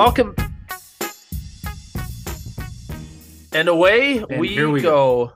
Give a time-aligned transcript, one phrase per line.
[0.00, 0.34] And away we Welcome.
[3.52, 5.34] And away And we, here we go.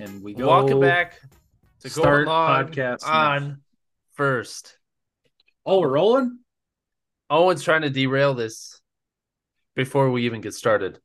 [0.00, 1.20] and we go Walking back
[1.82, 3.30] to start go along podcast now.
[3.30, 3.60] on
[4.14, 4.76] first.
[5.64, 6.40] Oh, we're rolling.
[7.30, 8.80] Owen's trying to derail this
[9.76, 10.98] before we even get started.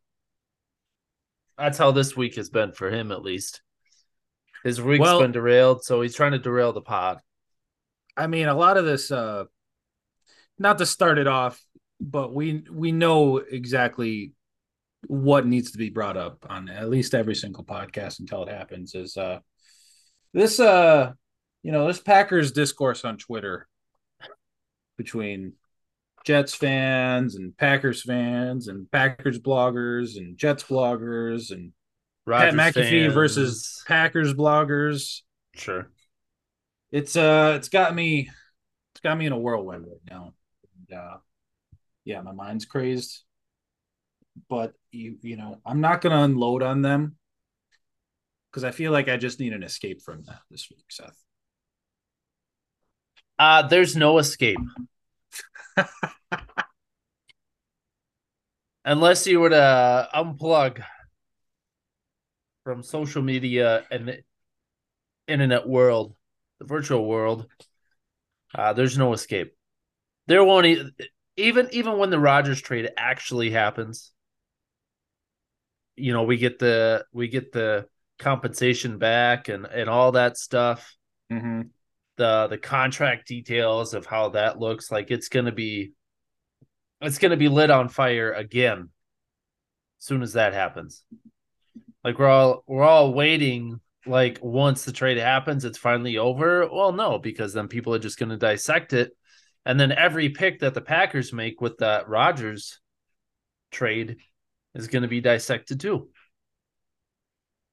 [1.55, 3.61] That's how this week has been for him, at least.
[4.63, 7.21] His week's Well- been derailed, so he's trying to derail the pod.
[8.16, 9.43] I mean, a lot of this, uh,
[10.57, 11.63] not to start it off,
[11.99, 14.33] but we we know exactly
[15.07, 18.95] what needs to be brought up on at least every single podcast until it happens.
[18.95, 19.39] Is uh,
[20.33, 21.13] this uh,
[21.63, 23.67] you know, this Packers discourse on Twitter
[24.97, 25.53] between
[26.25, 31.72] Jets fans and Packers fans and Packers bloggers and Jets bloggers and
[32.27, 33.13] Pat Rodgers McAfee fans.
[33.13, 35.22] versus Packers bloggers.
[35.55, 35.89] Sure.
[36.91, 38.29] It's uh it's got me
[38.94, 40.33] it's got me in a whirlwind right now.
[40.89, 41.17] And, uh
[42.08, 43.23] yeah, my mind's crazed.
[44.50, 47.17] But you you know, I'm not gonna unload on them
[48.50, 51.22] because I feel like I just need an escape from that this week, Seth.
[53.38, 54.58] Uh, there's no escape.
[58.85, 60.81] Unless you were to unplug
[62.63, 64.19] from social media and the
[65.28, 66.16] internet world,
[66.59, 67.47] the virtual world,
[68.55, 69.53] uh, there's no escape.
[70.28, 70.89] There won't e-
[71.38, 74.11] even even when the Rodgers trade actually happens.
[75.95, 77.88] You know, we get the we get the
[78.19, 80.97] compensation back and and all that stuff
[81.31, 81.63] Mm-hmm.
[82.16, 85.91] the the contract details of how that looks like it's going to be
[87.02, 88.89] it's to be lit on fire again
[89.99, 91.03] as soon as that happens
[92.05, 96.94] like we're all we're all waiting like once the trade happens it's finally over well
[96.94, 99.12] no because then people are just going to dissect it
[99.67, 102.79] and then every pick that the packers make with that Rodgers
[103.69, 104.16] trade
[104.73, 106.07] is going to be dissected too.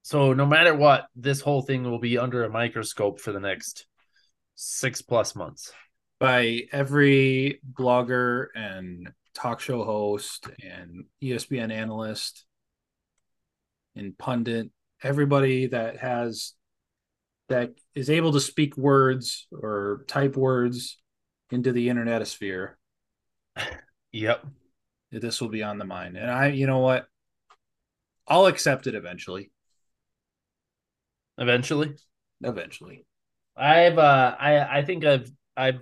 [0.01, 3.87] So no matter what this whole thing will be under a microscope for the next
[4.55, 5.71] six plus months.
[6.19, 12.43] By every blogger and talk show host and ESPN analyst
[13.95, 14.69] and pundit,
[15.01, 16.55] everybody that has
[17.47, 20.97] that is able to speak words or type words
[21.55, 22.77] into the internet sphere
[24.11, 24.45] yep
[25.11, 26.17] this will be on the mind.
[26.17, 27.07] And I, you know what?
[28.27, 29.51] I'll accept it eventually.
[31.37, 31.95] eventually
[32.41, 33.05] Eventually.
[33.55, 35.79] I've uh I I think I've I've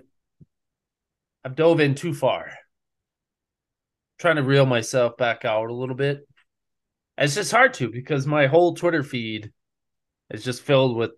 [1.44, 2.52] I've dove in too far.
[4.18, 6.26] trying to reel myself back out a little bit.
[7.18, 9.52] It's just hard to because my whole Twitter feed
[10.30, 11.12] is just filled with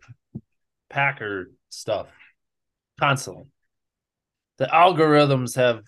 [0.88, 2.08] Packer stuff
[2.98, 3.44] constantly.
[4.58, 5.82] The algorithms have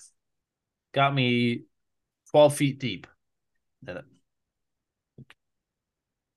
[0.92, 1.62] got me
[2.30, 3.06] 12 feet deep.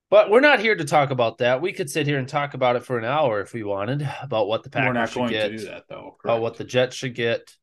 [0.10, 1.62] But we're not here to talk about that.
[1.62, 4.48] We could sit here and talk about it for an hour if we wanted about
[4.48, 6.18] what the Packers should going get, to do that though.
[6.24, 7.56] about what the Jets should get,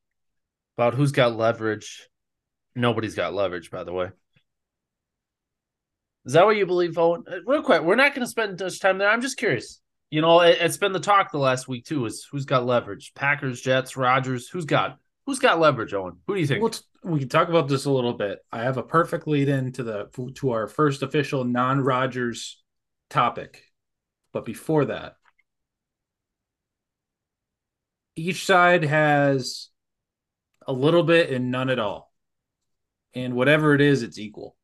[0.79, 2.09] about who's got leverage.
[2.75, 4.11] Nobody's got leverage, by the way.
[6.25, 7.25] Is that what you believe, Owen?
[7.31, 9.11] Uh, Real quick, we're not going to spend much time there.
[9.11, 9.81] I'm just curious.
[10.11, 12.07] You know, it, it's been the talk the last week too.
[12.07, 13.13] Is who's got leverage?
[13.15, 14.49] Packers, Jets, Rodgers.
[14.49, 15.93] Who's got who's got leverage?
[15.93, 16.63] Owen, who do you think?
[16.63, 18.39] Well, t- we can talk about this a little bit.
[18.51, 22.63] I have a perfect lead in to the to our first official non-Rodgers
[23.11, 23.63] topic.
[24.33, 25.17] But before that,
[28.17, 29.69] each side has
[30.67, 32.13] a little bit and none at all.
[33.15, 34.57] And whatever it is, it's equal.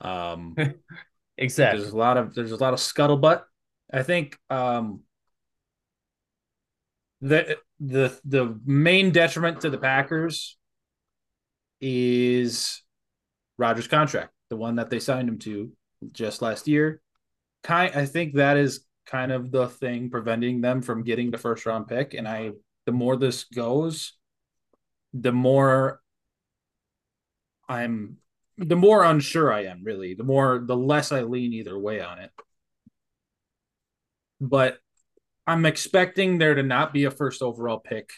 [0.00, 0.56] Um
[1.38, 1.80] exactly.
[1.80, 3.42] there's a lot of there's a lot of scuttlebutt.
[3.92, 5.02] I think um
[7.20, 10.56] the the the main detriment to the Packers
[11.80, 12.82] is
[13.56, 15.72] Rodgers' contract, the one that they signed him to
[16.12, 17.00] just last year.
[17.62, 21.66] Kind I think that is kind of the thing preventing them from getting the first
[21.66, 22.14] round pick.
[22.14, 22.52] And I
[22.86, 24.14] the more this goes,
[25.12, 26.00] the more
[27.68, 28.18] I'm
[28.56, 32.18] the more unsure I am, really, the more the less I lean either way on
[32.18, 32.30] it.
[34.40, 34.78] But
[35.46, 38.10] I'm expecting there to not be a first overall pick.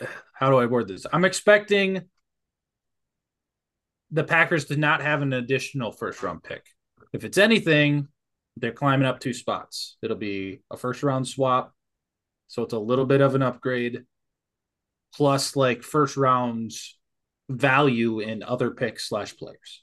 [0.34, 1.06] How do I word this?
[1.12, 2.02] I'm expecting
[4.10, 6.66] the Packers to not have an additional first round pick.
[7.12, 8.08] If it's anything,
[8.56, 9.96] they're climbing up two spots.
[10.02, 11.72] It'll be a first round swap.
[12.48, 14.04] So it's a little bit of an upgrade
[15.14, 16.98] plus like first rounds
[17.48, 19.82] value in other picks slash players.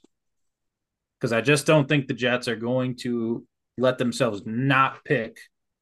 [1.20, 3.44] Because I just don't think the Jets are going to
[3.76, 5.38] let themselves not pick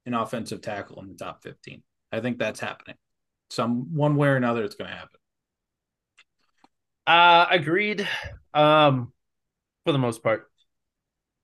[0.07, 1.83] an offensive tackle in the top 15.
[2.13, 2.97] I think that's happening.
[3.51, 5.21] Some one way or another, it's going to happen.
[7.07, 8.09] Uh agreed.
[8.53, 9.13] Um
[9.85, 10.51] for the most part.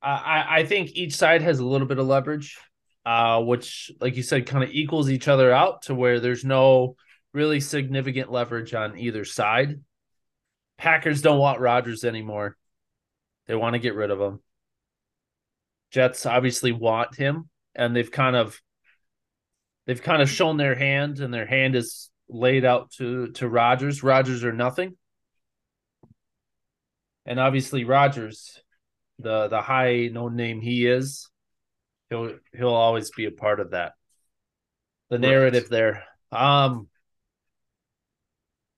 [0.03, 2.59] I I think each side has a little bit of leverage,
[3.07, 6.97] uh, which, like you said, kind of equals each other out to where there's no
[7.33, 9.81] really significant leverage on either side.
[10.79, 12.57] Packers don't want Rodgers anymore.
[13.47, 14.41] They want to get rid of him.
[15.91, 18.61] Jets obviously want him, and they've kind of
[19.87, 24.03] they've kind of shown their hand, and their hand is laid out to to Rodgers.
[24.03, 24.97] Rodgers or nothing.
[27.27, 28.61] And obviously Rodgers,
[29.19, 31.29] the the high no name he is,
[32.11, 33.93] he'll he'll always be a part of that.
[35.11, 35.71] The narrative right.
[35.71, 36.05] there.
[36.33, 36.89] Um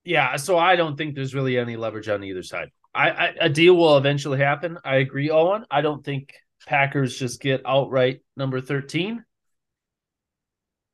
[0.04, 2.70] yeah, so I don't think there's really any leverage on either side.
[2.94, 4.78] I, I a deal will eventually happen.
[4.84, 5.64] I agree, Owen.
[5.70, 6.34] I don't think
[6.66, 9.24] Packers just get outright number 13.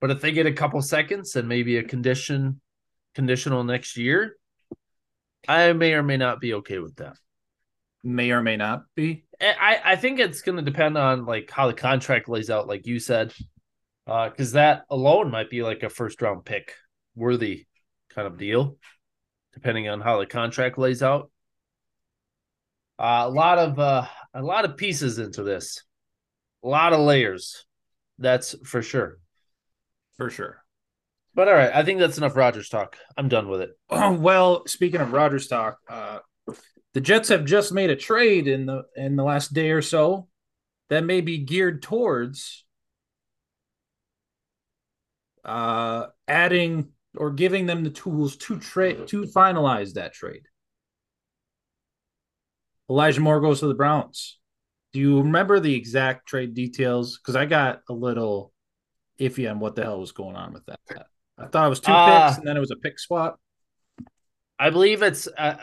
[0.00, 2.60] But if they get a couple seconds and maybe a condition
[3.14, 4.36] conditional next year,
[5.46, 7.16] I may or may not be okay with that.
[8.02, 9.24] May or may not be.
[9.40, 12.86] I, I think it's going to depend on like how the contract lays out, like
[12.86, 13.34] you said,
[14.06, 16.74] because uh, that alone might be like a first round pick
[17.14, 17.66] worthy
[18.14, 18.76] kind of deal,
[19.52, 21.30] depending on how the contract lays out.
[23.00, 25.82] Uh, a lot of uh, a lot of pieces into this,
[26.62, 27.64] a lot of layers.
[28.18, 29.18] That's for sure.
[30.18, 30.62] For sure.
[31.34, 32.98] But all right, I think that's enough Rodgers talk.
[33.16, 33.70] I'm done with it.
[33.88, 36.18] Oh, well, speaking of Rodgers talk, uh,
[36.92, 40.28] the Jets have just made a trade in the in the last day or so
[40.90, 42.66] that may be geared towards
[45.42, 50.42] uh, adding or giving them the tools to trade to finalize that trade.
[52.90, 54.38] Elijah Moore goes to the Browns.
[54.92, 57.18] Do you remember the exact trade details?
[57.18, 58.52] Because I got a little
[59.20, 60.80] iffy on what the hell was going on with that.
[61.38, 63.40] I thought it was two uh, picks and then it was a pick swap.
[64.58, 65.56] I believe it's uh,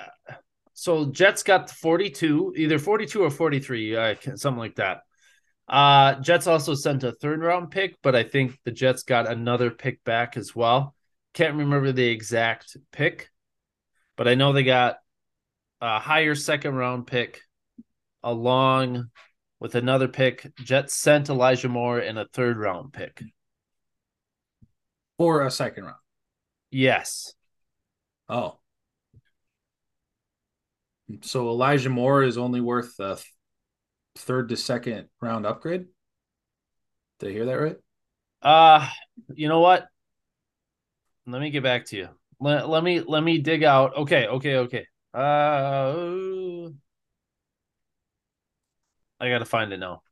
[0.74, 5.02] so Jets got 42, either 42 or 43, uh, something like that.
[5.68, 9.70] Uh, Jets also sent a third round pick, but I think the Jets got another
[9.70, 10.96] pick back as well.
[11.34, 13.30] Can't remember the exact pick,
[14.16, 14.98] but I know they got
[15.82, 17.42] a higher second round pick
[18.24, 19.10] along
[19.60, 20.52] with another pick.
[20.58, 23.24] Jets sent Elijah Moore and a third round pick.
[25.18, 25.98] Or a second round.
[26.70, 27.34] Yes.
[28.30, 28.60] Oh.
[31.22, 33.18] So Elijah Moore is only worth a
[34.16, 35.86] third to second round upgrade.
[37.20, 37.78] Did I hear that right?
[38.42, 38.88] Uh,
[39.34, 39.88] you know what?
[41.26, 42.10] Let me get back to you.
[42.40, 43.96] Let, let me let me dig out.
[43.98, 44.86] Okay, okay, okay.
[45.18, 46.70] Uh
[49.20, 50.04] I gotta find it now.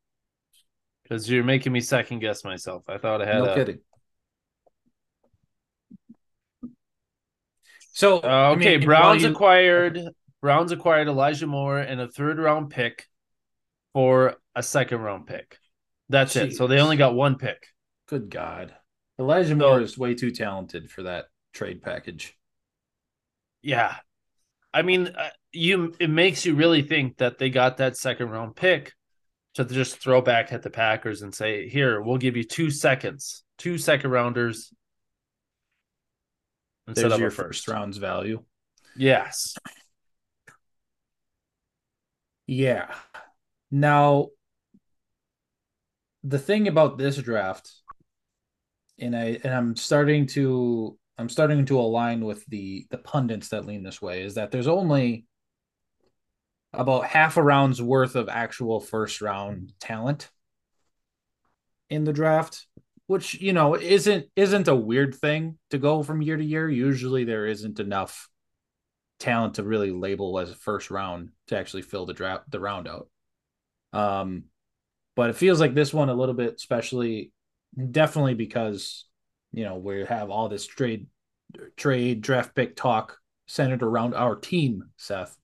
[1.03, 2.83] Because you're making me second guess myself.
[2.87, 3.55] I thought I had no a...
[3.55, 3.79] kidding.
[7.93, 9.29] So uh, okay, I mean, Browns you...
[9.29, 10.01] acquired
[10.41, 13.05] Browns acquired Elijah Moore and a third round pick
[13.93, 15.59] for a second round pick.
[16.09, 16.47] That's Jeez.
[16.47, 16.55] it.
[16.55, 17.67] So they only got one pick.
[18.07, 18.73] Good God.
[19.19, 22.35] Elijah so, Moore is way too talented for that trade package.
[23.61, 23.95] Yeah.
[24.75, 28.57] I mean, uh, you it makes you really think that they got that second round
[28.57, 28.91] pick
[29.53, 33.45] to just throw back at the Packers and say, "Here, we'll give you 2 seconds,
[33.57, 34.73] two second rounders
[36.89, 38.43] instead There's of your first round's value."
[38.97, 39.55] Yes.
[42.47, 42.93] Yeah.
[43.71, 44.27] Now,
[46.25, 47.71] the thing about this draft,
[48.99, 53.65] and I and I'm starting to I'm starting to align with the the pundits that
[53.65, 55.25] lean this way, is that there's only
[56.73, 60.29] about half a round's worth of actual first round talent
[61.89, 62.65] in the draft
[63.07, 67.23] which you know isn't isn't a weird thing to go from year to year usually
[67.23, 68.27] there isn't enough
[69.19, 72.87] talent to really label as a first round to actually fill the draft the round
[72.87, 73.07] out.
[73.93, 74.45] Um,
[75.15, 77.31] but it feels like this one a little bit, especially
[77.91, 79.05] definitely because
[79.55, 81.07] you know we have all this trade
[81.77, 85.35] trade draft pick talk centered around our team, Seth.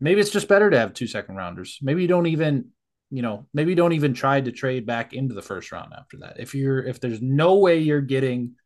[0.00, 1.78] Maybe it's just better to have two second rounders.
[1.80, 2.70] Maybe you don't even,
[3.10, 6.18] you know, maybe you don't even try to trade back into the first round after
[6.18, 6.40] that.
[6.40, 8.56] If you're if there's no way you're getting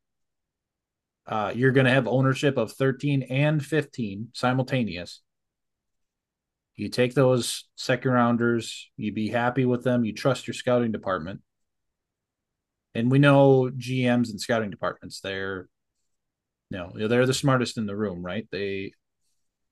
[1.27, 5.21] uh, you're going to have ownership of 13 and 15 simultaneous.
[6.75, 11.43] You take those second rounders, you be happy with them, you trust your scouting department.
[12.95, 15.69] And we know GMs and scouting departments, they're
[16.71, 18.47] you know, they're the smartest in the room, right?
[18.51, 18.93] They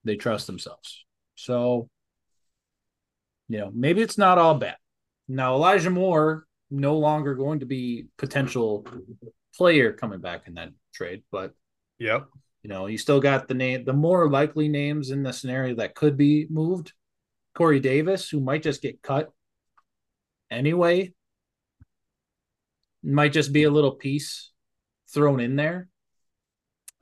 [0.05, 1.05] they trust themselves.
[1.35, 1.89] So,
[3.49, 4.77] you know, maybe it's not all bad.
[5.29, 8.87] Now Elijah Moore no longer going to be potential
[9.57, 11.53] player coming back in that trade, but
[11.99, 12.29] yep,
[12.63, 15.95] You know, you still got the name, the more likely names in the scenario that
[15.95, 16.93] could be moved.
[17.55, 19.31] Corey Davis, who might just get cut
[20.51, 21.13] anyway,
[23.13, 24.51] might just be a little piece
[25.13, 25.89] thrown in there.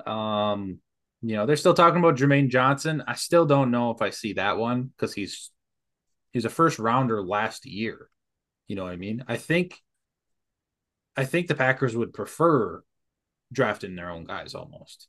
[0.07, 0.79] Um,
[1.23, 3.03] you know, they're still talking about Jermaine Johnson.
[3.07, 5.51] I still don't know if I see that one because he's
[6.33, 8.09] he's a first rounder last year.
[8.69, 9.25] You know what I mean?
[9.27, 9.81] I think
[11.17, 12.83] I think the Packers would prefer
[13.53, 15.09] drafting their own guys almost.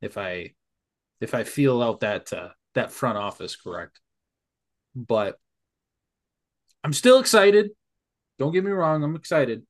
[0.00, 0.54] If I
[1.20, 4.00] if I feel out that uh, that front office correct.
[4.94, 5.38] But
[6.82, 7.70] I'm still excited.
[8.38, 9.66] Don't get me wrong, I'm excited.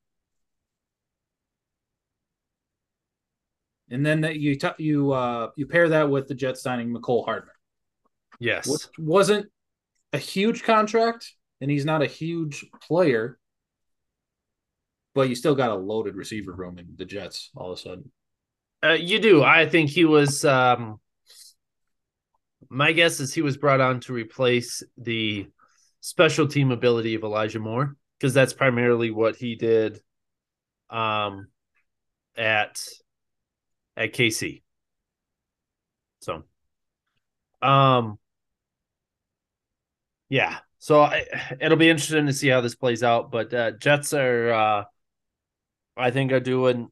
[3.90, 7.24] And then that you t- you uh you pair that with the Jets signing Mecole
[7.24, 7.54] Hardman.
[8.38, 8.66] Yes.
[8.66, 9.46] Which wasn't
[10.12, 13.38] a huge contract and he's not a huge player,
[15.14, 18.10] but you still got a loaded receiver room in the Jets all of a sudden.
[18.82, 19.42] Uh, you do.
[19.42, 20.44] I think he was.
[20.44, 21.00] Um,
[22.70, 25.48] my guess is he was brought on to replace the
[26.00, 30.00] special team ability of Elijah Moore because that's primarily what he did.
[30.88, 31.48] Um,
[32.36, 32.80] at
[34.00, 34.62] at KC.
[36.20, 36.42] So,
[37.62, 38.18] um,
[40.30, 40.58] yeah.
[40.78, 41.26] So I,
[41.60, 43.30] it'll be interesting to see how this plays out.
[43.30, 44.84] But uh, Jets are, uh,
[45.96, 46.88] I think, are doing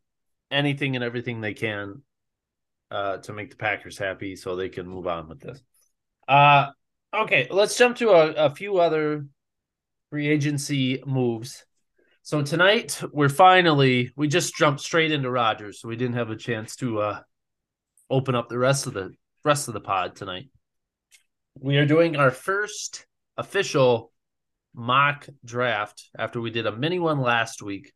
[0.51, 2.03] anything and everything they can
[2.91, 5.63] uh, to make the Packers happy, so they can move on with this.
[6.27, 6.69] Uh,
[7.15, 9.27] okay, let's jump to a, a few other
[10.11, 11.65] free agency moves.
[12.23, 16.37] So tonight we're finally we just jumped straight into Rodgers, so we didn't have a
[16.37, 17.21] chance to uh,
[18.11, 19.13] open up the rest of the
[19.45, 20.51] rest of the pod tonight.
[21.59, 23.07] We are doing our first
[23.37, 24.13] official
[24.75, 27.93] mock draft after we did a mini one last week.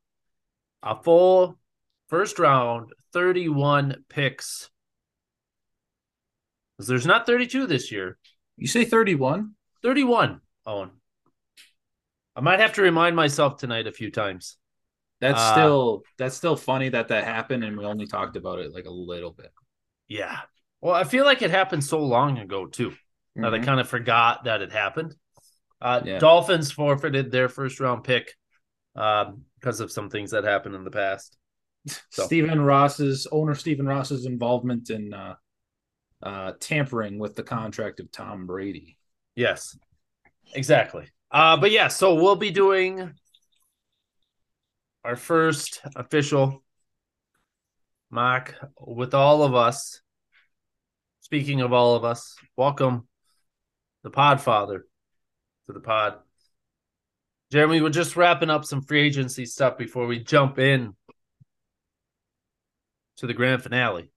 [0.82, 1.58] A full
[2.08, 4.68] first round, 31 picks.
[6.78, 8.18] There's not 32 this year.
[8.56, 9.52] You say 31?
[9.82, 10.90] 31, Owen.
[12.34, 14.56] I might have to remind myself tonight a few times.
[15.20, 18.72] That's uh, still that's still funny that that happened and we only talked about it
[18.74, 19.52] like a little bit.
[20.08, 20.40] Yeah.
[20.80, 22.90] Well, I feel like it happened so long ago too.
[22.90, 23.42] Mm-hmm.
[23.42, 25.14] That I kind of forgot that it happened.
[25.80, 26.18] Uh, yeah.
[26.18, 28.34] Dolphins forfeited their first round pick
[28.94, 31.36] um, because of some things that happened in the past.
[32.10, 32.26] So.
[32.26, 35.34] Stephen Ross's owner, Stephen Ross's involvement in uh,
[36.22, 38.98] uh, tampering with the contract of Tom Brady.
[39.34, 39.76] Yes,
[40.54, 41.08] exactly.
[41.32, 43.14] Uh, but yeah, so we'll be doing
[45.02, 46.62] our first official
[48.10, 50.02] mock with all of us.
[51.22, 53.08] Speaking of all of us, welcome
[54.02, 54.80] the Podfather
[55.66, 56.16] to the pod.
[57.50, 60.94] Jeremy, we're just wrapping up some free agency stuff before we jump in
[63.16, 64.10] to the grand finale,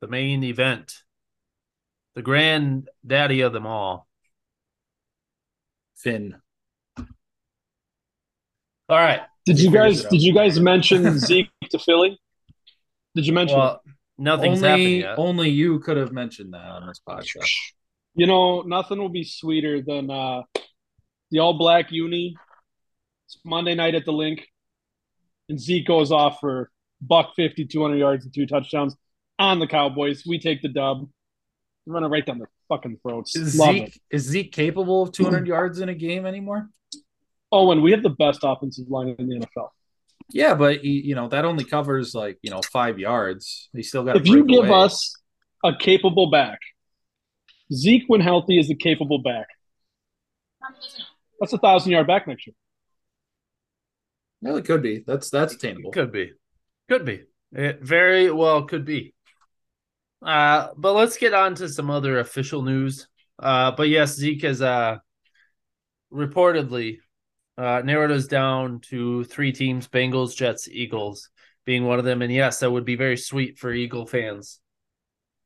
[0.00, 0.94] the main event,
[2.16, 4.03] the granddaddy of them all.
[5.96, 6.36] Finn.
[8.88, 9.20] All right.
[9.46, 12.18] Did you guys did you guys mention Zeke to Philly?
[13.14, 13.80] Did you mention well,
[14.18, 15.18] nothing's only, happened yet.
[15.18, 17.50] Only you could have mentioned that on this podcast.
[18.14, 20.42] You know, nothing will be sweeter than uh,
[21.30, 22.36] the all black uni.
[23.26, 24.46] It's Monday night at the Linc,
[25.48, 26.70] and Zeke goes off for
[27.00, 28.96] buck 50, 200 yards and two touchdowns
[29.38, 30.24] on the Cowboys.
[30.26, 31.08] We take the dub.
[31.86, 33.36] Run it right down their fucking throats.
[33.36, 35.46] Is Zeke, is Zeke capable of 200 hmm.
[35.46, 36.68] yards in a game anymore?
[37.52, 39.68] Oh, and we have the best offensive line in the NFL.
[40.30, 43.68] Yeah, but he, you know that only covers like you know five yards.
[43.74, 44.16] He still got.
[44.16, 44.84] If you give away.
[44.84, 45.14] us
[45.62, 46.58] a capable back,
[47.72, 49.46] Zeke, when healthy, is a capable back.
[51.38, 52.54] That's a thousand yard back next year.
[54.40, 55.04] Well, it could be.
[55.06, 55.90] That's that's attainable.
[55.90, 56.32] Could be.
[56.88, 57.22] Could be.
[57.52, 59.14] It very well could be.
[60.24, 63.08] Uh, but let's get on to some other official news.
[63.38, 64.98] Uh, but yes, Zeke has uh
[66.12, 66.98] reportedly
[67.58, 71.28] uh narrowed us down to three teams: Bengals, Jets, Eagles,
[71.66, 72.22] being one of them.
[72.22, 74.60] And yes, that would be very sweet for Eagle fans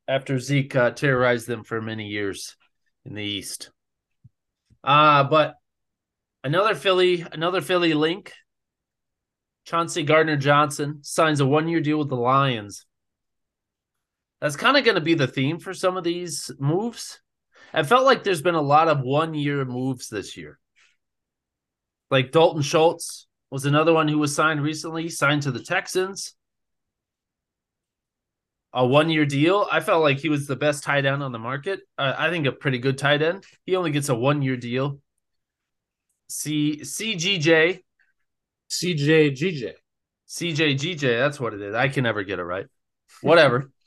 [0.06, 2.56] after Zeke uh, terrorized them for many years
[3.04, 3.70] in the East.
[4.84, 5.54] Uh but
[6.44, 8.32] another Philly, another Philly link
[9.64, 12.86] Chauncey Gardner Johnson signs a one year deal with the Lions.
[14.40, 17.20] That's kind of going to be the theme for some of these moves.
[17.72, 20.58] I felt like there's been a lot of one year moves this year.
[22.10, 26.34] Like Dalton Schultz was another one who was signed recently, signed to the Texans.
[28.72, 29.66] A one year deal.
[29.72, 31.80] I felt like he was the best tight end on the market.
[31.96, 33.44] Uh, I think a pretty good tight end.
[33.64, 35.00] He only gets a one year deal.
[36.28, 37.80] C CGJ
[38.70, 39.72] CJ GJ.
[40.28, 41.74] CJ GJ, that's what it is.
[41.74, 42.66] I can never get it right.
[43.22, 43.70] Whatever.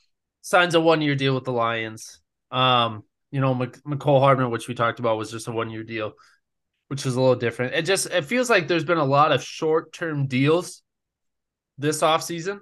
[0.42, 2.20] signs a one year deal with the Lions.
[2.50, 6.12] Um, you know, Mecole Hardman, which we talked about, was just a one year deal,
[6.88, 7.74] which is a little different.
[7.74, 10.82] It just it feels like there's been a lot of short term deals
[11.78, 12.58] this offseason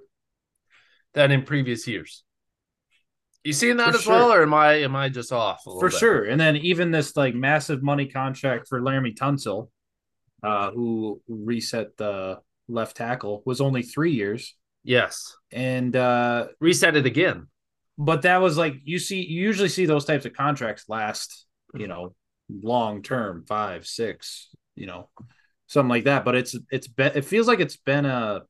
[1.14, 2.22] than in previous years.
[3.42, 4.12] You seeing that For as sure.
[4.14, 5.66] well, or am I am I just off?
[5.66, 5.98] a little for bit?
[5.98, 6.24] sure.
[6.24, 9.70] And then even this like massive money contract for Laremy Tunsil,
[10.42, 14.54] uh, who reset the left tackle, was only three years.
[14.84, 15.36] Yes.
[15.50, 17.48] And uh, Reset it again.
[18.00, 21.86] But that was like you see you usually see those types of contracts last, you
[21.86, 22.14] know,
[22.48, 25.10] long term, five, six, you know,
[25.66, 26.24] something like that.
[26.24, 28.40] But it's it's been it feels like it's been a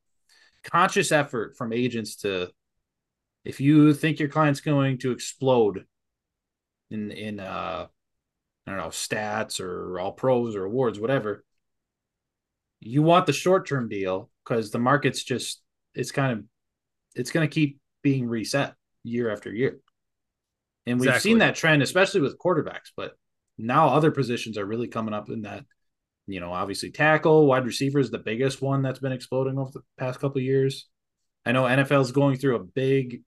[0.63, 2.49] conscious effort from agents to
[3.43, 5.83] if you think your client's going to explode
[6.89, 7.87] in in uh
[8.65, 11.43] I don't know, stats or all pros or awards, whatever.
[12.79, 15.61] You want the short term deal because the market's just
[15.93, 16.45] it's kind of
[17.15, 19.79] it's going to keep being reset year after year.
[20.85, 21.31] And we've Exactly.
[21.31, 23.13] seen that trend, especially with quarterbacks, but
[23.57, 25.65] now other positions are really coming up in that.
[26.27, 29.81] You know, obviously tackle, wide receiver is the biggest one that's been exploding over the
[29.97, 30.87] past couple years.
[31.45, 33.21] I know NFL is going through a big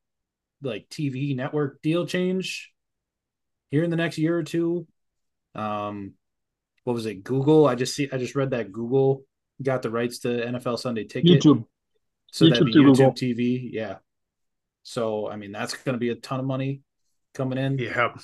[0.63, 2.73] like TV network deal change
[3.71, 4.87] here in the next year or two.
[5.55, 6.15] Um,
[6.85, 7.25] what was it?
[7.25, 7.67] Google.
[7.67, 8.09] I just see.
[8.13, 9.25] I just read that Google
[9.63, 11.43] got the rights to NFL Sunday Ticket.
[11.43, 11.65] YouTube.
[12.31, 13.13] So that'd YouTube be YouTube Google.
[13.13, 13.69] TV.
[13.73, 13.97] Yeah.
[14.85, 16.83] So I mean, that's going to be a ton of money
[17.35, 17.79] coming in.
[17.79, 18.15] Yeah.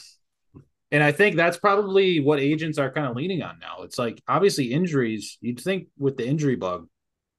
[0.93, 3.83] And I think that's probably what agents are kind of leaning on now.
[3.83, 5.39] It's like obviously injuries.
[5.41, 6.89] You'd think with the injury bug,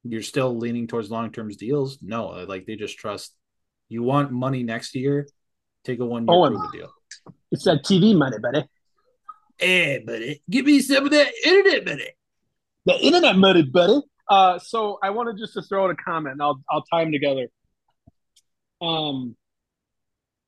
[0.03, 1.99] you're still leaning towards long term deals.
[2.01, 3.35] No, like they just trust.
[3.89, 5.27] You want money next year,
[5.83, 6.57] take a one year Owen.
[6.57, 6.93] prove deal.
[7.51, 8.63] It's that TV money, buddy.
[9.57, 12.09] Hey, buddy, give me some of that internet money.
[12.85, 14.01] The internet money, buddy.
[14.29, 16.33] Uh, so I wanted just to throw out a comment.
[16.33, 17.47] And I'll I'll tie them together.
[18.81, 19.35] Um,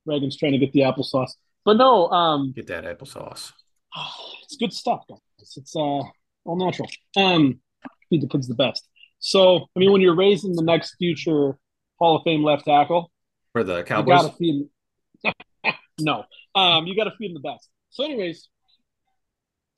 [0.06, 1.30] Reagan's trying to get the applesauce,
[1.64, 2.08] but no.
[2.08, 3.52] Um, Get that applesauce.
[4.42, 5.18] it's good stuff, guys.
[5.56, 6.88] It's uh all natural.
[7.16, 7.60] Um,
[8.10, 8.88] feed the kids the best.
[9.18, 11.56] So I mean, when you're raising the next future
[11.98, 13.10] Hall of Fame left tackle,
[13.52, 14.22] For the you Cowboys.
[14.22, 14.66] gotta feed.
[16.00, 17.68] no, um, you gotta feed them the best.
[17.90, 18.48] So, anyways,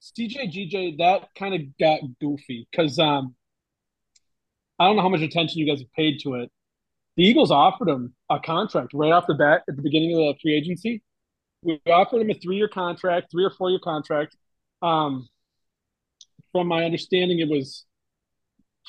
[0.02, 3.34] CJ GJ that kind of got goofy because um,
[4.78, 6.50] I don't know how much attention you guys have paid to it.
[7.16, 10.34] The Eagles offered him a contract right off the bat at the beginning of the
[10.42, 11.02] free agency.
[11.62, 14.36] We offered him a three-year contract, three or four-year contract.
[14.82, 15.28] Um,
[16.52, 17.84] from my understanding, it was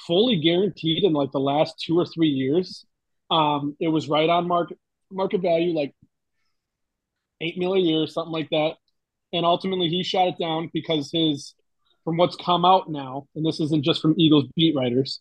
[0.06, 2.86] fully guaranteed in like the last two or three years.
[3.32, 4.78] Um, it was right on market
[5.12, 5.96] market value, like
[7.42, 8.74] eight million a year, something like that.
[9.34, 11.54] And ultimately, he shot it down because his,
[12.04, 15.20] from what's come out now, and this isn't just from Eagles beat writers.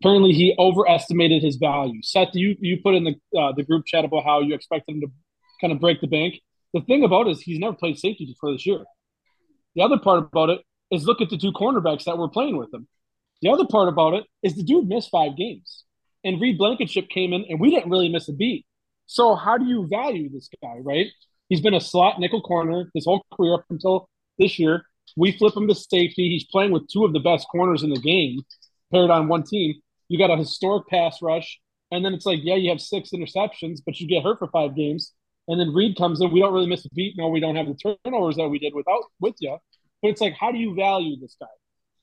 [0.00, 2.00] Apparently, he overestimated his value.
[2.02, 5.00] Seth, you you put in the uh, the group chat about how you expect him
[5.00, 5.08] to
[5.60, 6.40] kind of break the bank.
[6.72, 8.84] The thing about it is he's never played safety before this year.
[9.76, 12.72] The other part about it is look at the two cornerbacks that were playing with
[12.72, 12.88] him.
[13.42, 15.84] The other part about it is the dude missed five games,
[16.24, 18.66] and Reed Blankenship came in, and we didn't really miss a beat.
[19.06, 21.08] So how do you value this guy, right?
[21.48, 24.82] He's been a slot nickel corner his whole career up until this year.
[25.16, 26.28] We flip him to safety.
[26.28, 28.40] He's playing with two of the best corners in the game
[28.90, 29.74] paired on one team.
[30.08, 33.80] You got a historic pass rush, and then it's like, yeah, you have six interceptions,
[33.84, 35.12] but you get hurt for five games.
[35.48, 36.32] And then Reed comes in.
[36.32, 37.14] We don't really miss a beat.
[37.16, 39.56] No, we don't have the turnovers that we did without with you.
[40.02, 41.46] But it's like, how do you value this guy?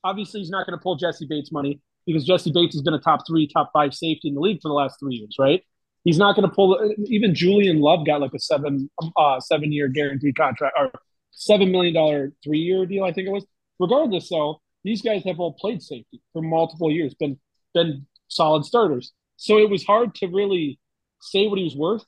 [0.03, 2.99] Obviously, he's not going to pull Jessie Bates money because Jessie Bates has been a
[2.99, 5.63] top three, top five safety in the league for the last three years, right?
[6.03, 6.93] He's not going to pull.
[7.05, 10.91] Even Julian Love got like a seven, uh, seven year guaranteed contract or
[11.31, 13.45] seven million dollar three year deal, I think it was.
[13.79, 17.39] Regardless, though, these guys have all played safety for multiple years, been
[17.73, 19.13] been solid starters.
[19.37, 20.79] So it was hard to really
[21.21, 22.05] say what he was worth.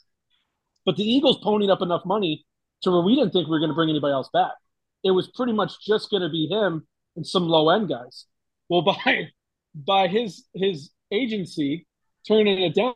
[0.86, 2.46] But the Eagles ponied up enough money
[2.84, 4.52] to where we didn't think we were going to bring anybody else back.
[5.04, 8.26] It was pretty much just going to be him and some low end guys.
[8.70, 9.30] Well, by
[9.76, 11.88] by his his agency
[12.28, 12.94] turning it down,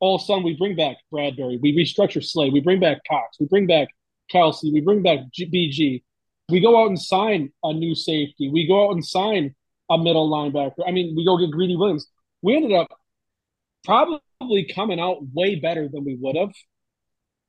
[0.00, 3.38] all of a sudden we bring back Bradbury, we restructure Slay, we bring back Cox,
[3.40, 3.88] we bring back
[4.32, 6.02] Kelce, we bring back G- BG,
[6.50, 9.54] we go out and sign a new safety, we go out and sign
[9.90, 10.82] a middle linebacker.
[10.86, 12.06] I mean, we go get Greedy Williams.
[12.42, 12.88] We ended up
[13.84, 16.52] probably coming out way better than we would have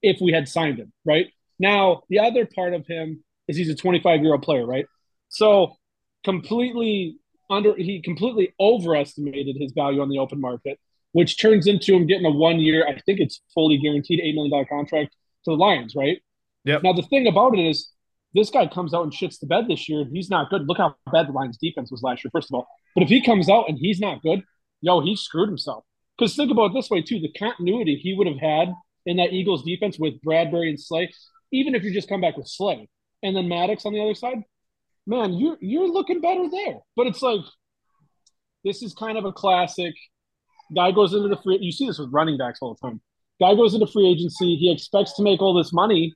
[0.02, 1.28] if we had signed him, right?
[1.60, 4.86] Now, the other part of him is he's a 25 year old player, right?
[5.30, 5.76] So
[6.24, 7.18] completely
[7.50, 10.80] under he completely overestimated his value on the open market,
[11.14, 14.52] which turns into him getting a one year, I think it's fully guaranteed eight million
[14.52, 16.22] dollar contract to the Lions, right?
[16.66, 16.84] Yep.
[16.84, 17.92] Now the thing about it is
[18.34, 20.68] this guy comes out and shits the bed this year, and he's not good.
[20.68, 22.68] Look how bad the Lions defense was last year, first of all.
[22.94, 24.44] But if he comes out and he's not good,
[24.82, 25.84] yo, he screwed himself.
[26.18, 28.74] Because think about it this way too: the continuity he would have had
[29.06, 31.12] in that Eagles defense with Bradbury and Slay,
[31.52, 32.90] even if you just come back with Slay
[33.24, 34.44] and then Maddox on the other side,
[35.06, 36.80] man, you're you're looking better there.
[36.96, 37.42] But it's like
[38.64, 39.94] this is kind of a classic.
[40.76, 41.60] Guy goes into the free.
[41.62, 43.02] You see this with running backs all the time.
[43.40, 44.56] Guy goes into free agency.
[44.56, 46.14] He expects to make all this money,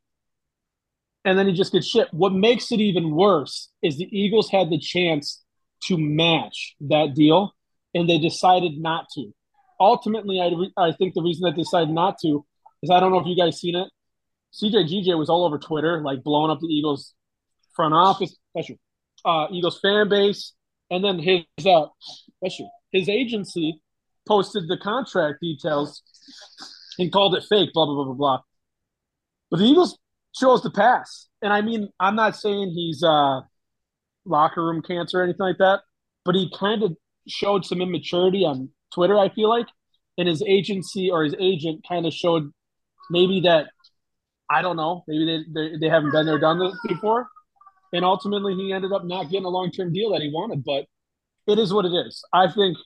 [1.25, 2.07] and then he just gets shit.
[2.11, 5.43] What makes it even worse is the Eagles had the chance
[5.83, 7.53] to match that deal,
[7.93, 9.33] and they decided not to.
[9.79, 12.45] Ultimately, I, I think the reason they decided not to
[12.83, 13.87] is I don't know if you guys seen it.
[14.53, 17.13] CJ GJ was all over Twitter, like blowing up the Eagles
[17.75, 18.35] front office,
[19.25, 20.53] uh, Eagles fan base,
[20.89, 21.85] and then his uh,
[22.91, 23.81] his agency
[24.27, 26.01] posted the contract details
[26.99, 27.69] and called it fake.
[27.73, 28.39] Blah blah blah blah blah.
[29.49, 29.97] But the Eagles
[30.33, 33.41] chose to pass, and I mean, I'm not saying he's uh,
[34.25, 35.81] locker room cancer or anything like that,
[36.25, 36.95] but he kind of
[37.27, 39.17] showed some immaturity on Twitter.
[39.17, 39.67] I feel like,
[40.17, 42.51] and his agency or his agent kind of showed
[43.09, 43.67] maybe that
[44.49, 47.27] I don't know, maybe they, they, they haven't been there, done this before.
[47.93, 50.63] And ultimately, he ended up not getting a long term deal that he wanted.
[50.63, 50.85] But
[51.47, 52.23] it is what it is.
[52.33, 52.77] I think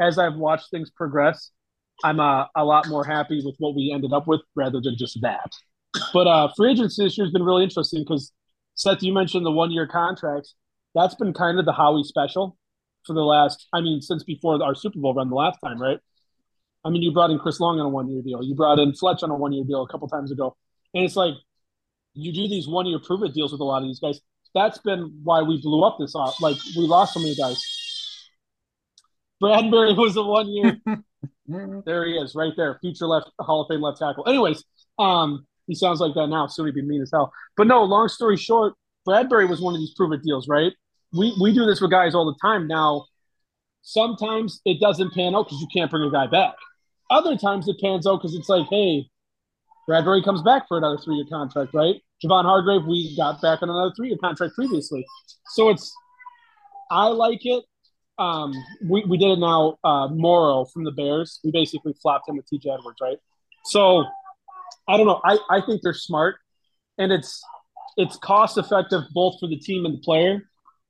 [0.00, 1.50] as I've watched things progress,
[2.04, 5.18] I'm uh, a lot more happy with what we ended up with rather than just
[5.22, 5.50] that.
[6.12, 8.32] But uh, free agency this year has been really interesting because
[8.74, 10.54] Seth, you mentioned the one year contracts.
[10.94, 12.56] That's been kind of the Howie special
[13.06, 15.98] for the last, I mean, since before our Super Bowl run the last time, right?
[16.84, 18.42] I mean, you brought in Chris Long on a one year deal.
[18.42, 20.56] You brought in Fletch on a one year deal a couple times ago.
[20.94, 21.34] And it's like
[22.14, 24.20] you do these one year prove it deals with a lot of these guys.
[24.54, 26.40] That's been why we blew up this off.
[26.40, 27.62] Like we lost so many guys.
[29.40, 30.80] Bradbury was a one year.
[31.84, 34.26] there he is, right there, future left Hall of Fame left tackle.
[34.26, 34.64] Anyways,
[34.98, 36.46] um, he sounds like that now.
[36.46, 37.32] Soon he'd be mean as hell.
[37.56, 38.74] But no, long story short,
[39.04, 40.72] Bradbury was one of these prove it deals, right?
[41.12, 43.06] We we do this with guys all the time now.
[43.82, 46.54] Sometimes it doesn't pan out because you can't bring a guy back.
[47.08, 49.08] Other times it pans out because it's like, hey,
[49.86, 51.96] Bradbury comes back for another three year contract, right?
[52.24, 55.04] Javon Hargrave, we got back on another three year contract previously.
[55.50, 55.94] So it's,
[56.90, 57.64] I like it.
[58.18, 58.52] Um,
[58.82, 59.78] we, we did it now.
[59.84, 63.18] Uh, Morrow from the Bears, we basically flopped him with TJ Edwards, right?
[63.64, 64.04] So
[64.88, 65.20] I don't know.
[65.24, 66.36] I, I think they're smart
[66.98, 67.42] and it's,
[67.96, 70.42] it's cost effective both for the team and the player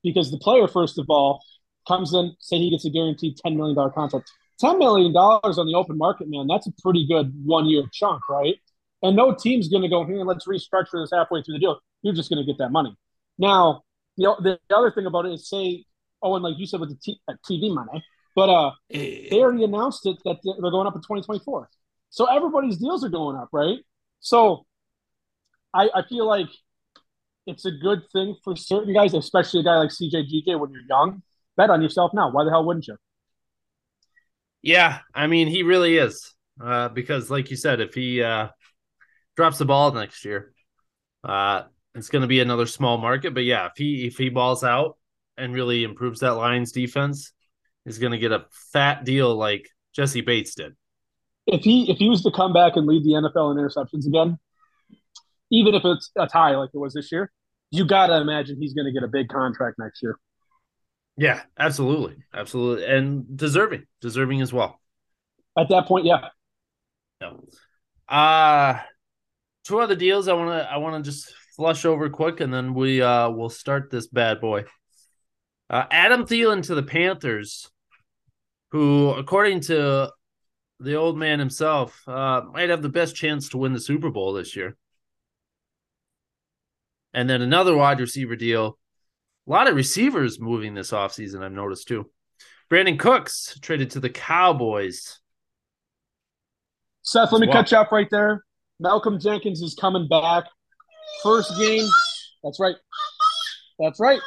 [0.03, 1.43] because the player, first of all,
[1.87, 4.31] comes in, say he gets a guaranteed $10 million contract.
[4.63, 8.57] $10 million on the open market, man, that's a pretty good one year chunk, right?
[9.03, 11.79] And no team's going to go, here, let's restructure this halfway through the deal.
[12.03, 12.97] You're just going to get that money.
[13.39, 13.83] Now,
[14.17, 15.85] you know, the, the, other thing about it is say,
[16.23, 18.03] oh, and like you said with the t- uh, TV money,
[18.35, 21.69] but uh, they already announced it that they're going up in 2024.
[22.11, 23.79] So everybody's deals are going up, right?
[24.21, 24.67] So
[25.75, 26.49] I, I feel like
[27.47, 30.83] it's a good thing for certain guys, especially a guy like CJ GJ when you're
[30.89, 31.23] young.
[31.57, 32.31] Bet on yourself now.
[32.31, 32.97] Why the hell wouldn't you?
[34.63, 36.35] Yeah, I mean, he really is.
[36.61, 38.49] Uh, because, like you said, if he uh,
[39.37, 40.53] drops the ball next year,
[41.23, 41.63] uh,
[41.95, 43.35] it's going to be another small market.
[43.35, 44.97] But yeah, if he if he balls out
[45.37, 47.33] and really improves that Lions defense,
[47.85, 50.75] he's going to get a fat deal like Jessie Bates did.
[51.47, 54.39] If he if he was to come back and lead the NFL in interceptions again,
[55.51, 57.31] even if it's a tie like it was this year,
[57.71, 60.19] you got to imagine he's going to get a big contract next year.
[61.17, 64.81] Yeah, absolutely, absolutely, and deserving, deserving as well.
[65.57, 66.29] At that point, yeah.
[67.21, 67.45] No.
[68.09, 68.79] Uh
[69.65, 72.75] two other deals I want to I want to just flush over quick, and then
[72.75, 74.65] we uh will start this bad boy.
[75.69, 77.69] Uh, Adam Thielen to the Panthers,
[78.71, 80.13] who, according to
[80.81, 84.33] the old man himself, uh, might have the best chance to win the Super Bowl
[84.33, 84.77] this year.
[87.15, 88.79] And then another wide receiver deal.
[89.47, 92.11] A lot of receivers moving this offseason, I've noticed too.
[92.71, 95.21] Brandin Cooks traded to the Cowboys.
[97.03, 98.45] Seth, let me cut you off right there.
[98.81, 100.45] Malcolm Jenkins is coming back.
[101.23, 101.87] First game.
[102.43, 102.75] That's right.
[103.79, 104.21] That's right.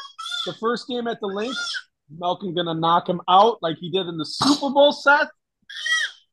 [0.46, 1.56] The first game at the Linc.
[2.18, 5.28] Malcolm gonna knock him out like he did in the Super Bowl set.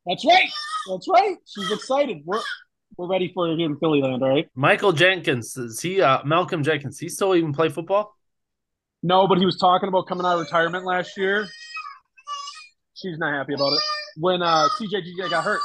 [0.06, 0.48] That's right.
[0.88, 1.36] That's right.
[1.46, 2.18] She's excited.
[2.24, 2.40] We're
[2.96, 4.48] we're ready for it here in Philly land, all right?
[4.54, 5.56] Michael Jenkins.
[5.56, 6.98] Is he uh Malcolm Jenkins?
[6.98, 8.16] He still even play football?
[9.02, 11.46] No, but he was talking about coming out of retirement last year.
[12.94, 13.80] She's not happy about it.
[14.18, 15.60] When uh CJ got hurt.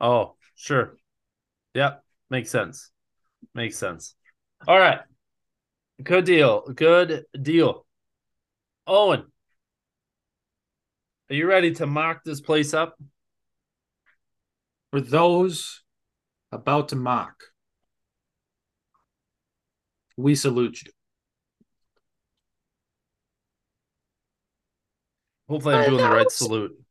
[0.00, 0.96] Oh, sure.
[1.74, 2.90] Yep, makes sense.
[3.54, 4.14] Makes sense.
[4.68, 5.00] All right.
[6.02, 6.60] Good deal.
[6.74, 7.86] Good deal.
[8.86, 9.24] Owen,
[11.30, 12.96] are you ready to mock this place up?
[14.96, 15.82] For those
[16.50, 17.34] about to mock,
[20.16, 20.90] we salute you.
[25.50, 26.82] Hopefully, I'm doing the right salute.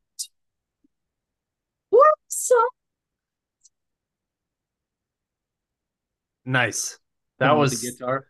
[6.46, 7.00] Nice.
[7.40, 8.28] That Come with was the guitar.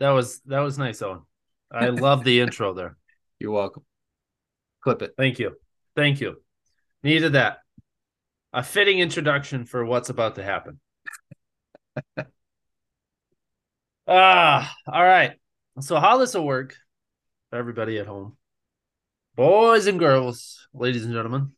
[0.00, 1.22] that was that was nice, Owen.
[1.70, 2.96] I love the intro there.
[3.38, 3.84] You're welcome.
[4.80, 5.14] Clip it.
[5.16, 5.52] Thank you.
[5.94, 6.42] Thank you.
[7.04, 7.58] Needed that.
[8.52, 10.78] A fitting introduction for what's about to happen.
[14.06, 15.32] ah, all right.
[15.80, 16.76] So how this will work
[17.50, 18.36] for everybody at home.
[19.34, 21.52] Boys and girls, ladies and gentlemen.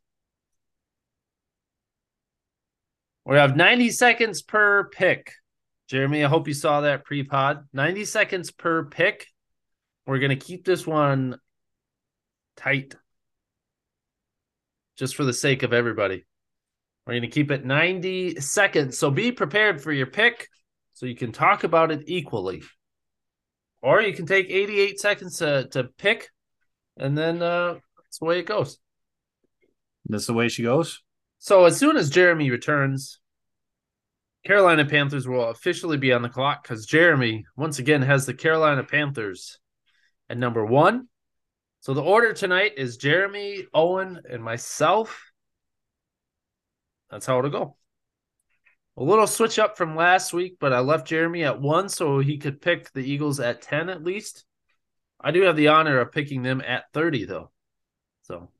[3.24, 5.33] We have 90 seconds per pick.
[5.88, 7.66] Jeremy, I hope you saw that pre-pod.
[7.72, 9.26] 90 seconds per pick.
[10.07, 11.38] We're going to keep this one
[12.57, 12.94] tight
[14.96, 16.24] just for the sake of everybody.
[17.06, 18.98] We're going to keep it 90 seconds.
[18.98, 20.48] So be prepared for your pick
[20.94, 22.62] so you can talk about it equally.
[23.82, 26.30] Or you can take 88 seconds to, to pick,
[26.96, 28.78] and then uh, that's the way it goes.
[30.06, 31.02] That's the way she goes.
[31.38, 33.20] So as soon as Jeremy returns,
[34.46, 38.84] Carolina Panthers will officially be on the clock because Jeremy once again has the Carolina
[38.84, 39.58] Panthers
[40.30, 41.08] at number one.
[41.80, 45.22] So the order tonight is Jeremy, Owen, and myself.
[47.14, 47.77] That's how it'll go.
[48.96, 52.38] A little switch up from last week, but I left Jeremy at one so he
[52.38, 54.44] could pick the Eagles at 10 at least.
[55.20, 57.53] I do have the honor of picking them at 30, though.
[58.22, 58.50] So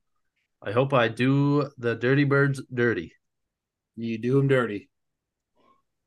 [0.62, 3.12] I hope I do the Dirty Birds dirty.
[3.97, 4.88] You do them dirty.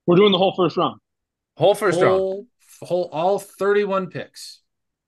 [0.05, 1.01] We're doing the whole first round.
[1.57, 2.13] Whole first round.
[2.13, 2.47] whole,
[2.81, 4.61] whole, all 31 picks.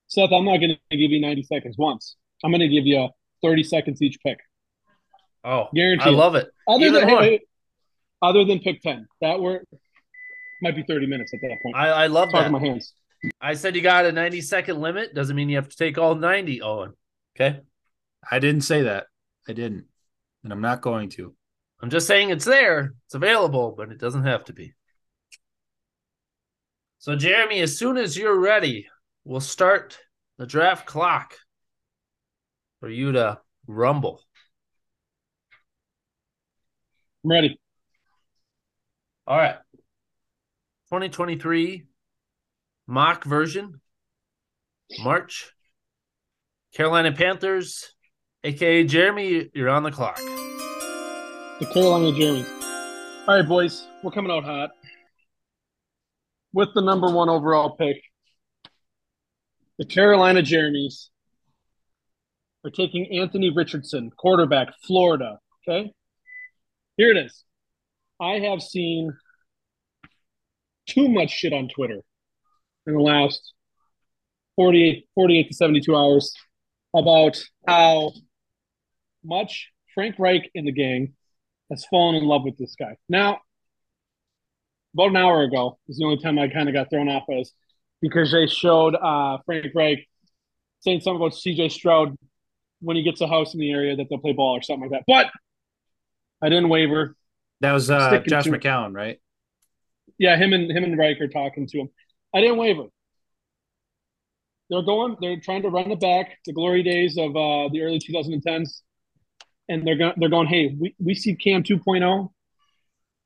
[0.08, 2.16] Seth, I'm not going to give you 90 seconds once.
[2.44, 3.08] I'm going to give you
[3.42, 4.40] 30 seconds each pick.
[5.44, 6.06] Oh, Guaranteed.
[6.06, 6.48] I love it.
[6.68, 7.40] Other Even than hey,
[8.22, 9.06] other than pick 10.
[9.20, 9.64] That were
[10.62, 11.74] might be 30 minutes at that point.
[11.74, 12.60] I, I love Talking that.
[12.60, 12.92] my hands.
[13.40, 15.14] I said you got a 90 second limit.
[15.14, 16.92] Doesn't mean you have to take all 90, Owen.
[17.36, 17.60] Okay.
[18.30, 19.06] I didn't say that.
[19.48, 19.86] I didn't.
[20.44, 21.34] And I'm not going to.
[21.82, 22.94] I'm just saying it's there.
[23.06, 24.74] It's available, but it doesn't have to be.
[26.98, 28.86] So, Jeremy, as soon as you're ready,
[29.24, 29.98] we'll start
[30.36, 31.34] the draft clock
[32.80, 34.22] for you to rumble.
[37.24, 37.60] I'm ready.
[39.26, 39.56] All right.
[40.88, 41.86] 2023
[42.86, 43.80] mock version,
[45.02, 45.52] March.
[46.74, 47.94] Carolina Panthers,
[48.44, 50.16] aka Jeremy, you're on the clock.
[50.16, 52.46] The Carolina Jeremy.
[53.26, 54.70] All right, boys, we're coming out hot
[56.52, 58.00] with the number one overall pick.
[59.78, 61.08] The Carolina Jeremys
[62.64, 65.38] are taking Anthony Richardson, quarterback, Florida.
[65.68, 65.92] Okay,
[67.00, 67.44] here it is.
[68.20, 69.16] I have seen
[70.86, 72.00] too much shit on Twitter
[72.86, 73.54] in the last
[74.56, 76.34] 48, 48 to 72 hours
[76.94, 78.12] about how
[79.24, 81.14] much Frank Reich and the gang
[81.70, 82.98] has fallen in love with this guy.
[83.08, 83.38] Now,
[84.92, 87.50] about an hour ago is the only time I kind of got thrown off as
[88.02, 90.06] because they showed uh, Frank Reich
[90.80, 92.14] saying something about CJ Stroud
[92.82, 94.90] when he gets a house in the area that they'll play ball or something like
[94.90, 95.04] that.
[95.06, 95.30] But
[96.42, 97.16] I didn't waver.
[97.60, 98.50] That was uh, Josh to.
[98.50, 99.20] McCown, right?
[100.18, 101.88] Yeah, him and him and are talking to him.
[102.34, 102.84] I didn't waver.
[104.70, 105.16] They're going.
[105.20, 108.82] They're trying to run it back, the glory days of uh, the early 2010s,
[109.68, 110.14] and they're going.
[110.16, 110.46] They're going.
[110.46, 112.30] Hey, we, we see Cam 2.0.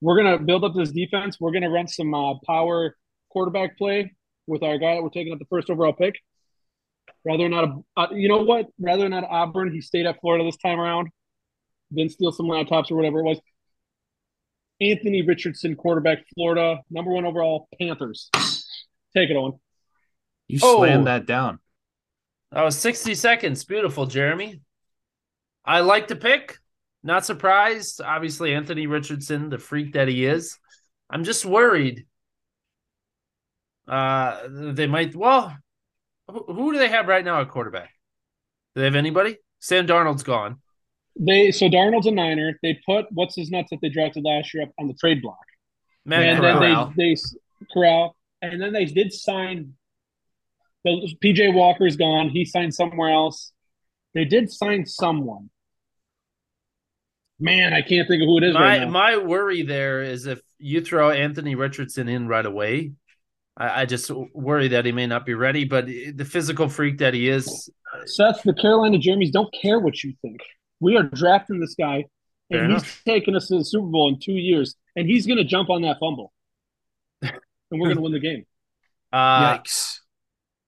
[0.00, 1.38] We're gonna build up this defense.
[1.38, 2.96] We're gonna run some uh, power
[3.30, 4.12] quarterback play
[4.46, 6.14] with our guy that we're taking at the first overall pick.
[7.24, 8.66] Rather not a, uh, you know what?
[8.78, 11.08] Rather not Auburn, he stayed at Florida this time around.
[11.94, 13.40] Didn't steal some laptops or whatever it was.
[14.80, 18.28] Anthony Richardson, quarterback, Florida, number one overall, Panthers.
[19.16, 19.58] Take it, on.
[20.48, 20.78] You Oh.
[20.78, 21.60] slammed that down.
[22.50, 23.64] That was 60 seconds.
[23.64, 24.60] Beautiful, Jeremy.
[25.64, 26.58] I like the pick.
[27.02, 28.00] Not surprised.
[28.00, 30.58] Obviously, Anthony Richardson, the freak that he is.
[31.08, 32.06] I'm just worried.
[33.86, 35.14] Uh, they might.
[35.14, 35.56] Well,
[36.28, 37.90] who, who do they have right now at quarterback?
[38.74, 39.36] Do they have anybody?
[39.60, 40.60] Sam Darnold's gone.
[41.18, 42.58] They so Darnold's a Niner.
[42.62, 45.38] They put what's his nuts that they drafted last year up on the trade block,
[46.04, 46.60] Matt and Corral.
[46.60, 47.20] then they they
[47.72, 49.74] corral, and then they did sign.
[50.84, 52.28] The PJ Walker's gone.
[52.28, 53.52] He signed somewhere else.
[54.12, 55.50] They did sign someone.
[57.40, 58.88] Man, I can't think of who it is my right now.
[58.88, 62.92] my worry there is if you throw Anthony Richardson in right away,
[63.56, 65.64] I, I just worry that he may not be ready.
[65.64, 67.70] But the physical freak that he is,
[68.06, 70.40] Seth, the Carolina Jeremys don't care what you think.
[70.80, 72.04] We are drafting this guy,
[72.50, 73.02] Fair and he's enough.
[73.06, 75.82] taking us to the Super Bowl in two years, and he's going to jump on
[75.82, 76.32] that fumble,
[77.22, 77.32] and
[77.70, 78.44] we're going to win the game.
[79.12, 79.98] uh, Yikes.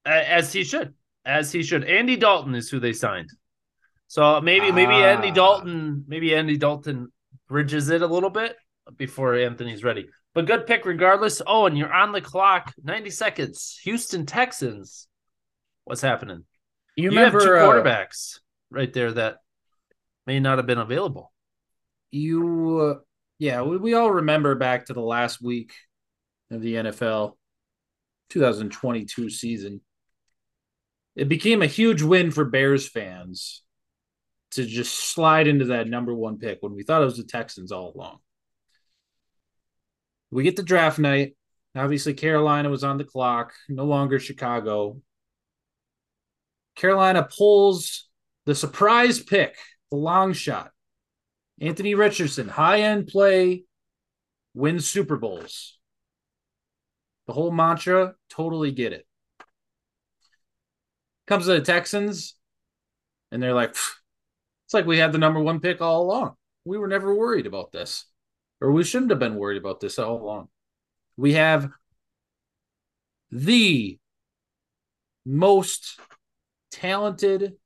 [0.04, 1.84] As he should, as he should.
[1.84, 3.30] Andy Dalton is who they signed.
[4.06, 5.34] So maybe maybe Andy Ah.
[5.34, 7.10] Dalton maybe Andy Dalton
[7.48, 8.54] bridges it a little bit
[8.96, 10.06] before Anthony's ready.
[10.32, 11.42] But good pick regardless.
[11.44, 12.72] Oh, and you're on the clock.
[12.84, 13.80] 90 seconds.
[13.82, 15.08] Houston Texans.
[15.84, 16.44] What's happening?
[16.94, 18.38] You You, have remember two uh, quarterbacks
[18.70, 19.38] right there that
[20.26, 21.32] may not have been available.
[22.10, 23.00] you uh,
[23.38, 25.72] yeah we, we all remember back to the last week
[26.50, 27.34] of the nfl
[28.30, 29.80] 2022 season.
[31.14, 33.62] It became a huge win for bears fans
[34.52, 37.72] to just slide into that number one pick when we thought it was the texans
[37.72, 38.18] all along.
[40.30, 41.36] We get the draft night.
[41.74, 45.00] Obviously carolina was on the clock no longer chicago.
[46.74, 48.08] Carolina pulls
[48.44, 49.56] the surprise pick
[49.96, 50.72] the long shot
[51.58, 53.64] Anthony Richardson, high end play,
[54.52, 55.78] wins Super Bowls.
[57.26, 59.06] The whole mantra, totally get it.
[61.26, 62.36] Comes to the Texans,
[63.32, 63.94] and they're like, "Pff,
[64.66, 66.36] it's like we had the number one pick all along.
[66.66, 68.04] We were never worried about this,
[68.60, 70.48] or we shouldn't have been worried about this all along.
[71.16, 71.72] We have
[73.30, 73.98] the
[75.24, 75.98] most
[76.70, 77.56] talented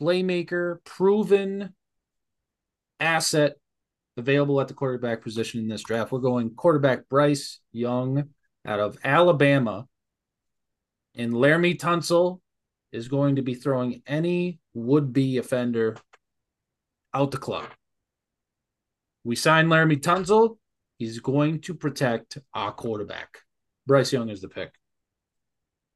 [0.00, 1.74] playmaker, proven
[3.00, 3.56] asset
[4.16, 6.12] available at the quarterback position in this draft.
[6.12, 8.30] We're going quarterback Bryce Young
[8.66, 9.86] out of Alabama.
[11.14, 12.40] And Laremy Tunsil
[12.92, 15.96] is going to be throwing any would be offender
[17.14, 17.66] out the club.
[19.24, 20.58] We signed Laremy Tunsil.
[20.98, 23.38] He's going to protect our quarterback.
[23.86, 24.72] Bryce Young is the pick.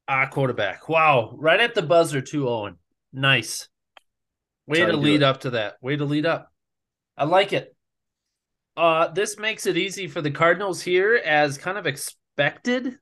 [0.09, 0.89] Ah, quarterback.
[0.89, 1.35] Wow.
[1.39, 2.77] Right at the buzzer, too, Owen.
[3.13, 3.69] Nice.
[4.73, 5.23] Way That's to lead it.
[5.23, 5.75] up to that.
[5.83, 6.51] Way to lead up.
[7.15, 7.77] I like it.
[8.75, 12.97] Uh, this makes it easy for the Cardinals here, as kind of expected.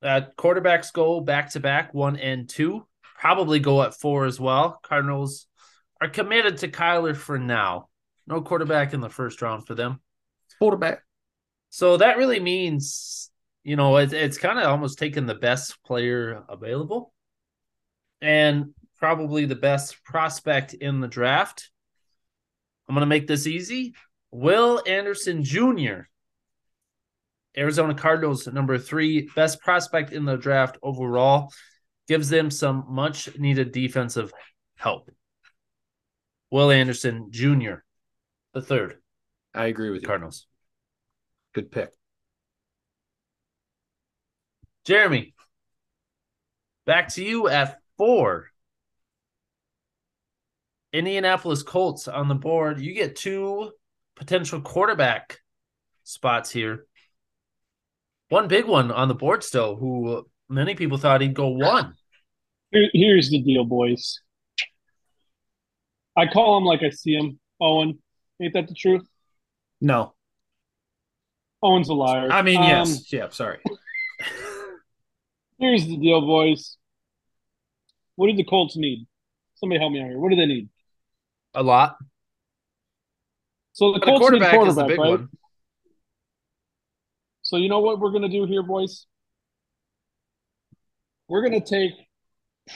[0.00, 2.86] Uh, quarterbacks go back to back, one and two.
[3.18, 4.78] Probably go at four as well.
[4.84, 5.48] Cardinals
[6.00, 7.88] are committed to Kyler for now.
[8.28, 10.00] No quarterback in the first round for them.
[10.60, 11.02] Quarterback.
[11.70, 13.32] So that really means,
[13.64, 17.12] you know, it, it's kind of almost taking the best player available
[18.20, 21.70] and probably the best prospect in the draft.
[22.88, 23.94] I'm going to make this easy.
[24.30, 26.02] Will Anderson Jr.,
[27.56, 31.52] Arizona Cardinals, number three, best prospect in the draft overall,
[32.06, 34.32] gives them some much needed defensive
[34.76, 35.10] help.
[36.50, 37.76] Will Anderson Jr.,
[38.52, 38.98] the third,
[39.54, 40.06] I agree with you.
[40.06, 40.46] Cardinals.
[41.54, 41.90] Good pick.
[44.84, 45.34] Jeremy,
[46.84, 48.50] back to you at four.
[50.96, 52.80] Indianapolis Colts on the board.
[52.80, 53.70] You get two
[54.14, 55.40] potential quarterback
[56.04, 56.86] spots here.
[58.28, 61.94] One big one on the board still, who many people thought he'd go one.
[62.72, 64.20] Here's the deal, boys.
[66.16, 67.38] I call him like I see him.
[67.60, 67.98] Owen,
[68.40, 69.06] ain't that the truth?
[69.80, 70.14] No.
[71.62, 72.28] Owen's a liar.
[72.30, 73.12] I mean, Um, yes.
[73.12, 73.58] yeah, sorry.
[75.58, 76.76] Here's the deal, boys.
[78.16, 79.06] What do the Colts need?
[79.56, 80.18] Somebody help me out here.
[80.18, 80.68] What do they need?
[81.56, 81.96] A lot.
[83.72, 85.10] So the Colts need quarterback, quarterback, is the big right?
[85.10, 85.28] one.
[87.42, 89.06] So you know what we're gonna do here, boys?
[91.28, 91.92] We're gonna take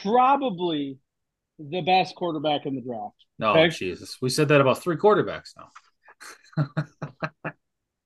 [0.02, 0.98] probably
[1.58, 3.16] the best quarterback in the draft.
[3.38, 3.68] No, Okay.
[3.68, 4.16] Jesus.
[4.22, 6.66] We said that about three quarterbacks now.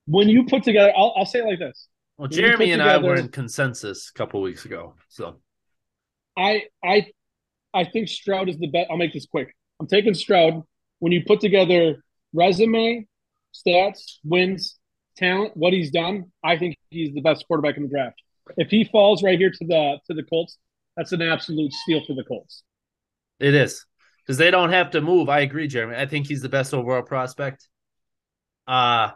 [0.07, 2.81] When you put together, I'll, I'll say it like this: Well, When Jeremy put and
[2.83, 4.93] I were in consensus a couple weeks ago.
[5.09, 5.39] So
[6.37, 7.07] I I
[7.73, 8.91] I think Stroud is the best.
[8.91, 9.55] I'll make this quick.
[9.79, 10.63] I'm taking Stroud.
[10.99, 13.07] When you put together resume,
[13.53, 14.77] stats, wins,
[15.17, 18.21] talent, what he's done, I think he's the best quarterback in the draft.
[18.57, 20.57] If he falls right here to the to the Colts,
[20.95, 22.63] that's an absolute steal for the Colts.
[23.39, 23.85] it is
[24.23, 25.29] because they don't have to move.
[25.29, 25.95] I agree, Jeremy.
[25.95, 27.67] I think he's the best overall prospect.
[28.67, 29.11] Uh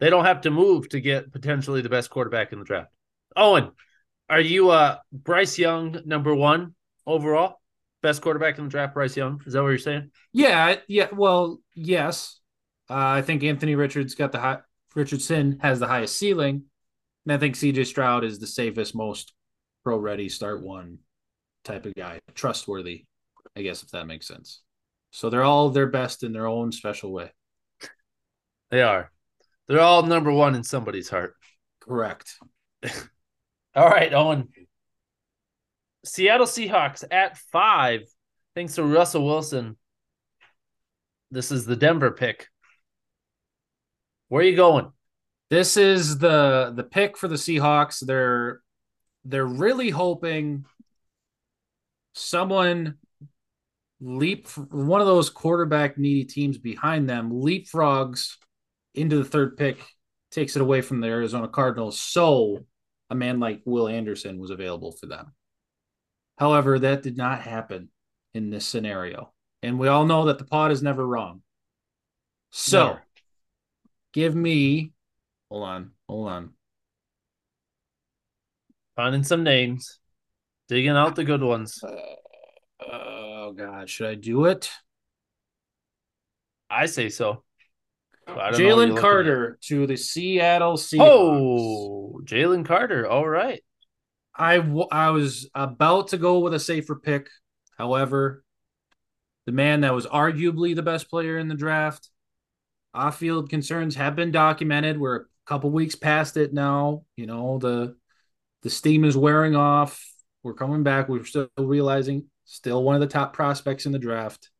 [0.00, 2.90] they don't have to move to get potentially the best quarterback in the draft.
[3.36, 3.70] Owen,
[4.28, 6.74] are you uh Bryce Young number one
[7.06, 7.60] overall?
[8.04, 9.40] Best quarterback in the draft, Bryce Young.
[9.46, 10.10] Is that what you're saying?
[10.30, 11.08] Yeah, yeah.
[11.10, 12.38] Well, yes.
[12.90, 14.58] Uh, I think Anthony Richards got the high.
[14.94, 16.64] Richardson has the highest ceiling,
[17.24, 19.32] and I think CJ Stroud is the safest, most
[19.84, 20.98] pro ready start one
[21.64, 23.06] type of guy, trustworthy.
[23.56, 24.60] I guess if that makes sense.
[25.10, 27.30] So they're all their best in their own special way.
[28.70, 29.10] They are.
[29.66, 31.36] They're all number one in somebody's heart.
[31.80, 32.34] Correct.
[33.74, 34.48] All right, Owen.
[36.04, 38.02] Seattle Seahawks at five,
[38.54, 39.76] thanks to Russell Wilson.
[41.30, 42.48] This is the Denver pick.
[44.28, 44.92] Where are you going?
[45.50, 48.04] This is the the pick for the Seahawks.
[48.04, 48.60] They're
[49.24, 50.66] they're really hoping
[52.12, 52.96] someone
[54.00, 58.36] leap one of those quarterback needy teams behind them leapfrogs
[58.94, 59.84] into the third pick
[60.30, 62.00] takes it away from the Arizona Cardinals.
[62.00, 62.66] So
[63.10, 65.32] a man like Will Anderson was available for them.
[66.38, 67.90] However, that did not happen
[68.34, 69.32] in this scenario.
[69.62, 71.42] And we all know that the pod is never wrong.
[72.50, 73.02] So Never.
[74.12, 74.92] give me,
[75.50, 76.50] hold on, hold on.
[78.96, 79.98] Finding some names,
[80.68, 81.82] digging out the good ones.
[81.82, 83.88] Uh, oh, God.
[83.88, 84.70] Should I do it?
[86.70, 87.42] I say so.
[88.26, 90.76] But I don't know what you're Jalen Carter to the Seattle.
[90.76, 91.00] Seahawks.
[91.00, 93.06] Oh, Jalen Carter.
[93.06, 93.62] All right.
[94.36, 97.28] I, w- I was about to go with a safer pick.
[97.78, 98.44] However,
[99.46, 102.08] the man that was arguably the best player in the draft,
[102.94, 104.98] off field concerns have been documented.
[104.98, 107.04] We're a couple weeks past it now.
[107.16, 107.96] You know, the
[108.62, 110.02] the steam is wearing off.
[110.42, 111.08] We're coming back.
[111.08, 114.50] We're still realizing still one of the top prospects in the draft.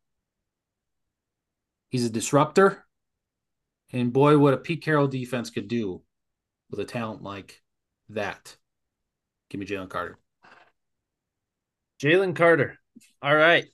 [1.90, 2.84] He's a disruptor.
[3.92, 6.02] And boy, what a Pete Carroll defense could do
[6.70, 7.62] with a talent like
[8.08, 8.56] that.
[9.54, 10.18] Give me Jalen Carter.
[12.02, 12.76] Jalen Carter.
[13.22, 13.66] All right.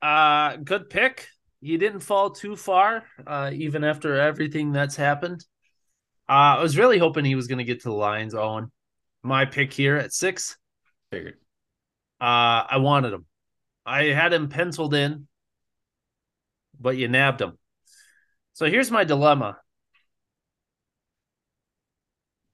[0.00, 1.28] Uh good pick.
[1.60, 5.44] He didn't fall too far, uh, even after everything that's happened.
[6.26, 8.72] Uh, I was really hoping he was gonna get to the Lions, Owen.
[9.22, 10.56] My pick here at six.
[11.10, 11.34] Figured.
[12.18, 13.26] Uh, I wanted him.
[13.84, 15.28] I had him penciled in,
[16.80, 17.58] but you nabbed him.
[18.54, 19.58] So here's my dilemma.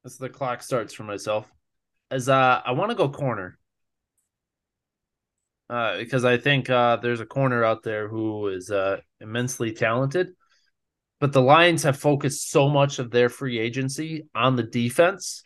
[0.04, 1.48] As the clock starts for myself,
[2.12, 3.58] as uh, I want to go corner,
[5.70, 10.34] uh, because I think uh, there's a corner out there who is uh, immensely talented,
[11.20, 15.42] but the Lions have focused so much of their free agency on the defense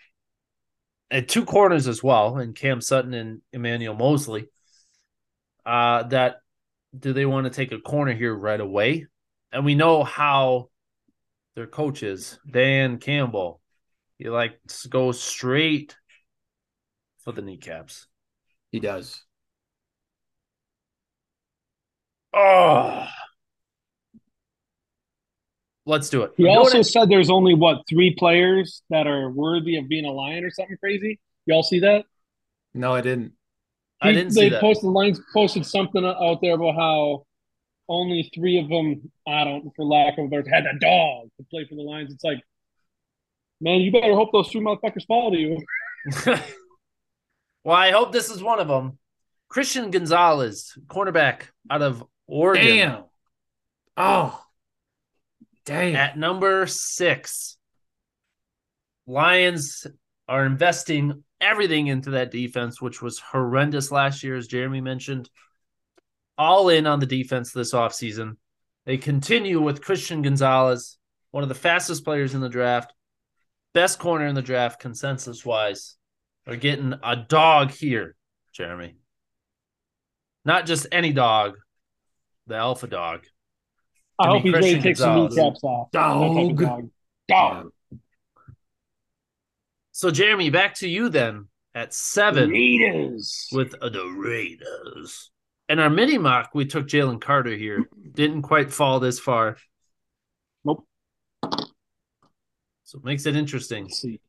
[1.08, 4.48] and two corners as well, and Cam Sutton and Emmanuel Moseley.
[5.64, 6.38] Uh, that
[6.98, 9.06] do they want to take a corner here right away?
[9.52, 10.70] And we know how
[11.54, 13.60] their coaches, Dan Campbell,
[14.18, 15.94] he likes to go straight
[17.26, 18.06] for the kneecaps.
[18.70, 19.20] He does.
[22.32, 23.06] Oh,
[25.86, 26.32] let's do it.
[26.36, 26.84] He I'm also it.
[26.84, 30.76] said there's only what three players that are worthy of being a lion or something
[30.78, 31.18] crazy.
[31.46, 32.04] Y'all see that?
[32.74, 33.32] No, I didn't.
[34.00, 34.60] I didn't they see that.
[34.60, 37.26] posted lines posted something out there about how
[37.88, 41.46] only three of them, I don't, for lack of a better, had a dog to
[41.50, 42.12] play for the Lions.
[42.12, 42.40] It's like,
[43.60, 45.64] man, you better hope those three motherfuckers follow you.
[47.66, 48.96] well, I hope this is one of them.
[49.48, 53.04] Christian Gonzalez, cornerback out of Oregon, Damn.
[53.96, 54.40] Oh.
[55.64, 55.96] Damn.
[55.96, 57.56] at number six.
[59.08, 59.84] Lions
[60.28, 65.28] are investing everything into that defense, which was horrendous last year, as Jeremy mentioned.
[66.38, 68.36] All in on the defense this offseason.
[68.84, 70.98] They continue with Christian Gonzalez,
[71.32, 72.94] one of the fastest players in the draft,
[73.74, 75.95] best corner in the draft, consensus wise.
[76.46, 78.14] They're getting a dog here,
[78.52, 78.96] Jeremy.
[80.44, 81.56] Not just any dog,
[82.46, 83.24] the alpha dog.
[84.18, 85.36] I Give hope me he's ready to take some Gonzalez.
[85.36, 85.86] kneecaps off.
[85.88, 86.58] Of Dog.
[86.58, 86.90] dog.
[87.28, 87.72] Dog.
[89.92, 92.50] So, Jeremy, back to you then at seven.
[92.50, 93.48] Raiders.
[93.52, 95.30] with the Raiders.
[95.68, 97.84] And our mini mock, we took Jalen Carter here.
[98.14, 99.56] Didn't quite fall this far.
[100.64, 100.86] Nope.
[102.84, 103.84] So it makes it interesting.
[103.84, 104.20] Let's see.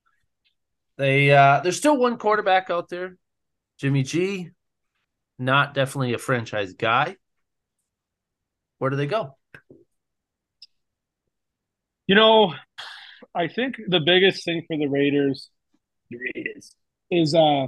[0.97, 3.17] They uh there's still one quarterback out there.
[3.79, 4.49] Jimmy G,
[5.37, 7.15] not definitely a franchise guy.
[8.79, 9.37] Where do they go?
[12.07, 12.53] You know,
[13.35, 15.49] I think the biggest thing for the Raiders,
[16.09, 16.73] the Raiders,
[17.11, 17.67] is uh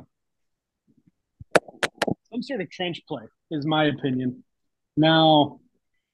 [2.31, 4.43] some sort of trench play, is my opinion.
[4.97, 5.59] Now,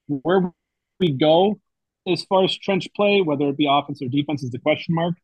[0.08, 0.52] where
[1.00, 1.60] we go
[2.06, 5.14] as far as trench play, whether it be offense or defense, is the question mark.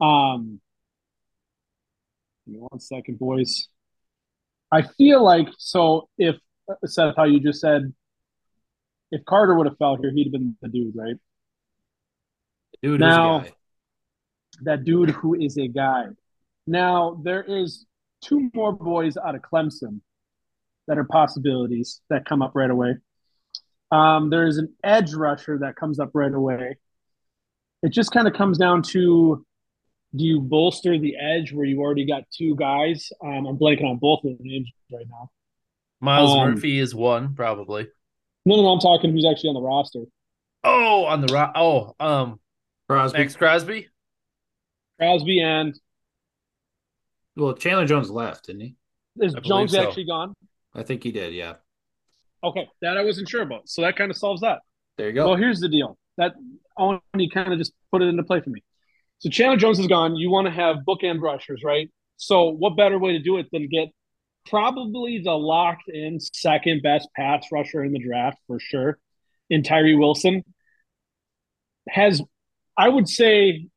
[0.00, 0.60] Um,
[2.46, 3.68] give me one second, boys.
[4.72, 6.36] I feel like so if
[6.84, 7.92] Seth, how you just said,
[9.12, 11.16] if Carter would have fell here, he'd have been the dude, right?
[12.82, 13.56] Dude, Now- is a guy.
[14.62, 16.06] that dude who is a guy.
[16.66, 17.86] Now there is
[18.22, 20.00] two more boys out of Clemson
[20.88, 22.96] that are possibilities that come up right away.
[23.92, 26.76] Um, there is an edge rusher that comes up right away.
[27.82, 29.45] It just kind of comes down to
[30.16, 33.10] do you bolster the edge where you already got two guys?
[33.22, 35.30] Um, I'm blanking on both of their names right now.
[36.00, 37.88] Myles Um, Murphy is one, probably.
[38.44, 38.68] No, no, no.
[38.68, 40.04] I'm talking who's actually on the roster.
[40.64, 41.52] Oh, on the rock.
[41.54, 42.40] Oh, um,
[42.88, 43.18] Crosby.
[43.18, 43.88] Maxx Crosby.
[44.98, 45.78] Crosby and
[47.36, 48.74] Well, Chandler Jones left, didn't he?
[49.20, 49.82] is I Jones so.
[49.86, 50.34] actually gone?
[50.74, 51.34] I think he did.
[51.34, 51.54] Yeah.
[52.44, 53.68] Okay, that I wasn't sure about.
[53.68, 54.60] So that kind of solves that.
[54.98, 55.26] There you go.
[55.28, 55.98] Well, here's the deal.
[56.18, 56.34] That
[56.76, 58.62] only kind of just put it into play for me.
[59.18, 60.16] So Chandler Jones is gone.
[60.16, 61.90] You want to have bookend rushers, right?
[62.16, 63.88] So what better way to do it than get
[64.46, 68.98] probably the locked in second best pass rusher in the draft for sure
[69.50, 70.42] in Tyree Wilson
[71.88, 72.22] has
[72.78, 73.68] I would say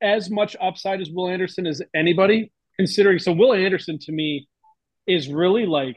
[0.00, 4.48] as much upside as Will Anderson as anybody considering so Will Anderson to me
[5.06, 5.96] is really like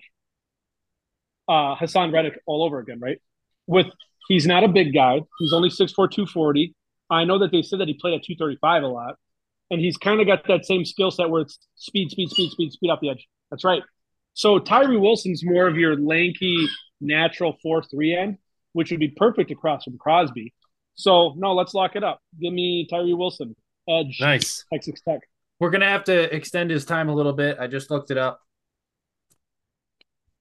[1.48, 3.20] uh Haason Reddick all over again, right?
[3.68, 3.88] With
[4.28, 5.22] he's not a big guy.
[5.40, 6.76] He's only 6'4", 240.
[7.10, 9.16] I know that they said that he played at 235 a lot.
[9.72, 12.72] And he's kind of got that same skill set where it's speed, speed, speed, speed,
[12.72, 13.28] speed off the edge.
[13.52, 13.84] That's right.
[14.34, 16.68] So Tyree Wilson's more of your lanky,
[17.02, 18.38] natural 4 3 end,
[18.74, 20.54] which would be perfect across from Crosby.
[20.96, 22.20] So, no, let's lock it up.
[22.42, 23.56] Give me Tyree Wilson,
[23.88, 24.18] edge.
[24.20, 24.66] Nice.
[24.74, 25.22] Texas Tech.
[25.60, 27.58] We're gonna have to extend his time a little bit.
[27.60, 28.42] I just looked it up.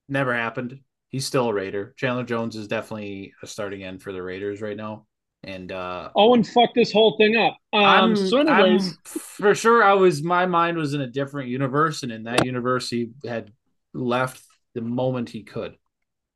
[0.09, 0.81] Never happened.
[1.09, 1.95] He's still a Raider.
[1.97, 5.07] Chandler Jones is definitely a starting end for the Raiders right now.
[5.45, 7.57] And uh Owen fucked this whole thing up.
[7.73, 11.49] Um, I'm, so, anyways, I'm- for sure I was my mind was in a different
[11.49, 13.53] universe, and in that universe he had
[13.95, 14.43] left
[14.75, 15.77] the moment he could.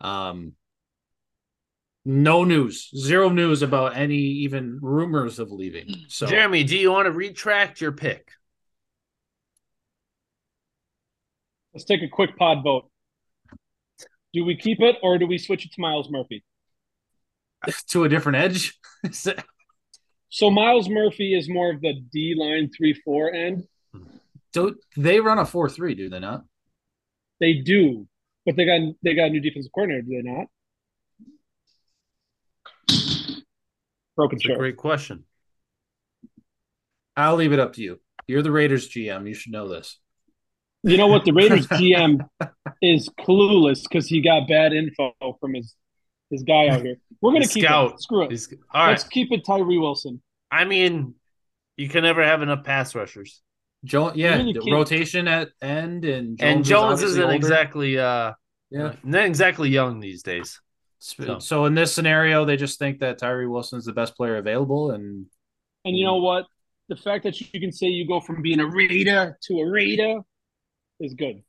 [0.01, 0.53] Um
[2.05, 5.95] no news, zero news about any even rumors of leaving.
[6.09, 8.29] So Jeremy, do you want to retract your pick?
[11.75, 12.91] let's take a quick pod vote.
[14.33, 16.45] Do we keep it or do we switch it to Myles Murphy?
[17.89, 18.79] to a different edge.
[20.35, 23.69] So Myles Murphy is more of the D line three four end.
[24.55, 25.95] Do they run a four three?
[25.95, 26.45] Do they not?
[27.39, 28.09] They do,
[28.47, 30.01] but they got they got a new defensive coordinator.
[30.01, 30.47] Do they not?
[34.17, 35.25] Broken It's a great question.
[37.15, 38.01] I'll leave it up to you.
[38.27, 39.29] You're the Raiders GM.
[39.29, 39.99] You should know this.
[40.83, 41.27] You know what?
[41.27, 42.27] The Raiders GM
[42.81, 45.75] is clueless because he got bad info from his
[46.33, 46.97] his guy out here.
[47.21, 47.93] We're gonna keep scout.
[47.95, 48.03] it.
[48.03, 48.31] Screw it.
[48.31, 48.91] He's- all right.
[48.91, 50.21] Let's keep it Tyree Wilson.
[50.51, 51.15] I mean,
[51.77, 53.41] you can never have enough pass rushers.
[53.85, 57.35] Jones, yeah, really the rotation at end, and Jones and is Jones obviously isn't older.
[57.37, 58.33] exactly uh
[58.71, 58.95] Yeah.
[59.05, 60.61] not exactly young these days.
[60.99, 64.37] So, so in this scenario, they just think that Tyree Wilson is the best player
[64.37, 65.27] available, and
[65.85, 66.47] And you know what?
[66.89, 70.21] The fact that you can say you go from being a Raider to a Raider
[71.01, 71.43] is good.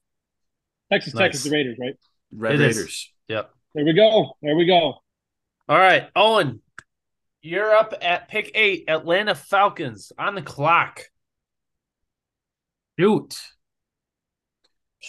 [0.91, 1.95] Texas Tech is the Raiders, right?
[2.31, 2.77] Red It is.
[2.77, 3.11] Raiders.
[3.27, 3.53] Yep.
[3.73, 4.37] There we go.
[4.41, 5.01] There we go.
[5.69, 6.61] All right, Owen,
[7.41, 11.01] you're up at pick eight, Atlanta Falcons on the clock.
[12.99, 13.35] Shoot,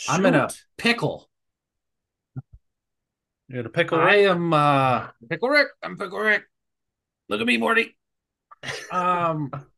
[0.09, 0.49] I'm in a
[0.79, 1.29] pickle.
[3.49, 5.69] You're gonna pick a I am uh pickle Rick.
[5.83, 6.45] I'm pickle Rick.
[7.29, 7.97] Look at me, Morty.
[8.91, 9.51] Um,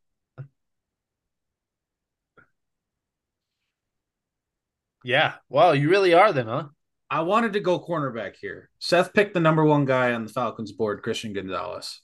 [5.07, 5.35] Yeah.
[5.49, 6.65] Wow, you really are then, huh?
[7.11, 8.69] I wanted to go cornerback here.
[8.79, 12.01] Seth picked the number one guy on the Falcons board, Christian Gonzalez.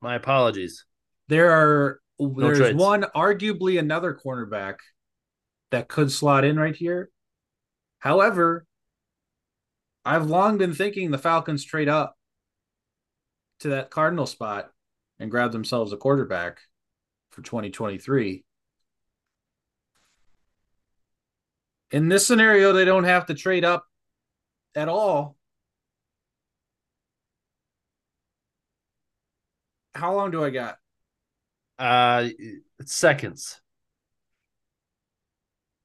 [0.00, 0.84] My apologies.
[1.28, 2.78] There are there's trades.
[2.78, 4.76] one arguably another cornerback
[5.70, 7.10] that could slot in right here.
[7.98, 8.66] However,
[10.04, 12.16] I've long been thinking the Falcons trade up
[13.60, 14.70] to that Cardinal spot
[15.18, 16.60] and grab themselves a quarterback
[17.30, 18.44] for 2023.
[21.90, 23.84] In this scenario, they don't have to trade up
[24.74, 25.36] at all.
[29.94, 30.76] How long do I got?
[31.78, 32.28] Uh
[32.84, 33.60] seconds.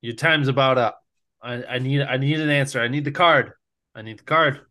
[0.01, 1.01] Your time's about up.
[1.41, 2.81] I, I need I need an answer.
[2.81, 3.53] I need the card.
[3.95, 4.61] I need the card.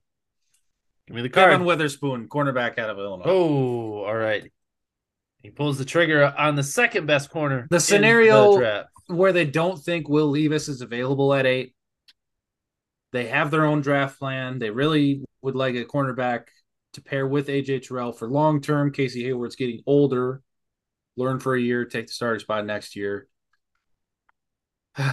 [1.07, 1.51] Give me the card.
[1.51, 3.25] Kevin Witherspoon, cornerback out of Illinois.
[3.27, 4.51] Oh, all right.
[5.43, 7.67] He pulls the trigger on the second best corner.
[7.71, 11.75] The scenario- the where they don't think Will Levis is available at eight.
[13.15, 14.59] They have their own draft plan.
[14.59, 16.47] They really would like a cornerback
[16.95, 18.91] to pair with AJ Terrell for long term.
[18.91, 20.43] Casey Hayward's getting older.
[21.17, 23.29] Learn for a year, take the starting spot next year.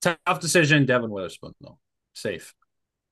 [0.00, 1.78] Tough decision, Devin Witherspoon, though.
[2.14, 2.54] Safe.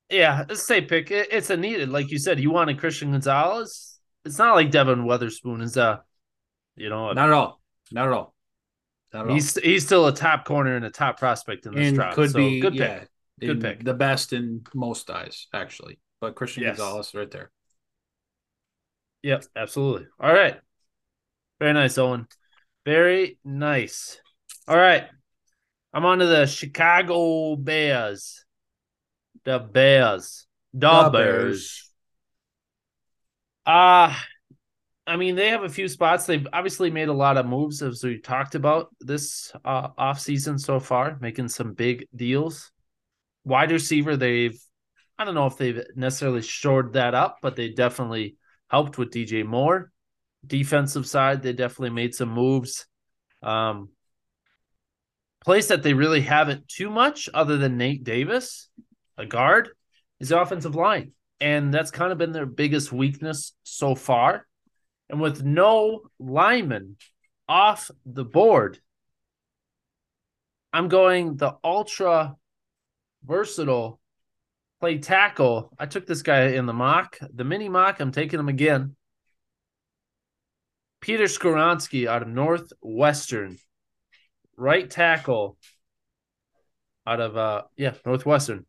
[0.09, 1.11] Yeah, it's a safe pick.
[1.11, 2.41] It- it's a needed, like you said.
[2.41, 3.99] You wanted Christian Gonzalez.
[4.25, 6.03] It's not like Devin Witherspoon is a,
[6.77, 7.61] you know, Not at all.
[7.93, 8.35] Not at all.
[9.12, 9.35] Not at all.
[9.35, 12.16] he's he's still a top corner and a top prospect in this and draft.
[12.16, 13.09] could so be good pick.
[13.41, 13.85] Good pick.
[13.85, 15.99] The best in most eyes, actually.
[16.20, 16.78] But Christian Yes.
[16.78, 17.51] Gonzalez right there.
[19.22, 20.07] Yep, absolutely.
[20.20, 20.57] All right.
[21.59, 22.26] Very nice, Owen.
[22.85, 24.20] Very nice.
[24.68, 25.05] All right.
[25.93, 28.45] I'm on to the Chicago Bears.
[29.45, 30.47] The Bears.
[30.72, 31.91] The, The Bears.
[33.66, 34.14] Uh
[35.07, 36.24] I mean, they have a few spots.
[36.24, 40.80] They've obviously made a lot of moves as we talked about this uh offseason so
[40.80, 42.72] far, making some big deals.
[43.45, 44.59] Wide receiver, they've
[45.19, 48.37] I don't know if they've necessarily shored that up, but they definitely
[48.69, 49.93] helped with DJ Moore.
[50.45, 52.87] Defensive side, they definitely made some moves.
[53.43, 53.91] Um,
[55.45, 58.69] place that they really haven't too much other than Nate Davis,
[59.17, 59.69] a guard,
[60.19, 61.13] is the offensive line.
[61.41, 64.47] And that's kind of been their biggest weakness so far.
[65.09, 66.97] And with no lineman
[67.49, 68.81] off the board,
[70.73, 72.37] I'm going the ultra
[73.27, 74.01] versatile
[74.81, 75.72] play tackle.
[75.79, 78.01] I took this guy in the mock, the mini mock.
[78.01, 78.97] I'm taking him again.
[81.01, 83.59] Peter Skoronski out of Northwestern,
[84.57, 85.59] right tackle
[87.07, 88.64] out of uh yeah Northwestern.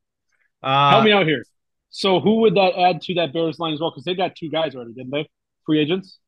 [0.61, 1.43] Uh, Help me out here.
[1.89, 3.91] So who would that add to that Bears line as well?
[3.91, 5.29] Because they got two guys already, didn't they?
[5.65, 6.19] Free agents.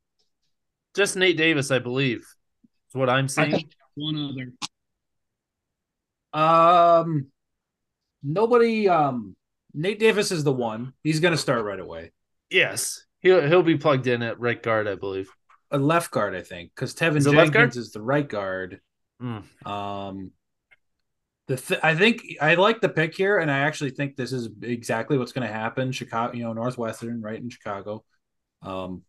[0.95, 2.19] Just Nate Davis, I believe.
[2.19, 3.69] Is what I'm seeing.
[3.95, 4.53] One
[6.33, 7.01] other.
[7.01, 7.27] Um,
[8.23, 8.89] nobody.
[8.89, 9.35] Um,
[9.73, 10.93] Nate Davis is the one.
[11.03, 12.11] He's going to start right away.
[12.49, 15.29] Yes, he'll he'll be plugged in at right guard, I believe.
[15.71, 18.79] A left guard, I think, because Tevin Is it left Jenkins is the right guard.
[19.21, 19.43] Mm.
[19.67, 20.31] Um,
[21.47, 24.49] the th- I think I like the pick here, and I actually think this is
[24.61, 25.91] exactly what's going to happen.
[25.91, 28.03] Chicago, you know, Northwestern, right in Chicago.
[28.61, 29.03] Um,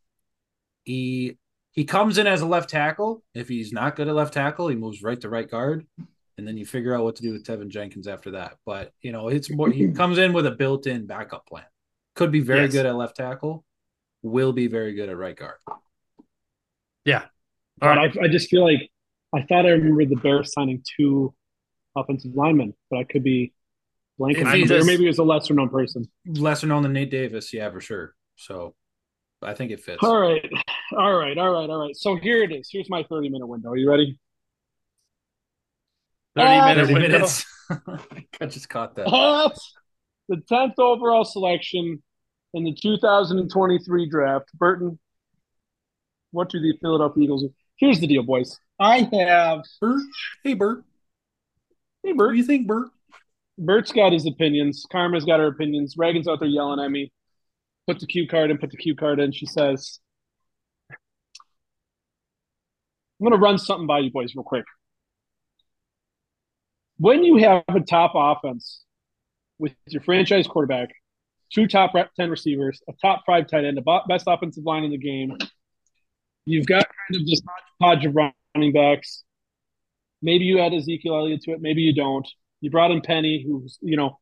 [0.85, 1.39] he
[1.73, 3.23] he comes in as a left tackle.
[3.35, 5.87] If he's not good at left tackle, he moves right to right guard,
[6.39, 8.57] and then you figure out what to do with Teven Jenkins after that.
[8.65, 11.65] But you know, it's more he comes in with a built-in backup plan.
[12.15, 12.73] Could be very Yes.
[12.73, 13.65] good at left tackle,
[14.23, 15.57] will be very good at right guard.
[17.05, 17.25] Yeah.
[17.83, 18.17] All right.
[18.17, 18.91] I, I just feel like
[19.35, 21.35] I thought I remembered the Bears signing two
[21.97, 23.53] offensive linemen, but I could be
[24.19, 24.39] blanking.
[24.39, 26.09] If on or maybe it was a lesser known person.
[26.27, 28.15] Lesser known than Nate Davis, yeah, for sure.
[28.37, 28.75] So
[29.43, 30.03] I think it fits.
[30.03, 30.49] All right,
[30.97, 31.97] all right, all right, all right.
[31.97, 32.69] So here it is.
[32.73, 33.71] Here's my 30 minute window.
[33.71, 34.19] Are you ready?
[36.39, 37.45] 30 Uh, minute 30 minutes.
[38.41, 39.07] I just caught that.
[39.07, 39.57] At
[40.29, 42.03] the 10th overall selection
[42.55, 44.99] in the 2023 draft, Burton,
[46.31, 47.55] what do the Philadelphia Eagles do?
[47.77, 48.59] Here's the deal, boys.
[48.81, 49.63] I have.
[49.81, 50.01] Bert,
[50.45, 50.85] hey Bert,
[52.03, 52.33] Hey, what Bert.
[52.33, 52.89] do you think, Bert?
[53.59, 54.85] Bert's got his opinions.
[54.91, 55.95] Karma's got her opinions.
[55.97, 57.11] Reagan's out there yelling at me.
[57.89, 59.33] Put the cue card in, put the cue card in.
[59.33, 59.99] She says,
[60.91, 60.97] I'm
[63.21, 64.65] going to run something by you boys real quick.
[66.99, 68.83] When you have a top offense
[69.59, 70.91] with your franchise quarterback,
[71.53, 74.99] two top 10 receivers, a top five tight end, the best offensive line in the
[74.99, 75.37] game,
[76.45, 77.41] you've got kind of this
[77.81, 78.17] hodgepodge of
[78.55, 79.23] running backs.
[80.23, 82.27] Maybe you add Ezekiel Elliott to it, maybe you don't.
[82.61, 84.19] You brought in Penny, who's, you know,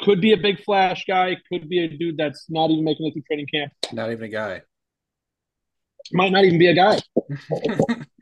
[0.00, 3.12] could be a big flash guy, could be a dude that's not even making it
[3.12, 4.62] through training camp, Not even a guy.
[6.12, 7.00] might not even be a guy.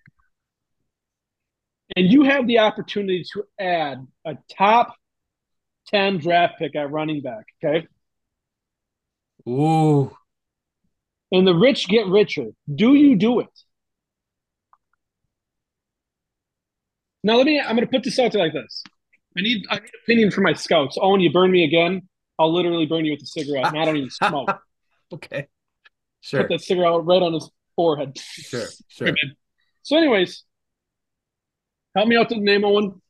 [1.97, 4.95] And you have the opportunity to add a top
[5.88, 7.86] 10 draft pick at running back, okay?
[9.49, 10.16] Ooh,
[11.32, 12.47] And the rich get richer.
[12.72, 13.49] Do you do it?
[17.24, 18.82] Now let me I'm gonna put this out there like this.
[19.36, 20.99] I need I need opinion from my scouts.
[21.01, 23.97] Owen, you burn me again, I'll literally burn you with a cigarette, and I don't
[23.97, 24.51] even smoke.
[25.12, 25.47] okay,
[26.20, 28.18] sure, Put that cigarette right on his forehead.
[28.18, 29.14] sure, sure.
[29.84, 30.45] So, anyways,
[31.95, 33.01] help me out to the name Owen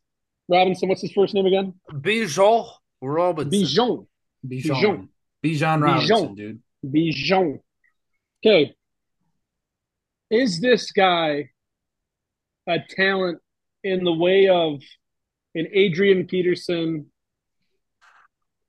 [0.48, 0.88] Robinson.
[0.88, 1.74] What's his first name again?
[1.90, 2.66] Bijan
[3.00, 3.60] Robinson.
[3.60, 4.06] Bijon.
[4.46, 5.08] Bijan,
[5.44, 6.36] Bijan Robinson, Bijan.
[6.36, 6.62] dude.
[6.84, 7.60] Bijan.
[8.44, 8.74] Okay.
[10.30, 11.50] Is this guy
[12.66, 13.38] a talent
[13.84, 14.80] in the way of
[15.54, 17.06] an Adrian Peterson?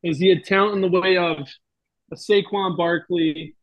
[0.04, 1.48] Is he a talent in the way of
[2.12, 3.56] a Saquon Barkley,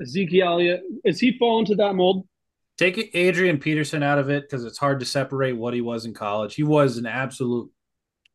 [0.00, 0.82] Ezekiel Elliott?
[1.04, 2.28] Is he fall into that mold?
[2.78, 6.14] Take Adrian Peterson out of it because it's hard to separate what he was in
[6.14, 6.54] college.
[6.54, 7.70] He was an absolute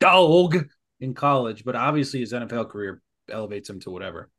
[0.02, 0.68] dog
[1.00, 4.30] in college, but obviously his NFL career elevates him to whatever.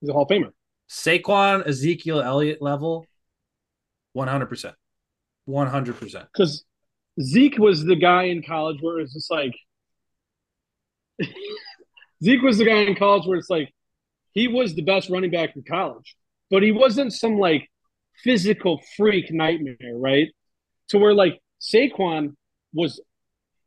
[0.00, 0.50] He's a Hall of Famer.
[0.90, 3.06] Saquon, Ezekiel Elliott level,
[4.12, 4.74] one hundred percent,
[5.44, 6.26] one hundred percent.
[6.32, 6.64] Because
[7.22, 9.54] Zeke was the guy in college where it's just like
[12.24, 13.72] Zeke was the guy in college where it's like
[14.32, 16.16] he was the best running back in college,
[16.50, 17.70] but he wasn't some like
[18.22, 20.28] physical freak nightmare, right?
[20.88, 22.34] To where like Saquon
[22.72, 23.00] was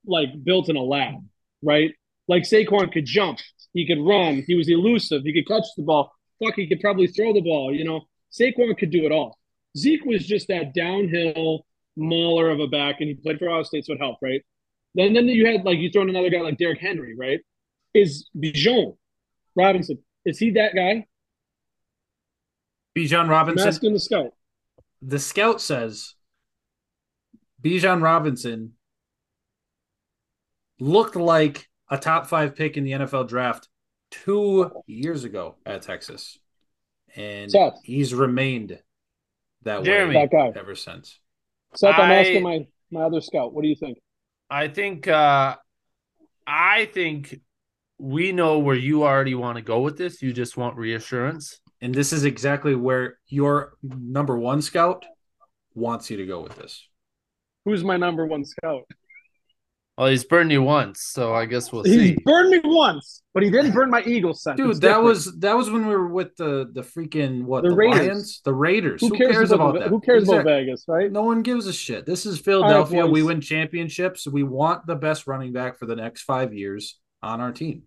[0.05, 1.15] like built in a lab,
[1.61, 1.93] right?
[2.27, 3.39] Like Saquon could jump,
[3.73, 6.11] he could run, he was elusive, he could catch the ball.
[6.43, 7.73] Fuck, he could probably throw the ball.
[7.73, 9.37] You know, Saquon could do it all.
[9.77, 13.85] Zeke was just that downhill mauler of a back, and he played for Ohio State,
[13.85, 14.43] so it helped, right?
[14.95, 17.39] Then, then you had like you throw in another guy like Derrick Henry, right?
[17.93, 18.95] Is Bijan
[19.55, 19.99] Robinson?
[20.25, 21.05] Is he that guy?
[22.97, 23.67] Bijan I'm Robinson.
[23.67, 24.33] asking the scout.
[25.01, 26.15] The scout says
[27.63, 28.73] Bijan Robinson
[30.79, 33.67] looked like a top five pick in the NFL draft
[34.11, 36.37] two years ago at Texas.
[37.15, 37.79] And Seth.
[37.83, 38.79] he's remained
[39.63, 40.15] that Jeremy.
[40.15, 40.59] way That guy.
[40.59, 41.19] ever since.
[41.75, 43.53] Seth, I'm I- asking my my other scout.
[43.53, 43.97] What do you think?
[44.49, 45.55] I think uh
[46.45, 47.41] I think
[47.99, 50.21] we know where you already want to go with this.
[50.21, 51.59] You just want reassurance.
[51.81, 55.05] And this is exactly where your number one scout
[55.75, 56.87] wants you to go with this.
[57.65, 58.83] Who's my number one scout?
[59.97, 62.07] Well, he's burned you once, so I guess we'll He's see.
[62.09, 64.43] He's burned me once, but he didn't burn my Eagles.
[64.43, 64.55] Seth.
[64.55, 65.05] Dude, It's that different.
[65.05, 68.07] was that was when we were with the the freaking what The the, Raiders.
[68.07, 69.01] Lions, the Raiders.
[69.01, 69.87] Who, cares, about, that?
[69.87, 70.51] Who cares Exactly.
[70.53, 71.11] about Vegas, right?
[71.11, 72.05] No one gives a shit.
[72.05, 73.07] This is Philadelphia.
[73.07, 74.27] we win championships.
[74.27, 77.83] We want the best running back for the next five years on our team.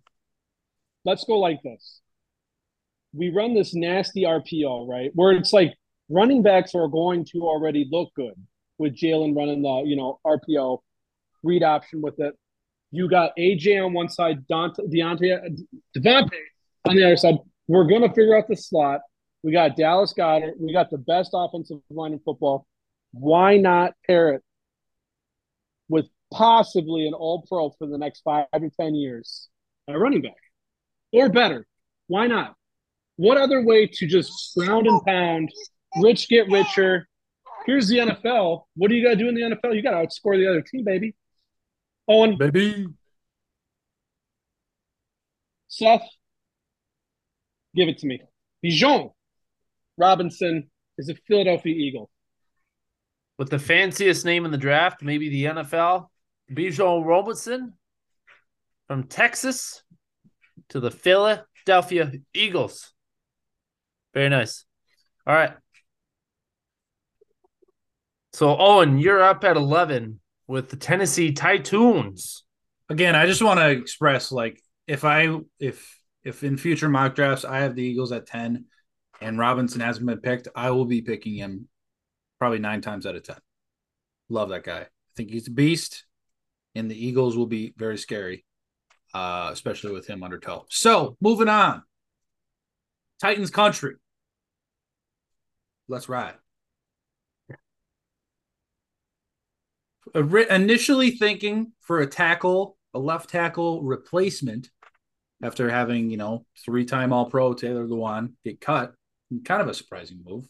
[1.04, 2.00] Let's go like this.
[3.12, 5.10] We run this nasty RPO, right?
[5.14, 5.74] Where it's like
[6.08, 8.34] running backs are going to already look good
[8.78, 10.78] with Jalen running the, you know, RPO
[11.42, 12.34] read option with it.
[12.90, 15.58] You got AJ on one side, Dante, Deontay,
[15.96, 16.30] Devontae
[16.88, 17.36] on the other side.
[17.68, 19.00] We're going to figure out the slot.
[19.42, 20.54] We got Dallas Goedert.
[20.58, 22.66] We got the best offensive line in football.
[23.12, 24.42] Why not pair it
[25.88, 29.48] with possibly an all pro for the next five to 10 years?
[29.88, 30.36] A running back
[31.12, 31.66] or better.
[32.08, 32.54] Why not?
[33.20, 35.50] What other way to just round and pound,
[36.00, 37.06] rich get richer?
[37.66, 38.62] Here's the NFL.
[38.76, 39.76] What do you got to do in the NFL?
[39.76, 41.14] You got to outscore the other team, baby.
[42.08, 42.86] Owen, Baby.
[45.68, 46.08] Seth,
[47.76, 48.22] give it to me.
[48.64, 49.12] Bijan
[49.98, 52.08] Robinson is a Philadelphia Eagle.
[53.38, 56.06] With the fanciest name in the draft, maybe the NFL,
[56.50, 57.74] Bijan Robinson
[58.86, 59.82] from Texas
[60.70, 62.94] to the Philadelphia Eagles.
[64.14, 64.64] Very nice.
[65.26, 65.52] All right.
[68.32, 72.44] So, Owen, you're up at 11 with the Tennessee Titans.
[72.88, 77.44] Again, I just want to express like if I if if in future mock drafts
[77.44, 78.64] I have the Eagles at ten
[79.20, 81.68] and Robinson hasn't been picked, I will be picking him
[82.40, 83.36] probably nine times out of ten.
[84.28, 84.80] Love that guy.
[84.80, 84.86] I
[85.16, 86.04] think he's a beast,
[86.74, 88.44] and the Eagles will be very scary,
[89.14, 90.66] uh, especially with him under tow.
[90.68, 91.84] So moving on,
[93.20, 93.94] Titans country.
[95.90, 96.34] Let's ride.
[100.14, 104.70] Initially thinking for a tackle, a left tackle replacement
[105.42, 108.94] after having, you know, three time All Pro Taylor Lewan get cut.
[109.44, 110.48] Kind of a surprising move.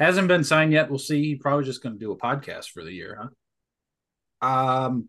[0.00, 0.90] Hasn't been signed yet.
[0.90, 1.22] We'll see.
[1.22, 3.30] He probably just going to do a podcast for the year,
[4.42, 4.46] huh?
[4.46, 5.08] Um.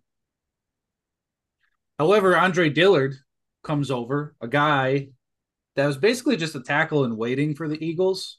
[1.98, 3.16] However, Andre Dillard
[3.64, 5.10] comes over, a guy
[5.76, 8.38] that was basically just a tackle in waiting for the Eagles,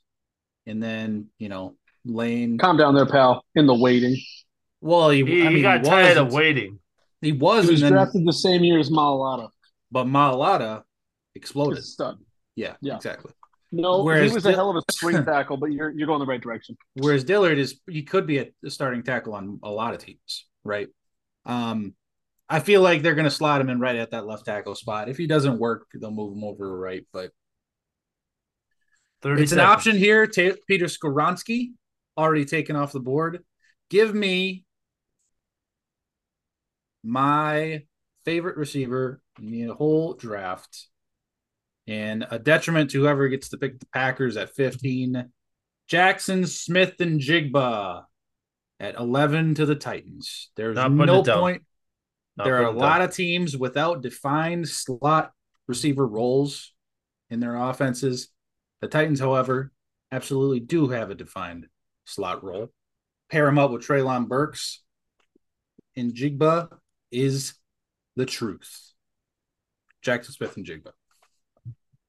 [0.68, 2.58] and then you know Lane.
[2.58, 3.44] Calm down there, pal.
[3.54, 4.16] In the waiting.
[4.80, 6.78] Well, he, He, I mean, got he tired was, of waiting.
[7.20, 9.48] He was, He was and then, drafted the same year as Mailata.
[9.90, 10.84] but Mailata
[11.34, 11.82] exploded.
[11.84, 12.18] Stud.
[12.54, 12.96] Yeah, Yeah.
[12.96, 13.32] exactly.
[13.70, 16.26] No, Whereas he was a hell of a swing tackle, but you're you're going the
[16.26, 16.76] right direction.
[16.94, 20.46] Whereas Dillard is he could be a, a starting tackle on a lot of teams,
[20.64, 20.88] right?
[21.44, 21.94] Um,
[22.48, 25.10] I feel like they're going to slot him in right at that left tackle spot.
[25.10, 27.04] If he doesn't work, they'll move him over to right.
[27.12, 27.30] But
[29.22, 30.26] 30 it's an option here.
[30.26, 31.72] Ta Peter Skoronski
[32.16, 33.44] already taken off the board.
[33.90, 34.64] Give me
[37.02, 37.82] my
[38.24, 40.86] favorite receiver in the whole draft,
[41.86, 45.30] and a detriment to whoever gets to pick the Packers at 15.
[45.88, 48.04] Jackson Smith and Jigba
[48.78, 50.50] at 11 to the Titans.
[50.54, 51.62] There's Not no point.
[52.36, 53.08] Not there are a lot down.
[53.08, 55.32] of teams without defined slot
[55.66, 56.72] receiver roles
[57.30, 58.28] in their offenses.
[58.80, 59.72] The Titans, however,
[60.12, 61.66] absolutely do have a defined
[62.04, 62.70] slot role.
[63.30, 64.82] Pair him up with Treylon Burks,
[65.96, 66.68] and Jigba
[67.10, 67.54] is
[68.16, 68.92] the truth.
[70.04, 70.92] Jaxon Smith-Njigba.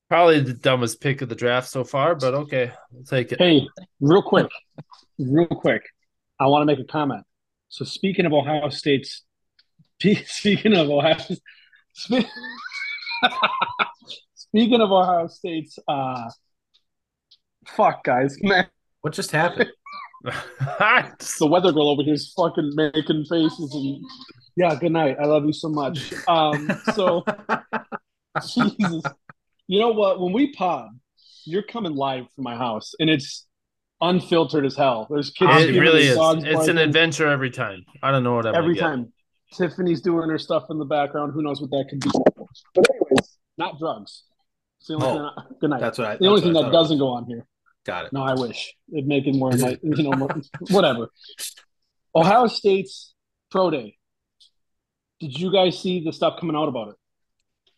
[0.10, 3.40] Probably the dumbest pick of the draft so far, but okay, I'll take it.
[3.40, 3.68] Hey,
[4.00, 4.48] real quick,
[5.20, 5.84] real quick,
[6.40, 7.26] I want to make a comment.
[7.68, 9.24] So speaking of Ohio State's,
[10.26, 11.18] speaking of Ohio,
[14.34, 16.30] speaking of Ohio State's, uh,
[17.76, 18.68] fuck guys, man,
[19.02, 19.70] What just happened?
[20.24, 24.04] the weather girl over here is fucking making faces and
[24.58, 25.16] yeah, good night.
[25.22, 26.12] I love you so much.
[26.28, 27.24] Um, so
[28.42, 29.02] Jesus,
[29.68, 30.20] you know what?
[30.20, 30.90] When we pod,
[31.46, 33.48] you're coming live from my house, and it's
[34.02, 35.08] unfiltered as hell.
[35.10, 35.64] There's kids.
[35.64, 36.16] it really is.
[36.18, 37.86] dogs It's an adventure every time.
[38.04, 39.14] I don't know what I'm every gonna time.
[39.54, 41.32] Tiffany's doing her stuff in the background.
[41.34, 42.10] Who knows what that could be?
[42.76, 44.24] But anyways, not drugs.
[44.80, 45.80] It's the only Oh, thing I- good night.
[45.80, 46.18] That's what I.
[46.18, 47.46] the only thing I that doesn't go on here.
[47.86, 48.14] Got it.
[48.14, 50.30] No, I wish it'd make it more like you know more,
[50.70, 51.10] whatever.
[52.16, 53.14] Ohio State's
[53.50, 53.98] pro day.
[55.20, 56.96] Did you guys see the stuff coming out about it?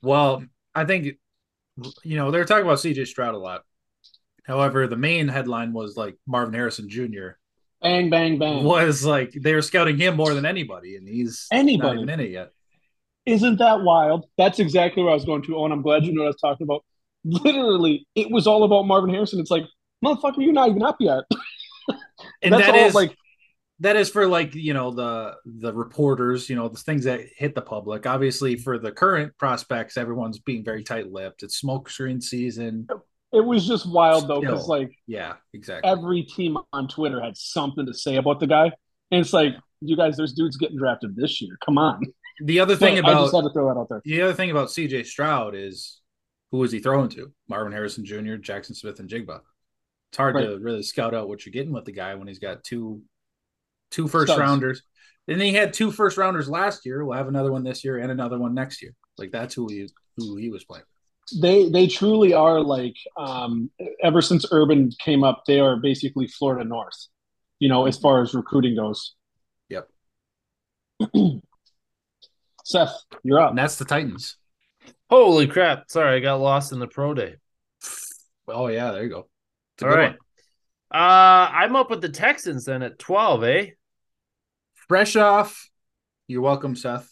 [0.01, 0.43] Well,
[0.75, 1.15] I think
[2.03, 3.63] you know they're talking about CJ Stroud a lot.
[4.45, 7.29] However, the main headline was like Marvin Harrison Jr.
[7.81, 8.63] Bang, bang, bang.
[8.63, 11.87] was like they were scouting him more than anybody, and he's Anybody.
[11.87, 12.51] not even in it yet.
[13.25, 14.25] Isn't that wild?
[14.37, 15.55] That's exactly where I was going to.
[15.55, 16.83] Oh, and I'm glad you know what I was talking about.
[17.23, 19.39] Literally, it was all about Marvin Harrison.
[19.39, 19.63] It's like,
[20.03, 21.23] motherfucker, you're not even up yet.
[22.41, 23.15] And That's that all is like
[23.79, 27.55] that is for like you know the the reporters, you know the things that hit
[27.55, 28.05] the public.
[28.05, 31.43] Obviously, for the current prospects, everyone's being very tight lipped.
[31.43, 32.87] It's smoke screen season.
[33.33, 35.89] it was just wild though, because like Yeah, exactly.
[35.89, 38.71] every team on Twitter had something to say about the guy.
[39.11, 41.57] And it's like, you guys, there's dudes getting drafted this year.
[41.65, 42.01] Come on.
[42.43, 44.01] The other thing But I about just had to throw that out there.
[44.05, 45.99] the other thing about CJ Stroud is
[46.51, 47.31] who was he throwing to?
[47.49, 49.41] Marvin Harrison Jr., Jaxon Smith-Njigba.
[50.11, 52.65] It's hard to really scout out what you're getting with the guy when he's got
[52.65, 53.01] two
[53.91, 54.39] two first Studs.
[54.39, 54.83] rounders.
[55.29, 57.05] And he had two first rounders last year.
[57.05, 58.93] We'll have another one this year and another one next year.
[59.17, 59.87] Like that's who he
[60.17, 60.83] who he was playing.
[61.41, 63.71] They they truly are like um
[64.03, 67.07] ever since Urban came up, they are basically Florida North,
[67.59, 69.15] you know, as far as recruiting goes.
[69.69, 69.87] Yep.
[72.65, 73.51] Seth, you're up.
[73.51, 74.35] And that's the Titans.
[75.09, 75.85] Holy crap.
[75.89, 77.35] Sorry, I got lost in the pro day.
[78.49, 79.27] Oh yeah, there you go.
[79.81, 80.11] It's a All good right.
[80.11, 80.17] one.
[81.01, 83.65] Uh I'm up with the Texans then at 12, eh?
[84.87, 85.69] Fresh off.
[86.27, 87.09] You're welcome, Seth.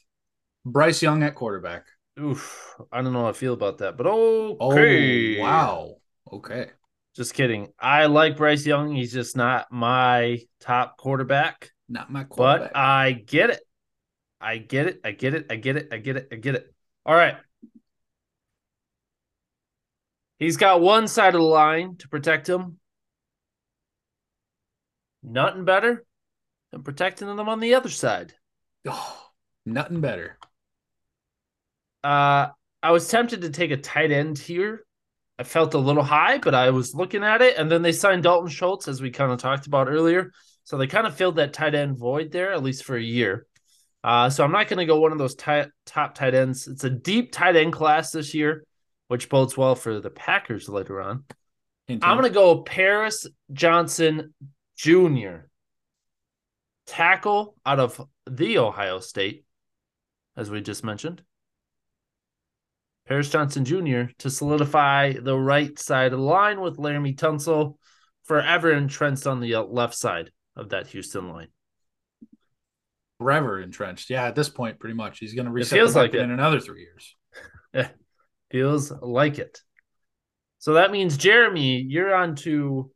[0.66, 1.86] Bryce Young at quarterback.
[2.20, 2.76] Oof.
[2.92, 5.40] I don't know how I feel about that, but okay.
[5.40, 5.96] Oh wow.
[6.32, 6.68] Okay.
[7.16, 7.70] Just kidding.
[7.80, 8.94] I like Bryce Young.
[8.94, 12.74] He's just not my top quarterback, Not my quarterback.
[12.74, 13.62] but I get it.
[14.40, 15.02] I get it.
[15.04, 15.48] I get it.
[15.50, 15.88] I get it.
[15.92, 16.28] I get it.
[16.32, 16.74] I get it.
[17.06, 17.38] All right.
[20.40, 22.80] He's got one side of the line to protect him.
[25.22, 26.06] Nothing better
[26.72, 28.34] than protecting them on the other side.
[28.88, 29.30] oh,
[29.66, 30.38] nothing better.
[32.04, 32.48] Uh,
[32.82, 34.86] I was tempted to take a tight end here.
[35.38, 38.24] I felt a little high, but I was looking at it, and then they signed
[38.24, 40.32] Dalton Schultz, as we kind of talked about earlier.
[40.64, 43.46] So they kind of filled that tight end void there, at least for a year.
[44.04, 46.68] Uh, so I'm not going to go one of those ti- top tight ends.
[46.68, 48.66] It's a deep tight end class this year,
[49.10, 51.26] which bodes well for the Packers later on.
[51.88, 54.34] Hint, I'm going to go Paris Johnson
[54.78, 55.48] Jr.
[56.86, 59.46] Tackle out of the Ohio State,
[60.38, 61.24] as we just mentioned.
[63.08, 64.12] Paris Johnson Jr.
[64.20, 67.78] to solidify the right side of the line with Laremy Tunsil
[68.26, 71.48] forever entrenched on the uh, left side of that Houston line.
[73.18, 74.12] forever entrenched.
[74.12, 76.22] Yeah, at this point, pretty much, he's going to reset feels the like it.
[76.22, 77.16] in another three years.
[78.52, 79.62] Feels like it.
[80.60, 82.92] So that means, Jeremy, you're on to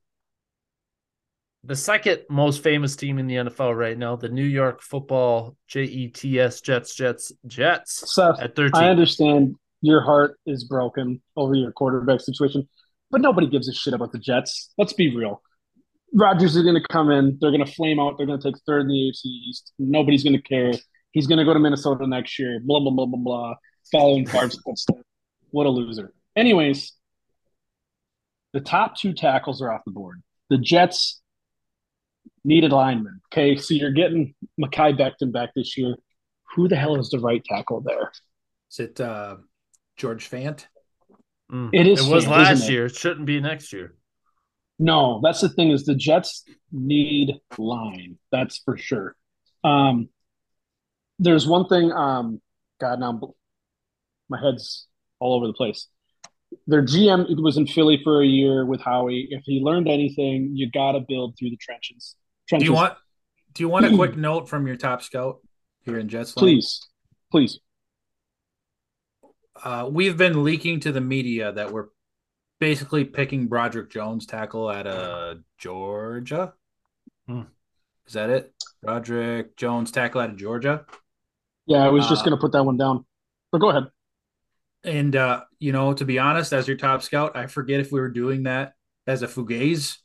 [1.63, 6.61] the second most famous team in the NFL right now, the New York football Jets,
[6.61, 8.71] Jets, Jets, Jets Seth, at 13.
[8.83, 12.67] I understand your heart is broken over your quarterback situation,
[13.11, 14.73] but nobody gives a shit about the Jets.
[14.77, 15.41] Let's be real.
[16.13, 17.37] Rodgers is going to come in.
[17.39, 18.17] They're going to flame out.
[18.17, 19.73] They're going to take third in the AFC East.
[19.79, 20.73] Nobody's going to care.
[21.11, 22.59] He's going to go to Minnesota next year.
[22.63, 23.53] Blah blah blah blah blah.
[23.91, 25.02] Following Favre's footsteps.
[25.53, 26.11] What a loser.
[26.35, 26.93] Anyways,
[28.53, 30.23] the top two tackles are off the board.
[30.49, 31.21] The Jets
[32.43, 33.21] needed linemen.
[33.31, 35.95] Okay, so you're getting Mekhi Becton back this year.
[36.55, 38.11] Who the hell is the right tackle there?
[38.71, 39.35] Is it uh,
[39.95, 40.65] George Fant?
[41.51, 41.69] Mm.
[41.71, 42.71] It is It was Fant, last it?
[42.71, 42.85] year.
[42.87, 43.93] It shouldn't be next year.
[44.79, 48.17] No, that's the thing is the Jets need line.
[48.31, 49.15] That's for sure.
[49.63, 50.09] Um,
[51.19, 51.91] there's one thing.
[51.91, 52.41] Um,
[52.81, 53.21] God, now I'm,
[54.29, 54.87] my head's
[55.23, 55.87] all over the place.
[56.67, 59.27] Their GM was in Philly for a year with Howie.
[59.31, 62.15] If he learned anything, you got to build through the trenches.
[62.49, 62.93] Do you want?
[63.53, 65.39] Do you want a quick note from your top scout
[65.81, 66.35] here in Jetsland?
[66.37, 66.87] please,
[67.31, 67.59] please?
[69.63, 71.87] Uh, we've been leaking to the media that we're
[72.59, 76.53] basically picking Broderick Jones tackle at uh, Georgia.
[77.27, 77.43] Hmm.
[78.05, 78.53] Is that it?
[78.81, 80.85] Broderick Jones tackle out of Georgia.
[81.65, 83.05] Yeah, I was just Uh, going to put that one down.
[83.51, 83.85] But go ahead.
[84.83, 87.99] And uh, you know, to be honest, as your top scout, I forget if we
[87.99, 88.73] were doing that
[89.07, 89.97] as a fugaze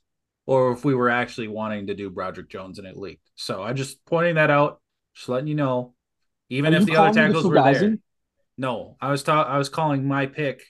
[0.46, 3.28] or if we were actually wanting to do Broderick Jones and it leaked.
[3.34, 4.80] So I just pointing that out,
[5.14, 5.94] just letting you know.
[6.48, 7.98] Even Are if the other tackles were there.
[8.56, 10.62] No, I was ta- I was calling my pick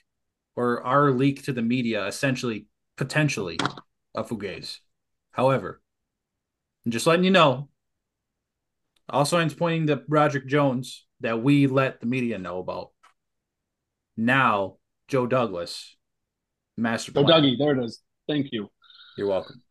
[0.55, 3.57] or our leak to the media essentially potentially
[4.15, 4.79] a fugaze.
[5.31, 5.81] However,
[6.85, 7.69] I'm just letting you know.
[9.07, 12.89] Also, I'm pointing to Broderick Jones that we let the media know about.
[14.19, 14.75] Now,
[15.07, 15.95] Joe Douglas,
[16.75, 17.23] master Oh.
[17.23, 18.01] Dougie, there it is.
[18.27, 18.69] Thank you.
[19.17, 19.61] You're welcome.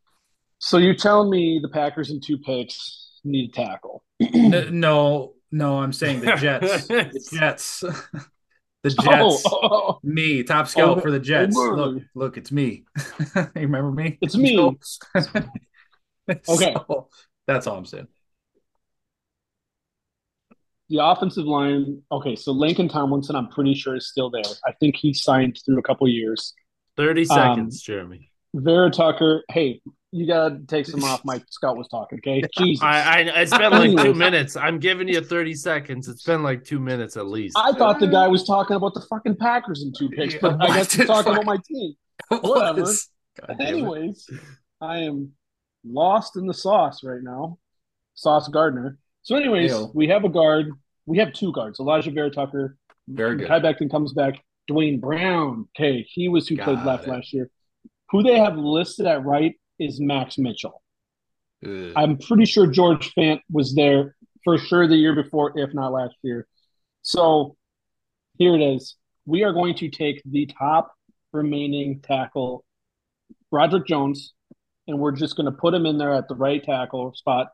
[0.58, 4.02] So you're telling me the Packers in two picks need a tackle?
[4.18, 6.86] No, no, I'm saying the Jets.
[6.88, 7.80] the Jets.
[8.82, 9.42] the oh, Jets.
[9.46, 9.98] Oh, oh, oh.
[10.02, 11.54] Me, top scout Oh, for the oh, Jets.
[11.54, 12.84] oh, look, look, it's me.
[13.36, 14.16] you remember me?
[14.22, 14.58] It's me.
[14.58, 16.40] Okay.
[16.42, 17.08] So,
[17.46, 18.08] that's all I'm saying.
[20.90, 22.02] The offensive line.
[22.10, 24.42] Okay, so Laken Tomlinson, I'm pretty sure is still there.
[24.66, 26.54] I think he signed through a couple years.
[26.96, 28.30] 30 Um, seconds, Jeremy.
[28.54, 29.42] Vera Tucker.
[29.50, 31.22] Hey, you gotta take some off.
[31.24, 32.18] Mike Scott was talking.
[32.18, 32.82] Okay, Jesus.
[32.82, 34.56] I, I it's been like two minutes.
[34.56, 36.08] I'm giving you 30 seconds.
[36.08, 37.56] It's been like two minutes at least.
[37.58, 40.68] I thought the guy was talking about the fucking Packers in two picks, but I
[40.68, 41.94] guess he's talking about my team.
[42.40, 42.84] Whatever.
[42.84, 43.60] God.
[43.60, 44.28] Anyways,
[44.80, 45.32] I am
[45.84, 47.58] lost in the sauce right now.
[48.14, 48.98] Sauce Gardner.
[49.28, 49.90] So, anyways, Ew.
[49.92, 50.72] we have a guard.
[51.04, 51.78] We have two guards.
[51.78, 52.78] Alijah Vera Tucker.
[53.08, 53.46] Very good.
[53.46, 54.42] Kai Becton comes back.
[54.68, 55.68] Duane Brown.
[55.76, 57.10] Okay, he was who played left it.
[57.10, 57.50] last year.
[58.08, 60.82] Who they have listed at right is Max Mitchell.
[61.62, 61.92] Ugh.
[61.94, 66.16] I'm pretty sure George Fant was there for sure the year before, if not last
[66.22, 66.46] year.
[67.02, 67.54] So
[68.38, 68.96] here it is.
[69.26, 70.90] We are going to take the top
[71.34, 72.64] remaining tackle,
[73.50, 74.32] Broderick Jones,
[74.86, 77.48] and we're just going to put him in there at the right tackle spot.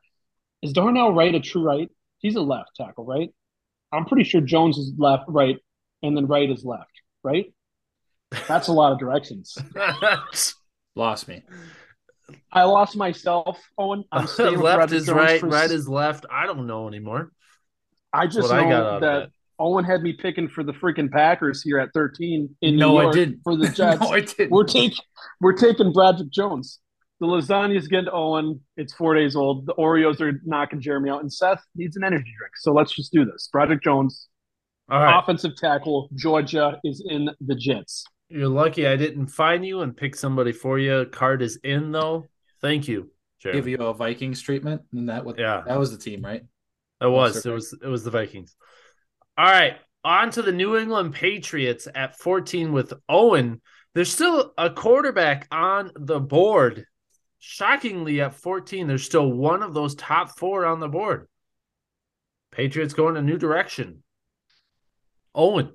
[0.65, 1.89] Is Darnell Wright a true right?
[2.19, 3.29] He's a left tackle, right?
[3.93, 5.59] I'm pretty sure Jones is left, right,
[6.03, 6.91] and then right is left,
[7.23, 7.53] right?
[8.49, 9.57] That's a lot of directions.
[10.97, 11.43] Lost me.
[12.51, 14.05] I lost myself, Owen.
[14.11, 16.25] I'm left is Jones right, for right is left.
[16.31, 17.31] I don't know anymore.
[18.13, 19.31] I just what I know that.
[19.59, 23.03] Owen had me picking for the freaking Packers here at 13 in No, New I
[23.03, 23.41] York didn't.
[23.45, 24.01] for the Jets.
[24.01, 24.51] no, I didn't.
[24.51, 24.99] we're taking
[25.41, 26.81] we're taking Broderick Jones.
[27.25, 28.61] The lasagna's getting to Owen.
[28.77, 29.65] It's four days old.
[29.65, 32.53] The Oreos are knocking Jeremy out, and Seth needs an energy drink.
[32.57, 33.49] So let's just do this.
[33.51, 34.29] Project Jones,
[34.91, 35.19] All right.
[35.19, 36.11] offensive tackle.
[36.15, 38.05] Georgia is in the Jets.
[38.29, 41.07] You're lucky I didn't find you and pick somebody for you.
[41.07, 42.27] Card is in though.
[42.61, 43.11] Thank you,
[43.41, 43.59] Jeremy.
[43.61, 45.63] give you a Vikings treatment, and that what Yeah.
[45.67, 46.43] that was the team, right?
[47.01, 47.45] It was.
[47.47, 47.73] It was.
[47.83, 48.55] It was the Vikings.
[49.39, 49.77] All right.
[50.05, 53.63] On to the New England Patriots at 14 with Owen.
[53.95, 56.85] There's still a quarterback on the board.
[57.47, 61.29] Shockingly, at 14, there's still one of those top four on the board.
[62.51, 64.03] Patriots going a new direction.
[65.35, 65.75] Owen.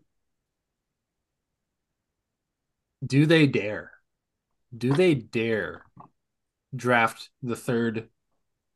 [3.06, 3.92] Do they dare?
[4.76, 5.84] Do they dare
[6.76, 8.10] draft the third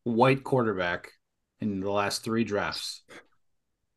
[0.03, 1.13] white quarterback
[1.59, 3.01] in the last three drafts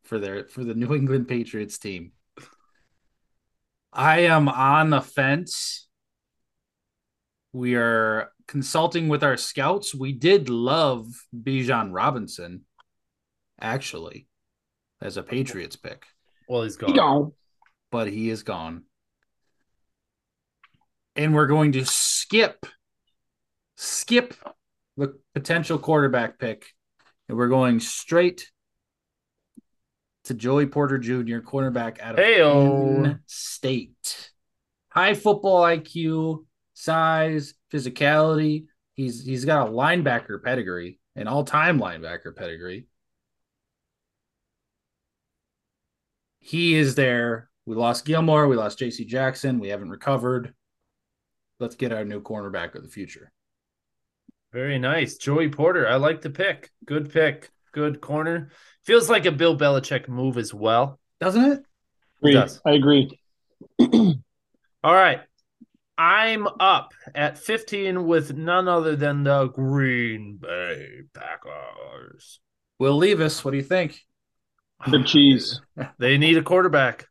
[0.05, 2.13] for their for the New England Patriots team?
[3.93, 5.87] I am on the fence.
[7.53, 9.95] We are consulting with our scouts.
[9.95, 12.63] We did love Bijan Robinson,
[13.61, 14.29] actually,
[15.01, 16.05] as a Patriots pick,
[16.49, 16.95] Well, he's He gone.
[16.97, 17.33] gone.
[17.91, 18.85] but he is gone.
[21.15, 22.67] And we're going to skip
[23.79, 24.35] skip
[24.97, 26.67] the potential quarterback pick.
[27.29, 28.51] And we're going straight
[30.25, 33.03] to Joey Porter Jr., cornerback out of Heyo.
[33.05, 34.31] Penn State.
[34.89, 36.45] High football IQ,
[36.75, 38.66] size, physicality.
[38.95, 42.87] He's he's got a linebacker pedigree, an all-time linebacker pedigree.
[46.41, 47.51] He is there.
[47.66, 50.55] We lost Gilmore, we lost JC Jackson, we haven't recovered.
[51.59, 53.33] Let's get our new cornerback of the future.
[54.53, 55.16] Very nice.
[55.16, 55.89] Joey Porter.
[55.89, 56.70] I like the pick.
[56.85, 57.51] Good pick.
[57.72, 58.51] Good corner.
[58.85, 61.01] Feels like a Bill Belichick move as well.
[61.18, 61.64] Doesn't it?
[62.20, 62.33] Agree.
[62.33, 62.61] does.
[62.64, 63.18] I agree.
[63.81, 65.20] All right.
[65.99, 72.41] I'm up at 15 with none other than the Green Bay Packers.
[72.79, 73.99] Will Levis, what do you think?
[74.91, 75.61] Big cheese.
[75.99, 77.07] They need a quarterback.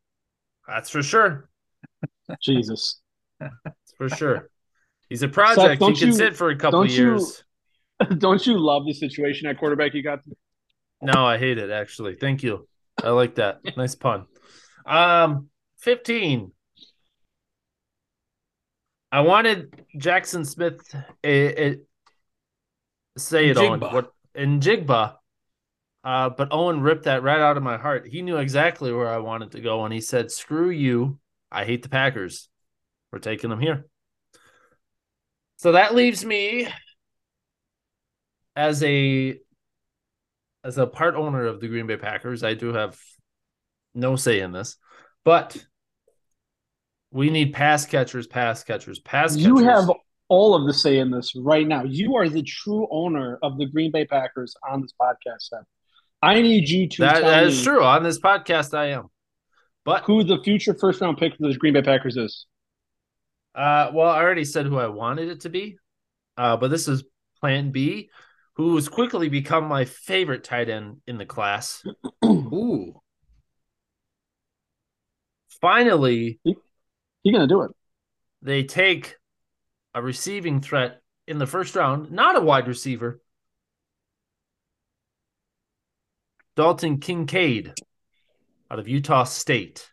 [0.68, 1.50] That's for sure.
[2.42, 3.00] Jesus.
[3.40, 4.50] That's for sure.
[5.10, 5.82] He's a project.
[5.82, 7.44] he can you- sit for a couple don't you- years.
[8.18, 10.20] Don't you love the situation at quarterback you got?
[11.02, 12.16] No, I hate it actually.
[12.20, 12.68] Thank you.
[13.02, 13.60] I like that.
[13.78, 14.26] nice pun.
[14.86, 15.48] Um,
[15.80, 16.52] 15.
[19.12, 20.82] I wanted Jackson Smith
[21.24, 21.78] a, a,
[23.18, 25.16] say it on what in Jigba.
[26.03, 28.08] Uh, but Owen ripped that right out of my heart.
[28.08, 31.18] He knew exactly where I wanted to go, and he said, "Screw you!
[31.51, 32.47] I hate the Packers.
[33.12, 33.88] We're taking them here."
[35.58, 36.68] So that leaves me
[38.56, 39.39] as a
[40.64, 42.43] as a part owner of the Green Bay Packers.
[42.43, 42.99] I do have
[43.93, 44.78] no say in this,
[45.24, 45.58] but
[47.16, 49.45] we need pass catchers, pass catchers, pass catchers.
[49.45, 49.89] You have
[50.28, 51.84] all of the say in this right now.
[51.84, 55.39] You are the true owner of the Green Bay Packers on this podcast.
[55.39, 55.63] Seth.
[56.22, 57.82] I need you to that, tell that me true.
[57.82, 59.07] On this podcast, I am.
[59.86, 62.47] But who the future first round pick for the Green Bay Packers is.
[63.55, 65.78] Uh, well, I already said who I wanted it to be,
[66.36, 67.05] uh, but this is
[67.39, 68.09] Plan B,
[68.57, 71.82] who has quickly become my favorite tight end in the class.
[72.26, 72.99] Ooh.
[75.61, 76.41] Finally,
[77.26, 77.71] He gonna do it.
[78.43, 79.15] they take
[79.95, 83.19] a receiving threat in the first round, not a wide receiver.
[86.55, 87.73] Dalton Kincaid
[88.69, 89.91] out of Utah State.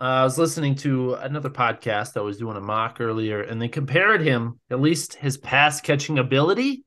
[0.00, 3.68] Uh, I was listening to another podcast that was doing a mock earlier, and they
[3.68, 6.86] compared him, at least his pass catching ability,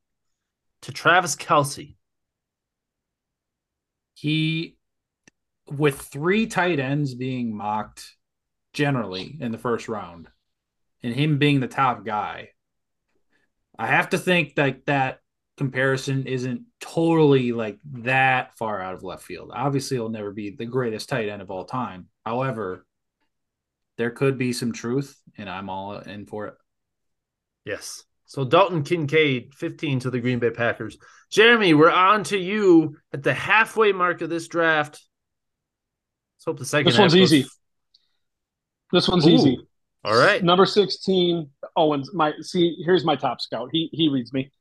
[0.82, 1.96] to Travis Kelce.
[4.16, 4.78] He,
[5.70, 8.16] with three tight ends being mocked
[8.74, 10.28] generally in the first round,
[11.02, 12.50] and him being the top guy,
[13.78, 15.20] I have to think that that
[15.58, 19.52] comparison isn't totally like that far out of left field.
[19.54, 22.08] Obviously, he'll never be the greatest tight end of all time.
[22.26, 22.86] However,
[23.98, 26.56] there could be some truth, and I'm all in for it.
[27.66, 28.04] Yes.
[28.26, 30.98] So Dalton Kincaid, 15 to the Green Bay Packers.
[31.30, 35.02] Jeremy, we're on to you at the halfway mark of this draft.
[36.38, 36.92] Let's hope the second.
[36.92, 37.50] This one's half goes- easy.
[38.94, 39.32] This one's Ooh.
[39.32, 39.60] easy.
[40.06, 40.42] All right.
[40.44, 42.14] Number 16, Owens.
[42.14, 43.70] My see, here's my top scout.
[43.74, 44.52] He he reads me.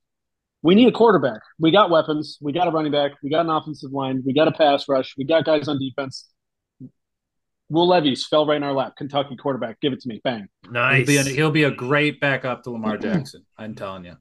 [0.63, 1.41] We need a quarterback.
[1.59, 2.39] We got weapons.
[2.41, 3.13] We got a running back.
[3.23, 4.23] We got an offensive line.
[4.25, 5.15] We got a pass rush.
[5.19, 6.29] We got guys on defense.
[7.69, 8.95] Will Levis fell right in our lap.
[8.97, 9.81] Kentucky quarterback.
[9.81, 10.21] Give it to me.
[10.23, 10.47] Bang.
[10.63, 11.07] He'll Nice.
[11.07, 13.45] be, a, he'll be a great backup to Lamar Jackson.
[13.59, 14.17] I'm telling you,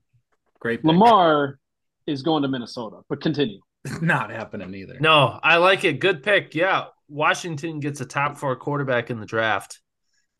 [0.60, 0.80] great.
[0.80, 0.86] pick.
[0.86, 1.60] Lamar
[2.08, 3.60] is going to Minnesota, but continue.
[4.02, 4.98] not happening either.
[5.00, 6.00] no, I like it.
[6.00, 6.56] Good pick.
[6.56, 6.86] Yeah.
[7.10, 9.81] Washington gets a top four quarterback in the draft.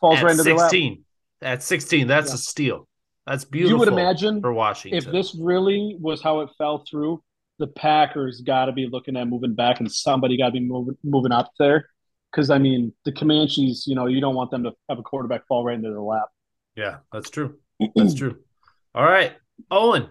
[0.02, 0.70] Falls at right into their lap.
[0.72, 1.06] 16.
[1.42, 2.08] At 16.
[2.08, 2.36] That's Yeah.
[2.36, 2.88] a steal.
[3.26, 3.74] That's beautiful.
[3.76, 4.98] You would imagine for Washington.
[4.98, 7.24] if this really was how it fell through,
[7.60, 10.98] the Packers got to be looking at moving back, and somebody got to be moving
[11.04, 11.88] moving up there.
[12.32, 15.46] Because I mean, the Comanches, you know, you don't want them to have a quarterback
[15.48, 16.30] fall right into their lap.
[16.76, 17.60] Yeah, that's true.
[17.96, 18.40] That's true.
[18.96, 19.34] All right.
[19.70, 20.10] Owen.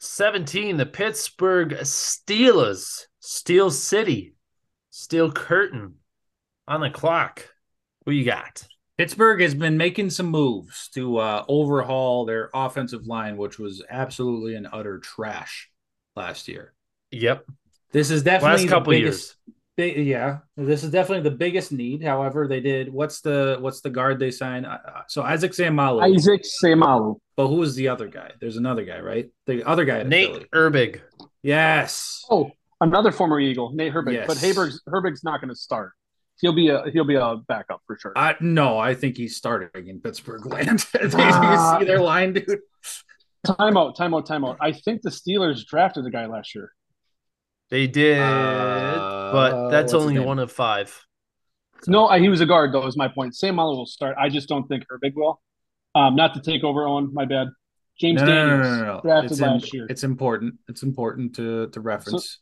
[0.00, 3.04] 17, the Pittsburgh Steelers.
[3.20, 4.34] Steel City.
[4.90, 5.94] Steel Curtain
[6.66, 7.46] on the clock.
[8.06, 8.64] Who you got?
[8.98, 14.54] Pittsburgh has been making some moves to uh, overhaul their offensive line, which was absolutely
[14.54, 15.70] an utter trash
[16.14, 16.74] last year.
[17.10, 17.46] Yep.
[17.92, 19.10] This is definitely Last couple the years.
[19.10, 19.36] biggest.
[19.74, 22.02] Big, yeah, this is definitely the biggest need.
[22.04, 22.92] However, they did.
[22.92, 24.66] What's the what's the guard they signed?
[24.66, 26.02] Uh, uh, so Isaac Seumalo.
[26.14, 27.16] Isaac Seumalo.
[27.36, 28.32] But who was the other guy?
[28.38, 29.30] There's another guy, right?
[29.46, 30.02] The other guy.
[30.02, 30.46] Nate Philly.
[30.54, 31.00] Erbig.
[31.42, 32.22] Yes.
[32.30, 32.50] Oh,
[32.82, 34.12] another former Eagle, Nate Herbig.
[34.12, 34.26] Yes.
[34.26, 35.92] But Herberg's Herbig's not going to start.
[36.40, 38.12] He'll be a he'll be a backup for sure.
[38.16, 40.84] I no, I think he's starting in Pittsburgh land.
[40.92, 41.74] Did Ah.
[41.74, 42.58] you see their line, dude?
[43.46, 44.56] timeout, timeout, timeout.
[44.60, 46.72] I think the Steelers drafted the guy last year.
[47.70, 51.04] They did, Uh, but that's only one of five.
[51.86, 52.86] No, I, he was a guard though.
[52.86, 53.34] Is my point.
[53.34, 54.16] Seumalo will start.
[54.18, 55.40] I just don't think Herbig will.
[55.94, 57.48] Um, not to take over on my bad.
[58.00, 59.00] James No, no, no, Daniels no, no, no.
[59.02, 59.86] drafted It's, in- last year.
[59.88, 60.54] it's important.
[60.68, 62.38] It's important to to reference.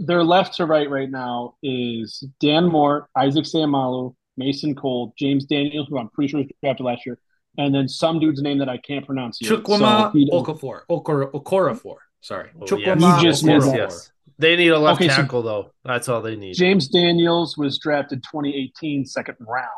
[0.00, 5.88] Their left to right right now is Dan Moore, Isaac Seumalo, Mason Cole, James Daniels,
[5.88, 7.18] who I'm pretty sure was drafted last year,
[7.58, 9.50] and then some dude's name that I can't pronounce yet.
[9.52, 10.80] Chukwuma So Okafor.
[10.90, 11.96] Okor, Okorafor.
[12.22, 12.48] Sorry.
[12.58, 15.72] Oh, Chukwuma You just yes, made yes, They need a left Okay, so- tackle though.
[15.84, 16.54] That's all they need.
[16.54, 19.68] James Daniels was drafted 2018 second round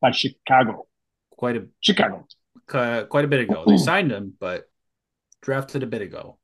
[0.00, 0.86] by Chicago.
[1.30, 2.26] Quite a Chicago.
[2.72, 3.64] uh, quite a bit ago.
[3.66, 4.68] They signed him, but
[5.40, 6.37] drafted a bit ago.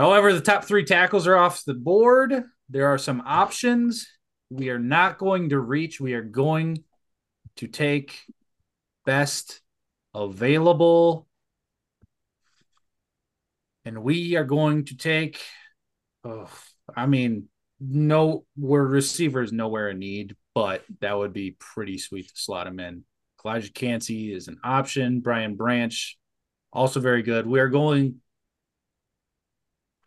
[0.00, 2.44] However, the top three tackles are off the board.
[2.70, 4.08] There are some options.
[4.48, 6.00] We are not going to reach.
[6.00, 6.84] We are going
[7.56, 8.18] to take
[9.04, 9.60] best
[10.14, 11.28] available.
[13.84, 15.38] And we are going to take,
[16.24, 16.48] oh,
[16.96, 17.48] I mean,
[17.78, 22.80] no, we're receivers nowhere in need, but that would be pretty sweet to slot him
[22.80, 23.04] in.
[23.44, 25.20] Elijah Cansey is an option.
[25.20, 26.18] Brian Branch,
[26.72, 27.46] also very good.
[27.46, 28.22] We are going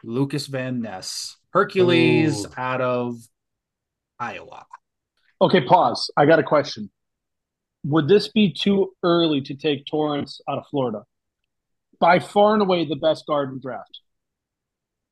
[0.04, 2.50] Lukas Van Ness, Hercules Ooh.
[2.58, 3.18] out of
[4.20, 4.66] Iowa.
[5.42, 6.12] Okay, pause.
[6.18, 6.92] I got a question.
[7.86, 11.04] Would this be too early to take Torrence out of Florida?
[12.00, 14.00] By far and away the best guard in draft.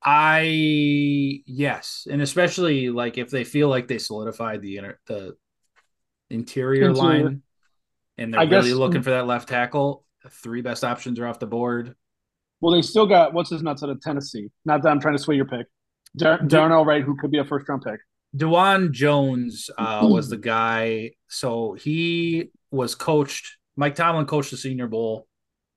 [0.03, 5.35] I yes, and especially like if they feel like they solidified the inner the
[6.29, 6.93] interior, Interior.
[6.93, 7.41] line,
[8.17, 10.05] and they're I really guess- looking for that left tackle.
[10.23, 11.95] The three best options are off the board.
[12.61, 14.49] Well, they still got what's his nuts out of Tennessee.
[14.65, 15.67] Not that I'm trying to sway your pick.
[16.15, 17.99] Dar- Darnell Wright, who could be a first round pick.
[18.35, 21.11] Dawand Jones uh, was the guy.
[21.27, 23.57] So he was coached.
[23.75, 25.27] Mike Tomlin coached the Senior Bowl.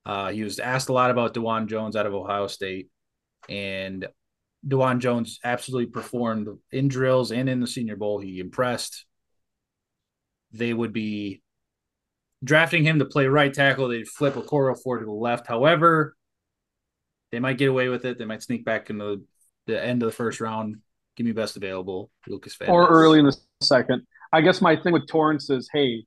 [0.04, 2.90] Uh, he was asked a lot about Dawand Jones out of Ohio State,
[3.48, 4.06] and
[4.66, 8.18] Dawand Jones absolutely performed in drills and in the Senior Bowl.
[8.18, 9.06] He impressed.
[10.52, 11.42] They would be
[12.44, 13.88] drafting him to play right tackle.
[13.88, 15.46] They'd flip Okorafor to the left.
[15.46, 16.14] However,
[17.34, 18.16] they might get away with it.
[18.16, 19.24] They might sneak back into the
[19.66, 20.76] the end of the first round.
[21.16, 24.06] Give me best available, Lukas Van or early in the second.
[24.32, 26.04] I guess my thing with Torrence is, hey,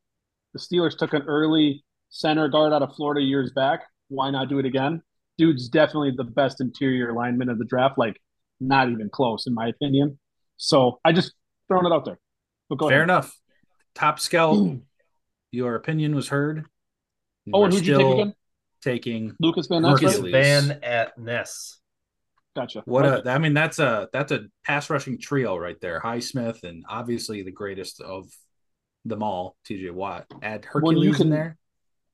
[0.54, 3.82] the Steelers took an early center guard out of Florida years back.
[4.08, 5.02] Why not do it again?
[5.38, 7.98] Dude's definitely the best interior lineman of the draft.
[7.98, 8.22] Like,
[8.62, 10.18] not even close, in my opinion.
[10.56, 11.34] So I just
[11.68, 12.20] throwing it out there.
[12.70, 13.04] But Fair ahead.
[13.04, 13.38] enough.
[13.96, 14.58] Top scout,
[15.52, 16.66] your opinion was heard.
[17.54, 18.34] oh, and who'd you take again?
[18.82, 20.02] Taking Lukas Van Ness.
[20.02, 21.80] Lucas Van at Ness.
[22.56, 22.82] Gotcha.
[22.86, 26.00] What a I mean that's a that's a pass rushing trio right there.
[26.00, 28.26] Highsmith and obviously the greatest of
[29.06, 30.26] them all, TJ Watt.
[30.42, 31.58] Add Hercules well, you can, in there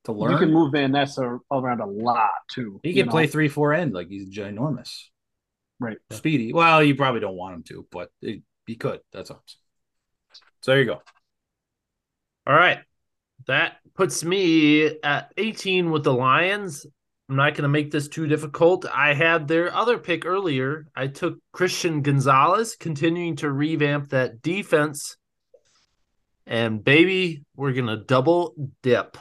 [0.04, 0.32] to learn.
[0.32, 2.80] You can move Van Ness around a lot too.
[2.82, 5.04] He can play three four end like he's ginormous.
[5.80, 5.98] Right.
[6.10, 6.52] Speedy.
[6.52, 9.00] Well, you probably don't want him to, but it, he could.
[9.12, 9.42] That's awesome.
[10.60, 11.02] So there you go.
[12.46, 12.78] All right.
[13.46, 16.86] That puts me at 18 with the Lions.
[17.28, 18.84] I'm not going to make this too difficult.
[18.92, 20.86] I had their other pick earlier.
[20.94, 25.16] I took Christian Gonzalez, continuing to revamp that defense.
[26.46, 29.16] And baby, we're going to double dip.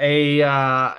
[0.00, 0.94] A, uh,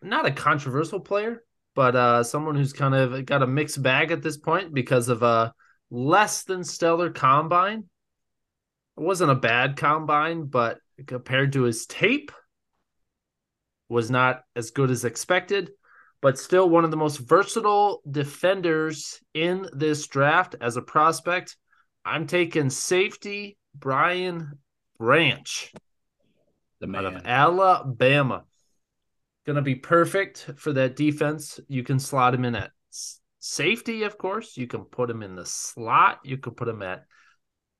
[0.00, 1.44] not a controversial player,
[1.74, 5.22] but uh, someone who's kind of got a mixed bag at this point because of
[5.22, 5.52] a
[5.90, 7.84] less than stellar combine.
[8.96, 12.32] It wasn't a bad combine, but compared to his tape
[13.88, 15.70] was not as good as expected,
[16.20, 21.56] but still one of the most versatile defenders in this draft as a prospect.
[22.04, 24.58] I'm taking safety Brian
[24.98, 25.72] Branch
[26.82, 27.06] the man.
[27.06, 28.44] out of Alabama.
[29.46, 31.58] Gonna be perfect for that defense.
[31.68, 32.70] You can slot him in at
[33.38, 34.56] safety, of course.
[34.56, 36.20] You can put him in the slot.
[36.24, 37.04] You can put him at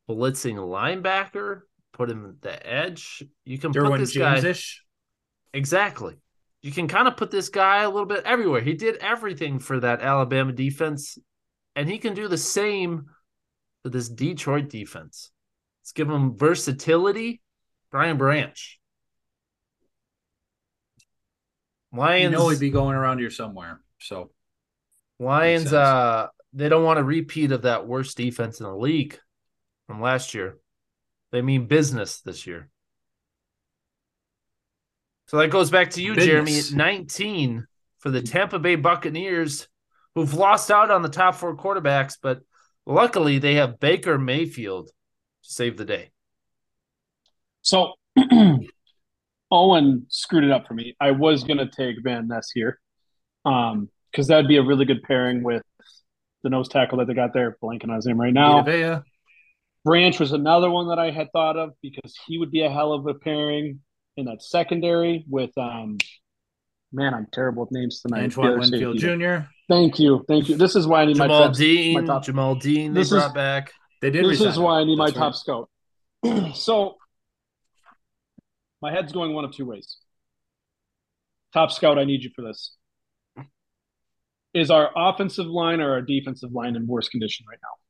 [0.08, 1.62] blitzing linebacker
[1.92, 3.22] put him at the edge.
[3.44, 4.82] You can Derwin put this James-ish.
[5.52, 6.16] guy exactly.
[6.62, 8.60] You can kind of put this guy a little bit everywhere.
[8.60, 11.18] He did everything for that Alabama defense,
[11.74, 13.06] and he can do the same
[13.82, 15.30] for this Detroit defense.
[15.82, 17.40] Let's give him versatility.
[17.90, 18.80] Brian Branch.
[21.92, 22.22] Lions.
[22.22, 23.80] You know he'd be going around here somewhere.
[23.98, 24.30] So
[25.18, 29.18] Lions, uh, they don't want a repeat of that worst defense in the league
[29.92, 30.56] from last year.
[31.32, 32.70] They mean business this year.
[35.26, 36.30] So that goes back to you, business.
[36.30, 37.66] Jeremy, at 19
[37.98, 39.68] for the Tampa Bay Buccaneers,
[40.14, 42.40] who've lost out on the top four quarterbacks, but
[42.86, 44.92] luckily they have Baker Mayfield to
[45.42, 46.10] save the day.
[47.60, 47.92] So
[49.50, 50.96] Owen screwed it up for me.
[50.98, 52.80] I was going to take Van Ness here
[53.44, 55.62] um, because that'd be a really good pairing with
[56.42, 57.58] the nose tackle that they got there.
[57.62, 58.62] Blanking on his name right now.
[58.62, 59.02] Vea.
[59.84, 62.92] Branch was another one that I had thought of because he would be a hell
[62.92, 63.80] of a pairing
[64.16, 65.98] in that secondary with um
[66.92, 68.24] man, I'm terrible with names tonight.
[68.24, 69.46] Antoine Winfield Jr.
[69.68, 70.56] Thank you, thank you.
[70.56, 72.24] This is why I need Jamal my, Dean, my top.
[72.24, 72.94] Jamal Dean.
[72.94, 73.72] They this brought is, back.
[74.00, 74.24] They did.
[74.24, 75.32] This is why I need That's my right.
[75.32, 75.70] top scout.
[76.54, 76.96] so
[78.80, 79.96] my head's going one of two ways.
[81.52, 82.76] Top scout, I need you for this.
[84.54, 87.81] Is our offensive line or our defensive line in worse condition right now?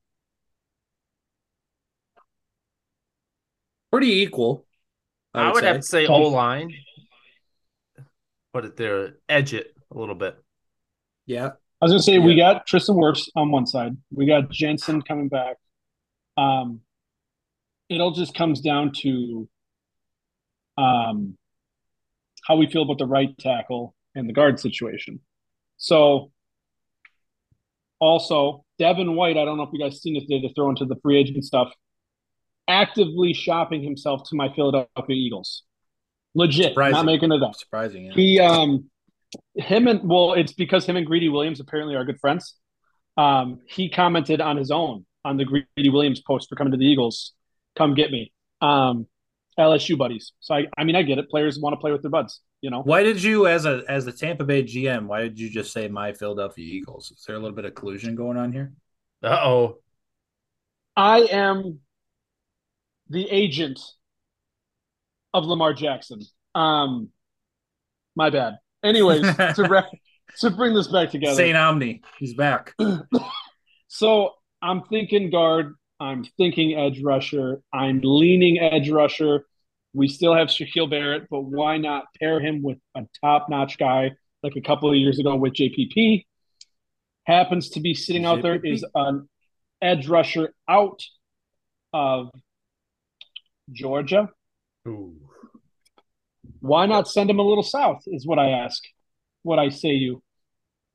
[3.92, 4.66] Pretty equal.
[5.34, 5.66] I would, I would say.
[5.66, 6.74] have to say O line.
[8.52, 10.36] Put it there, edge it a little bit.
[11.26, 11.50] Yeah.
[11.80, 12.24] I was gonna say yeah.
[12.24, 13.96] we got Tristan Wirfs on one side.
[14.12, 15.56] We got Jensen coming back.
[16.36, 16.80] Um,
[17.88, 19.48] it all just comes down to
[20.78, 21.36] um
[22.46, 25.20] how we feel about the right tackle and the guard situation.
[25.76, 26.30] So
[28.00, 30.84] also Devin White, I don't know if you guys seen it today to throw into
[30.84, 31.72] the free agent stuff
[32.68, 34.86] actively shopping himself to my Philadelphia
[35.16, 35.62] Eagles.
[36.34, 36.92] Legit, Surprising.
[36.94, 37.54] not making it up.
[37.54, 38.06] Surprising.
[38.06, 38.12] Yeah.
[38.14, 38.90] He um
[39.54, 42.54] him and well, it's because him and Greedy Williams apparently are good friends.
[43.16, 46.86] Um, he commented on his own on the Greedy Williams post for coming to the
[46.86, 47.32] Eagles.
[47.76, 48.32] Come get me.
[48.60, 49.06] Um,
[49.58, 50.32] LSU buddies.
[50.40, 51.28] So I, I mean, I get it.
[51.28, 52.40] Players want to play with their buds.
[52.62, 52.82] You know.
[52.82, 55.88] Why did you, as a as the Tampa Bay GM, why did you just say
[55.88, 57.10] my Philadelphia Eagles?
[57.10, 58.72] Is there a little bit of collusion going on here?
[59.22, 59.78] Uh oh.
[60.96, 61.80] I am
[63.08, 63.80] the agent
[65.34, 66.20] of Lamar Jackson.
[66.54, 67.10] Um,
[68.16, 68.54] my bad.
[68.84, 70.00] Anyways, to re-
[70.40, 72.74] to bring this back together, Saint Omni, he's back.
[73.88, 74.30] so
[74.60, 75.74] I'm thinking guard.
[76.00, 77.62] I'm thinking edge rusher.
[77.72, 79.46] I'm leaning edge rusher.
[79.94, 84.12] We still have Shaquil Barrett, but why not pair him with a top-notch guy
[84.42, 86.24] like a couple of years ago with JPP?
[87.24, 89.28] Happens to be sitting out there is an
[89.80, 91.02] edge rusher out
[91.92, 92.30] of
[93.70, 94.28] Georgia.
[94.88, 95.14] Ooh.
[96.60, 98.02] Why not send him a little south?
[98.06, 98.82] Is what I ask.
[99.42, 100.22] What I say you.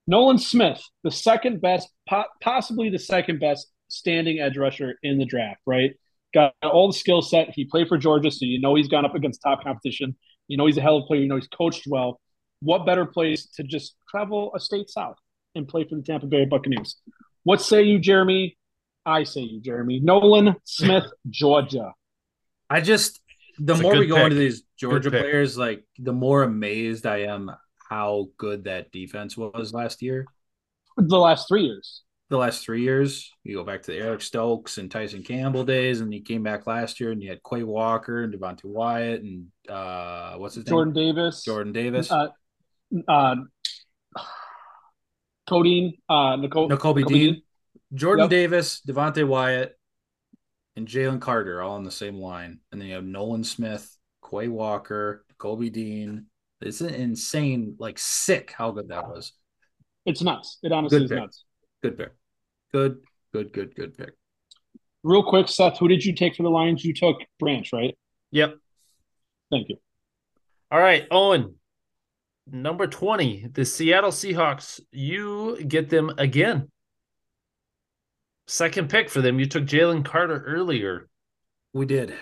[0.07, 5.26] Nolan Smith, the second best, po- possibly the second best standing edge rusher in the
[5.26, 5.94] draft, right?
[6.34, 7.49] got all the skill set.
[7.53, 10.15] He played for Georgia, so you know he's gone up against top competition.
[10.48, 11.22] You know he's a hell of a player.
[11.22, 12.19] You know he's coached well.
[12.61, 15.18] What better place to just travel a state south
[15.56, 16.98] and play for the Tampa Bay Buccaneers?
[17.44, 18.57] What say you, Jeremy?
[19.06, 19.99] I say you, Jeremy.
[19.99, 21.94] Nolan Smith, Georgia.
[22.69, 23.19] I just
[23.60, 24.26] the It's more good we go pick.
[24.26, 27.52] into these Georgia players, like the more amazed I am
[27.89, 30.26] how good that defense was last year.
[30.98, 32.03] The last three years.
[32.30, 36.02] The last three years, you go back to the Eric Stokes and Tyson Campbell days,
[36.02, 39.48] and you came back last year and you had Quay Walker and Devonte Wyatt and
[39.69, 40.94] uh, what's his Jordan name?
[40.94, 41.44] Jordan Davis.
[41.45, 42.27] Jordan Davis, Uh,
[43.07, 43.35] uh,
[45.49, 45.94] Codeine.
[46.10, 46.69] Uh, Nicole.
[46.69, 47.41] Nakobe Nakobe Dean,
[47.94, 48.30] Jordan Yep.
[48.30, 49.77] Davis, Devonte Wyatt,
[50.78, 53.98] and Jalen Carter all on the same line, and then you have Nolan Smith,
[54.30, 56.28] Quay Walker, Kobe Dean.
[56.62, 59.34] It's insane, like sick how good that was.
[60.06, 60.60] It's nuts.
[60.62, 61.20] It honestly Good is pick.
[61.20, 61.44] nuts.
[61.82, 62.12] Good pick.
[62.72, 62.99] Good,
[63.34, 64.12] good, good, good pick.
[65.04, 66.86] Real quick, Seth, who did you take for the Lions?
[66.86, 67.98] You took Branch, right?
[68.32, 68.56] Yep.
[69.49, 69.78] Thank you.
[70.70, 71.56] All right, Owen.
[72.49, 74.80] Number 20, the Seattle Seahawks.
[74.91, 76.70] You get them again.
[78.48, 79.40] Second pick for them.
[79.40, 81.10] You took Jalen Carter earlier.
[81.74, 82.14] We did.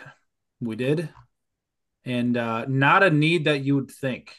[0.59, 1.09] We did.
[2.03, 4.35] And uh not a need that you would think.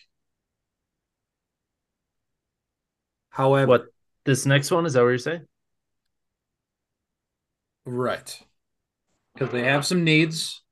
[3.31, 3.87] However, What?
[4.25, 5.47] This next one, is that what you're saying?
[7.85, 8.41] right.
[9.35, 10.63] Because they have some needs,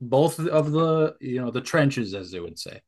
[0.00, 2.80] both of the you know the trenches, as they would say.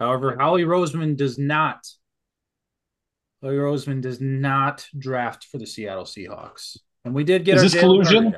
[0.00, 1.86] However, Howie Roseman does not.
[3.42, 7.80] Howie Roseman does not draft for the Seattle Seahawks, and we did get Is this
[7.80, 8.34] collusion?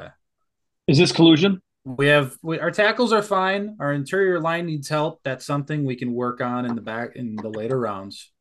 [0.88, 1.60] Is this collusion?
[1.84, 3.76] We have we, our tackles are fine.
[3.78, 5.20] Our interior line needs help.
[5.22, 8.32] That's something we can work on in the back in the later rounds.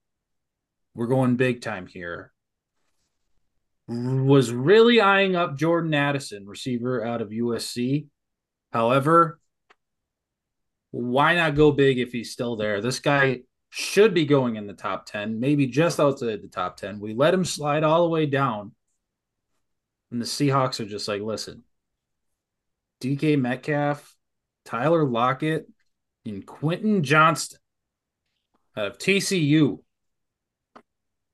[0.95, 2.31] We're going big time here.
[3.89, 8.07] Was really eyeing up Jordan Addison, receiver out of USC.
[8.71, 9.39] However,
[10.91, 12.79] why not go big if he's still there?
[12.79, 13.41] This guy
[13.75, 16.99] should be going in the top 10, maybe just outside the top 10.
[16.99, 18.73] We let him slide all the way down.
[20.11, 21.63] And the Seahawks are just like, listen,
[23.01, 24.15] DK Metcalf,
[24.63, 25.67] Tyler Lockett,
[26.23, 27.57] and Quentin Johnston
[28.77, 29.79] out of TCU.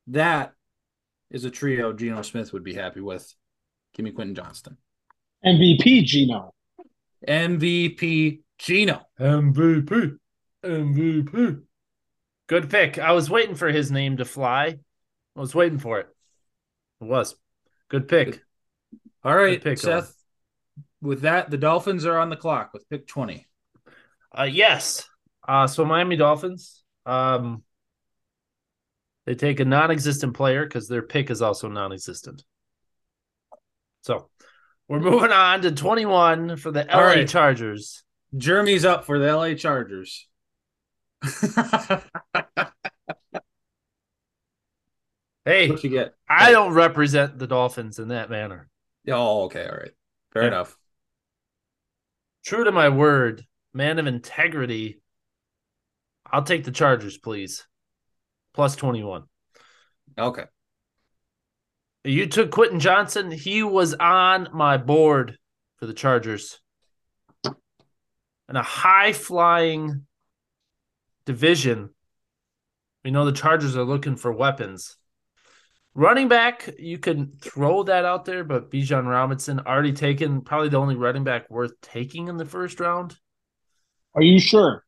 [0.07, 0.53] That
[1.29, 3.33] is a trio Geno Smith would be happy with.
[3.93, 4.77] Give me Quentin Johnston.
[5.45, 6.53] MVP Geno.
[7.27, 9.01] MVP Geno.
[9.19, 10.17] MVP.
[10.63, 11.63] MVP.
[12.49, 12.97] Good pick.
[12.97, 14.79] I was waiting for his name to fly.
[15.35, 16.07] I was waiting for it.
[16.99, 17.35] It was.
[17.89, 18.41] Good pick.
[19.23, 20.15] All right, pick, Seth.
[20.99, 23.45] With that, the Dolphins are on the clock with pick 20.
[24.35, 25.07] Uh yes.
[25.47, 26.83] Uh so Miami Dolphins.
[27.05, 27.63] Um
[29.25, 32.43] they take a non-existent player because their pick is also non-existent.
[34.01, 34.29] So
[34.87, 37.27] we're moving on to 21 for the LA right.
[37.27, 38.03] Chargers.
[38.35, 40.27] Jeremy's up for the LA Chargers.
[45.45, 46.13] Hey, what you get?
[46.29, 48.69] I don't represent the Dolphins in that manner.
[49.07, 49.65] Oh, okay.
[49.67, 49.91] All right.
[50.31, 50.47] Fair Yeah.
[50.49, 50.77] enough.
[52.45, 55.01] True to my word, man of integrity.
[56.31, 57.65] I'll take the Chargers, please.
[58.53, 59.23] Plus 21.
[60.17, 60.45] Okay.
[62.03, 63.31] You took Quentin Johnston.
[63.31, 65.37] He was on my board
[65.77, 66.59] for the Chargers.
[67.43, 70.05] And a high flying
[71.29, 71.91] division,
[73.05, 74.97] we know the Chargers are looking for weapons.
[75.93, 80.77] Running back, you can throw that out there, but Bijan Robinson already taken, probably the
[80.77, 83.15] only running back worth taking in the first round.
[84.15, 84.83] Are you sure?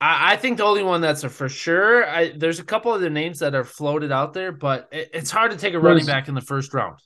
[0.00, 2.04] I, I think the only one that's a for sure.
[2.04, 5.52] I, there's a couple other names that are floated out there, but it, it's hard
[5.52, 6.98] to take a running back in the first round.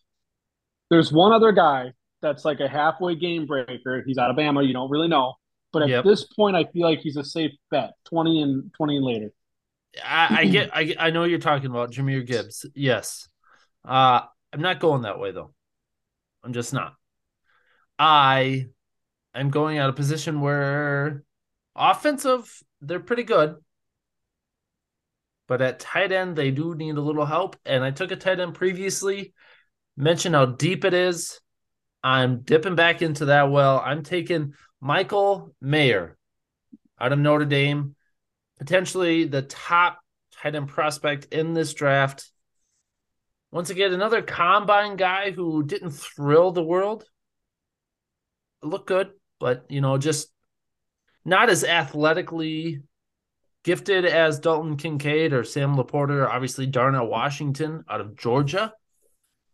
[0.89, 4.03] There's one other guy that's like a halfway game breaker.
[4.07, 4.67] He's out of Bama.
[4.67, 5.35] You don't really know.
[5.73, 6.05] But at Yep.
[6.05, 7.93] this point, I feel like he's a safe bet.
[8.05, 9.31] 20 and 20 and later.
[10.05, 12.67] I, I get, I, I know what you're talking about, Jahmyr Gibbs.
[12.75, 13.29] Yes,
[13.85, 14.23] uh,
[14.53, 15.55] I'm not going that way though.
[16.45, 16.95] I'm just not.
[17.99, 18.67] I
[19.35, 21.23] am going at a position where
[21.77, 23.57] offensive they're pretty good,
[25.47, 27.57] but at tight end they do need a little help.
[27.65, 29.35] And I took a tight end previously.
[29.97, 31.41] Mentioned how deep it is.
[32.03, 33.81] I'm dipping back into that well.
[33.85, 34.55] I'm taking
[34.85, 36.19] Michael Mayer
[37.01, 37.95] out of Notre Dame
[38.59, 40.01] potentially the top
[40.33, 42.31] tight end prospect in this draft.
[43.53, 47.05] Once again, another combine guy who didn't thrill the world.
[48.61, 50.33] Look good, but you know, just
[51.25, 52.83] not as athletically
[53.63, 58.73] gifted as Dalton Kincaid or Sam Laporta, or obviously Darnell Washington out of Georgia.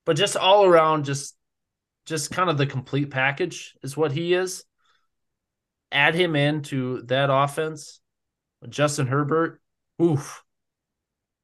[0.06, 1.36] But just all around, just
[2.06, 4.64] just kind of the complete package is what he is.
[5.90, 8.00] Add him into that offense.
[8.68, 9.60] Justin Herbert,
[10.02, 10.42] oof.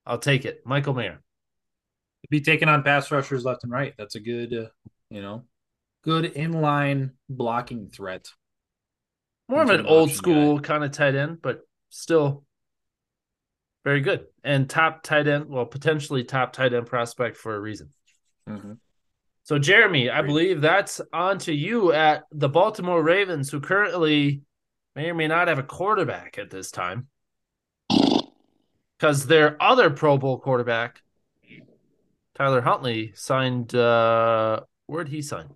[0.06, 0.62] I'll take it.
[0.64, 1.22] Michael Mayer.
[2.30, 3.94] Be taking on pass rushers left and right.
[3.96, 4.66] That's a good, uh,
[5.10, 5.44] you know,
[6.02, 8.28] good inline blocking threat.
[9.48, 11.60] More of an old school kind of tight end, but
[11.90, 12.44] still
[13.84, 14.26] very good.
[14.42, 17.90] And top tight end, well, potentially top tight end prospect for a reason.
[18.48, 18.72] Mm-hmm.
[19.44, 24.40] So, Jeremy, I believe that's on to you at the Baltimore Ravens, who currently
[24.96, 27.08] may or may not have a quarterback at this time.
[28.98, 31.02] Because their other Pro Bowl quarterback,
[32.34, 33.74] Tyler Huntley, signed.
[33.74, 35.50] Uh, where'd he sign?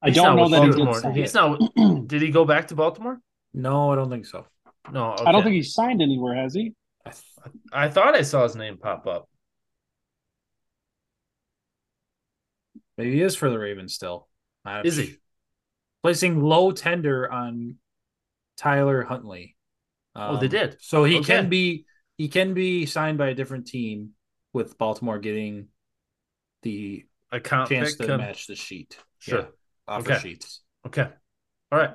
[0.00, 1.00] I He's don't know that Baltimore.
[1.02, 1.16] he did.
[1.16, 1.58] He's now.
[2.06, 3.20] did he go back to Baltimore?
[3.52, 4.46] No, I don't think so.
[4.90, 5.24] No, okay.
[5.26, 6.72] I don't think he's signed anywhere, has he?
[7.04, 7.24] I, th-
[7.72, 9.28] I thought I saw his name pop up.
[12.98, 14.28] Maybe he is for the Ravens still.
[14.84, 15.16] Is he
[16.02, 17.76] placing low tender on
[18.56, 19.56] Tyler Huntley?
[20.14, 20.76] Um, oh, they um, did.
[20.80, 21.24] So he okay.
[21.24, 21.86] can be
[22.16, 24.10] he can be signed by a different team
[24.52, 25.68] with Baltimore getting
[26.62, 28.20] the a comp chance to come...
[28.20, 28.98] match the sheet.
[29.18, 29.40] Sure.
[29.40, 29.46] Yeah,
[29.88, 30.20] offer okay.
[30.20, 30.60] sheets.
[30.86, 31.08] Okay.
[31.70, 31.94] All right.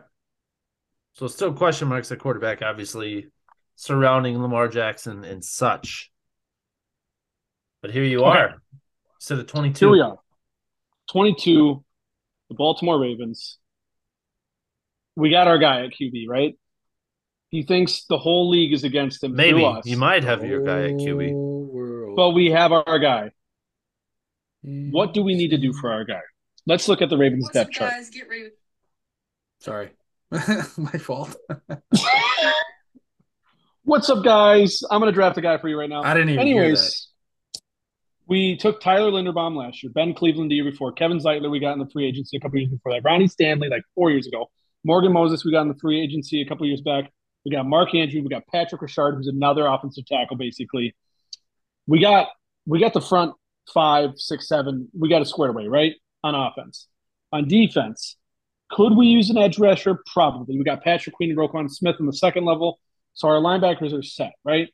[1.13, 3.27] So still question marks at quarterback, obviously
[3.75, 6.11] surrounding Lamar Jackson and such.
[7.81, 8.39] But here you okay.
[8.39, 8.61] are.
[9.19, 9.85] Instead of 22.
[9.85, 10.17] Here we are.
[11.11, 11.83] 22,
[12.49, 13.57] the Baltimore Ravens.
[15.15, 16.57] We got our guy at QB, right?
[17.49, 19.33] He thinks the whole league is against him.
[19.33, 23.31] Maybe you might have your guy at QB, but we have our guy.
[24.65, 24.91] Mm.
[24.91, 26.21] What do we need to do for our guy?
[26.65, 27.91] Let's look at the Ravens depth chart.
[27.91, 28.49] Guys, get ready.
[29.59, 29.91] Sorry,
[30.31, 31.35] my fault.
[33.83, 34.83] What's up, guys?
[34.91, 36.03] I'm gonna draft a guy for you right now.
[36.03, 36.41] I didn't even.
[36.41, 37.07] Anyways,
[38.27, 41.73] we took Tyler Linderbaum last year, Ben Cleveland the year before, Kevin Zeitler we got
[41.73, 44.49] in the free agency a couple years before that, Ronnie Stanley like four years ago,
[44.83, 47.11] Morgan Moses we got in the free agency a couple years back.
[47.45, 50.95] We got Mark Andrew, we got Patrick Ricard, who's another offensive tackle, basically.
[51.87, 52.27] We got
[52.65, 53.33] we got the front
[53.73, 54.89] five, six, seven.
[54.97, 55.93] We got a squared away, right?
[56.23, 56.87] On offense.
[57.31, 58.17] On defense,
[58.69, 59.99] could we use an edge rusher?
[60.13, 60.57] Probably.
[60.57, 62.79] We got Patrick Queen and Roquan Smith on the second level.
[63.13, 64.69] So our linebackers are set, right?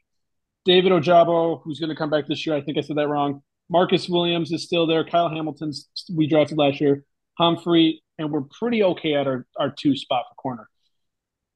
[0.66, 2.56] David Ojabo, who's going to come back this year.
[2.56, 3.42] I think I said that wrong.
[3.70, 5.04] Marcus Williams is still there.
[5.04, 7.04] Kyle Hamilton's we drafted last year.
[7.38, 10.70] Humphrey, and we're pretty okay at our, our two spot for corner.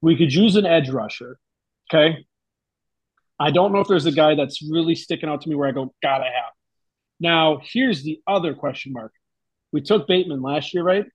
[0.01, 1.39] We could use an edge rusher.
[1.91, 2.25] Okay.
[3.39, 5.71] I don't know if there's a guy that's really sticking out to me where I
[5.71, 6.53] go, gotta have.
[7.19, 9.11] Now, here's the other question mark.
[9.71, 11.05] We took Bateman last year, right?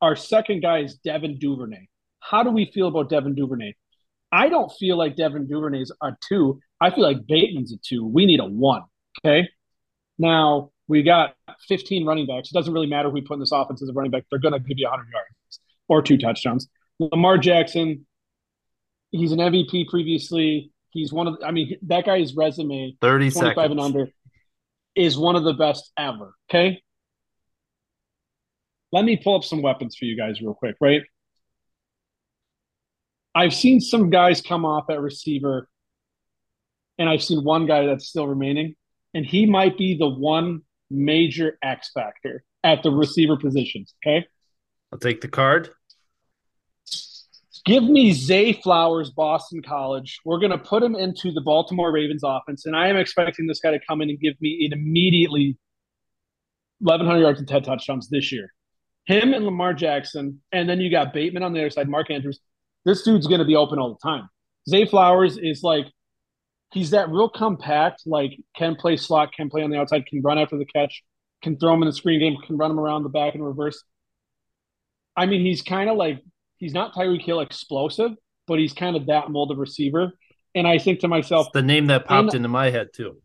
[0.00, 1.88] Our second guy is Devin Duvernay.
[2.20, 3.74] How do we feel about Devin Duvernay?
[4.32, 6.60] I don't feel like Devin Duvernay's a two.
[6.80, 8.06] I feel like Bateman's a two.
[8.06, 8.82] We need a one.
[9.24, 9.48] Okay.
[10.18, 11.34] Now we got
[11.68, 12.50] 15 running backs.
[12.50, 14.24] It doesn't really matter who we put in this offense as a running back.
[14.30, 16.68] They're going to give you 100 yards or two touchdowns.
[16.98, 18.06] Lamar Jackson,
[19.10, 20.72] he's an MVP previously.
[20.90, 23.70] He's one of, the, I mean, that guy's resume, 30 25 seconds.
[23.70, 24.08] and under,
[24.94, 26.34] is one of the best ever.
[26.50, 26.82] Okay.
[28.92, 31.02] Let me pull up some weapons for you guys real quick, right?
[33.34, 35.68] I've seen some guys come off at receiver,
[36.98, 38.74] and I've seen one guy that's still remaining,
[39.14, 43.94] and he might be the one major X factor at the receiver positions.
[44.04, 44.26] Okay.
[44.92, 45.70] I'll take the card.
[47.64, 50.20] Give me Zay Flowers, Boston College.
[50.24, 53.60] We're going to put him into the Baltimore Ravens offense, and I am expecting this
[53.60, 55.56] guy to come in and give me an immediately
[56.80, 58.52] 1,100 yards and 10 touchdowns this year.
[59.04, 62.40] Him and Lamar Jackson, and then you got Bateman on the other side, Mark Andrews.
[62.84, 64.28] This dude's going to be open all the time.
[64.68, 65.86] Zay Flowers is like,
[66.72, 70.38] he's that real compact, like can play slot, can play on the outside, can run
[70.38, 71.02] after the catch,
[71.42, 73.82] can throw him in the screen game, can run him around the back and reverse.
[75.16, 76.22] I mean, he's kind of like
[76.58, 78.12] he's not Tyreek Hill explosive,
[78.46, 80.12] but he's kind of that mold of receiver.
[80.54, 83.20] And I think to myself, it's the name that popped in, into my head too.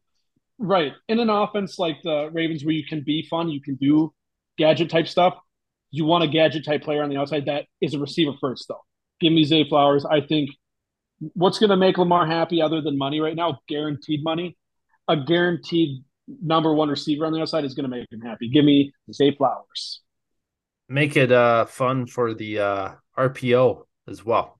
[0.57, 0.93] Right.
[1.07, 4.13] In an offense like the Ravens where you can be fun, you can do
[4.57, 5.35] gadget type stuff.
[5.91, 8.83] You want a gadget type player on the outside that is a receiver first, though.
[9.19, 10.05] Give me Zay Flowers.
[10.05, 10.49] I think
[11.33, 14.57] what's going to make Lamar happy other than money right now, guaranteed money,
[15.07, 16.03] a guaranteed
[16.41, 18.49] number one receiver on the outside is going to make him happy.
[18.49, 20.01] Give me Zay Flowers.
[20.89, 24.59] Make it uh, fun for the uh, RPO as well.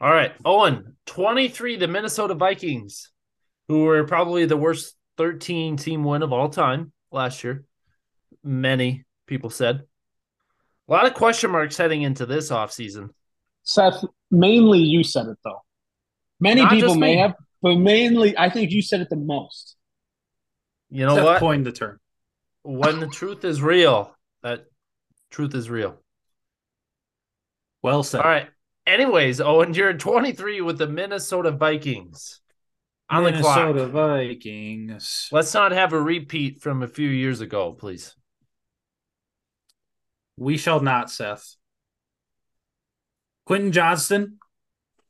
[0.00, 3.10] All right, Owen, 23, the Minnesota Vikings,
[3.68, 7.64] who were probably the worst 13 team win of all time last year.
[8.44, 9.84] Many people said.
[10.88, 13.10] A lot of question marks heading into this offseason.
[13.62, 15.62] Seth, mainly you said it though.
[16.38, 19.76] Many Not people may have, but mainly I think you said it the most.
[20.90, 21.40] You know Seth what?
[21.40, 21.98] Coined the term.
[22.62, 24.66] when the truth is real, that
[25.30, 25.96] truth is real.
[27.82, 28.20] Well said.
[28.20, 28.48] All right.
[28.86, 32.40] Anyways, Owen, you're 23 with the Minnesota Vikings
[33.08, 34.18] on Minnesota the clock.
[34.18, 35.28] Vikings.
[35.30, 38.15] Let's not have a repeat from a few years ago, please.
[40.36, 41.56] We shall not, Seth.
[43.46, 44.38] Quentin Johnston.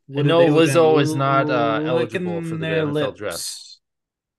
[0.08, 3.78] No, Lizzo is not, uh, eligible for the NFL draft.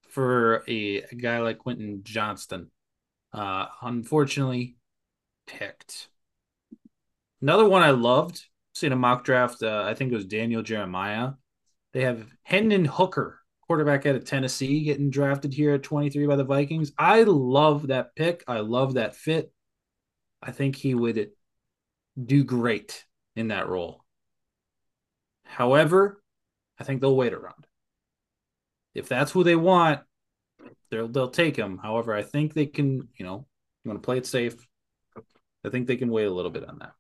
[0.09, 2.71] For a, a guy like Quentin Johnston,
[3.33, 4.77] uh, unfortunately
[5.45, 6.07] picked.
[7.41, 8.45] Another one I loved.
[8.73, 9.61] Seen a mock draft.
[9.61, 11.31] Uh, I think it was Daniel Jeremiah.
[11.93, 16.43] They have Hendon Hooker, quarterback out of Tennessee, getting drafted here at 23 by the
[16.43, 16.91] Vikings.
[16.97, 18.43] I love that pick.
[18.47, 19.51] I love that fit.
[20.41, 21.31] I think he would
[22.23, 23.05] do great
[23.35, 24.03] in that role.
[25.43, 26.21] However,
[26.79, 27.65] I think they'll wait around.
[28.93, 30.01] If that's who they want,
[30.89, 31.77] they'll they'll take him.
[31.77, 33.47] However, I think they can, you know,
[33.83, 34.55] you want to play it safe.
[35.63, 36.93] I think they can wait a little bit on that.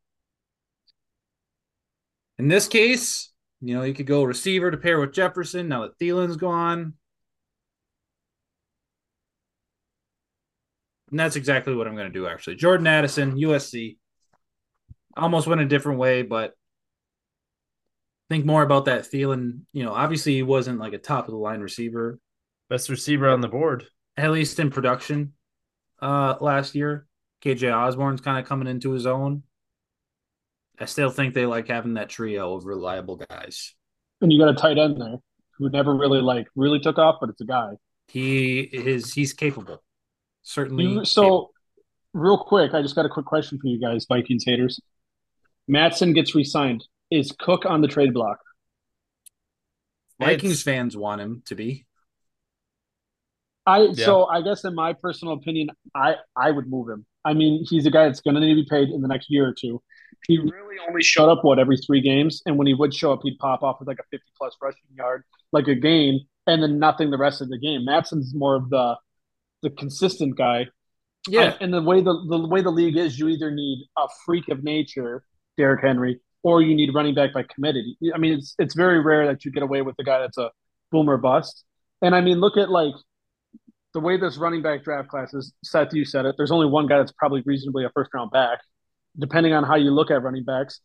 [2.37, 3.31] In this case,
[3.61, 6.93] you know, you could go receiver to pair with Jefferson now that Thielen's gone.
[11.09, 12.55] And that's exactly what I'm going to do, actually.
[12.55, 13.97] Jordan Addison, USC.
[15.15, 16.53] Almost went a different way, but
[18.29, 19.65] think more about that feeling.
[19.73, 22.19] You know, obviously he wasn't like a top of the line receiver,
[22.69, 23.87] Best receiver on the board.
[24.17, 25.33] at least in production
[26.01, 27.07] uh last year.
[27.43, 29.43] KJ Osborne's kind of coming into his own.
[30.79, 33.73] I still think they like having that trio of reliable guys.
[34.21, 35.17] And you got a tight end there
[35.57, 37.71] who never really like really took off, but it's a guy.
[38.09, 39.81] He is he's capable.
[40.47, 41.03] Certainly.
[41.03, 41.51] So,
[42.13, 44.79] real quick, I just got a quick question for you guys, Vikings haters.
[45.67, 46.85] Matson gets re-signed.
[47.11, 48.39] Is Cook on the trade block?
[50.19, 51.85] Vikings It's- fans want him to be.
[53.65, 57.05] I so I guess in my personal opinion, I I would move him.
[57.25, 59.29] I mean, he's a guy that's going to need to be paid in the next
[59.29, 59.83] year or two.
[60.25, 63.19] He really only showed up what every three games, and when he would show up,
[63.23, 66.79] he'd pop off with like a fifty plus rushing yard, like a game, and then
[66.79, 67.83] nothing the rest of the game.
[67.83, 68.95] Matson's more of the
[69.61, 70.61] the consistent guy.
[70.61, 71.53] Um, yeah.
[71.59, 74.63] and the way the the way the league is, you either need a freak of
[74.63, 75.23] nature,
[75.57, 77.97] Derrick Henry, or you need running back by committee.
[78.13, 80.51] I mean, it's it's very rare that you get away with a guy that's a
[80.91, 81.65] boomer bust.
[82.01, 82.93] And I mean, look at like
[83.93, 85.53] the way this running back draft class is.
[85.63, 86.35] Seth, you said it.
[86.37, 88.59] There's only one guy that's probably reasonably a first round back.
[89.19, 90.79] Depending on how you look at running backs,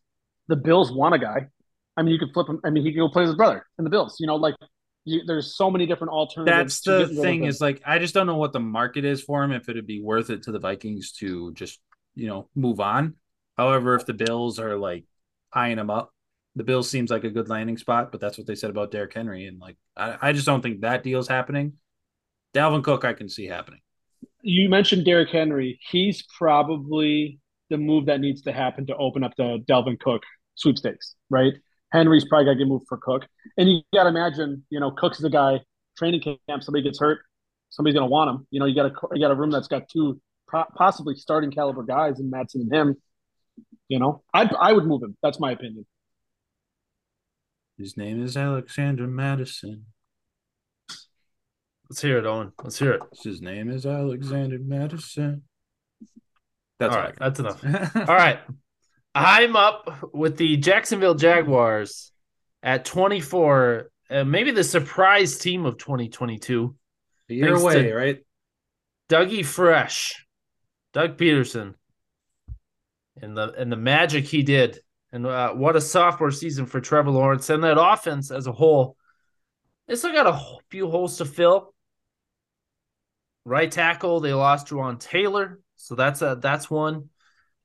[0.48, 1.48] the Bills want a guy.
[1.96, 2.60] I mean, you could flip him.
[2.64, 4.16] I mean, he can go play his brother in the Bills.
[4.18, 4.54] You know, like
[5.04, 6.80] you, there's so many different alternatives.
[6.80, 9.04] That's the getting rid of thing is like I just don't know what the market
[9.04, 11.80] is for him if it'd be worth it to the Vikings to just,
[12.14, 13.14] you know, move on.
[13.56, 15.04] However, if the Bills are like
[15.52, 16.12] eyeing him up,
[16.54, 19.14] the Bills seems like a good landing spot, but that's what they said about Derrick
[19.14, 19.46] Henry.
[19.46, 21.74] And like I, I just don't think that deal's happening.
[22.54, 23.80] Dalvin Cook I can see happening.
[24.42, 25.80] you mentioned Derrick Henry.
[25.90, 30.22] He's probably the move that needs to happen to open up the Dalvin Cook
[30.54, 31.54] sweepstakes, right?
[31.92, 33.26] Henry's probably got to get moved for Cook.
[33.56, 35.60] And you got to imagine, you know, Cook's the guy,
[35.96, 37.20] training camp, somebody gets hurt,
[37.70, 38.46] somebody's going to want him.
[38.50, 40.20] You know, you got a, you got a room that's got two
[40.76, 42.96] possibly starting caliber guys in Matson and him.
[43.88, 45.16] You know, I I would move him.
[45.22, 45.86] That's my opinion.
[47.78, 49.86] His name is Alexander Mattison.
[51.90, 52.52] Let's hear it, Owen.
[52.62, 53.02] Let's hear it.
[53.22, 55.42] His name is Alexander Mattison.
[56.78, 57.64] That's All all right, that's enough.
[57.96, 58.40] All right.
[59.14, 62.12] I'm up with the Jacksonville Jaguars
[62.62, 63.90] at 24.
[64.10, 66.74] Uh, maybe the surprise team of 2022.
[67.28, 68.18] A year Thanks away, right?
[69.08, 70.26] Dougie Fresh,
[70.92, 71.74] Doug Pederson,
[73.20, 74.78] and the and the magic he did,
[75.12, 78.96] and uh, what a sophomore season for Trevor Lawrence and that offense as a whole.
[79.86, 80.40] They still got a
[80.70, 81.74] few holes to fill.
[83.44, 87.10] Right tackle, they lost Jawaan Taylor, so that's a that's one.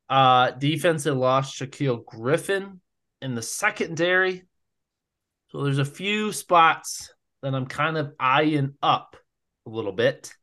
[0.09, 2.79] Uh, defense, they lost Shaquill Griffin
[3.21, 4.43] in the secondary.
[5.49, 9.15] So there's a few spots that I'm kind of eyeing up
[9.65, 10.33] a little bit.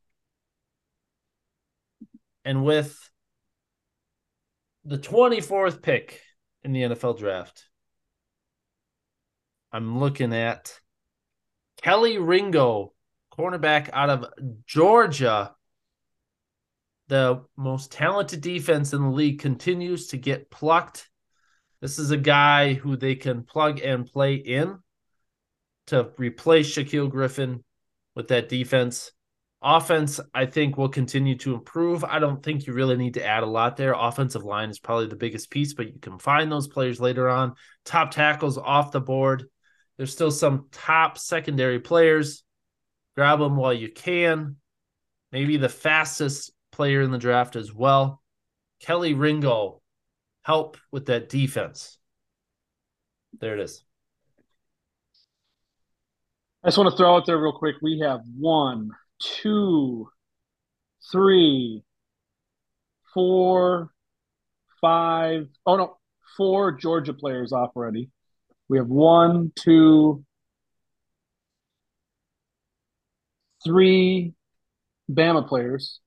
[2.44, 3.10] And with
[4.84, 6.20] the 24th pick
[6.62, 7.64] in the NFL draft,
[9.72, 10.78] I'm looking at
[11.82, 12.92] Kelee Ringo,
[13.36, 14.26] cornerback out of
[14.66, 15.53] Georgia.
[17.08, 21.10] The most talented defense in the league continues to get plucked.
[21.80, 24.78] This is a guy who they can plug and play in
[25.88, 27.62] to replace Shaquill Griffin
[28.14, 29.12] with that defense.
[29.60, 32.04] Offense, I think, will continue to improve.
[32.04, 33.94] I don't think you really need to add a lot there.
[33.94, 37.54] Offensive line is probably the biggest piece, but you can find those players later on.
[37.84, 39.44] Top tackles off the board.
[39.96, 42.44] There's still some top secondary players.
[43.14, 44.56] Grab them while you can.
[45.32, 48.20] Maybe the fastest player in the draft as well.
[48.82, 49.80] Kelee Ringo,
[50.42, 51.98] help with that defense.
[53.40, 53.84] There it is.
[56.62, 57.76] I just want to throw out there real quick.
[57.80, 58.90] We have one,
[59.20, 60.08] two,
[61.12, 61.84] three,
[63.12, 63.90] four,
[64.80, 65.46] five.
[65.66, 65.98] Oh no,
[66.36, 68.10] four Georgia players off already.
[68.68, 70.24] We have one, two,
[73.62, 74.34] three
[75.10, 76.00] Bama players.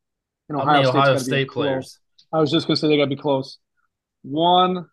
[0.49, 1.99] And Ohio, State's Ohio State players?
[2.31, 3.57] I was just gonna say they gotta be close.
[4.23, 4.87] One,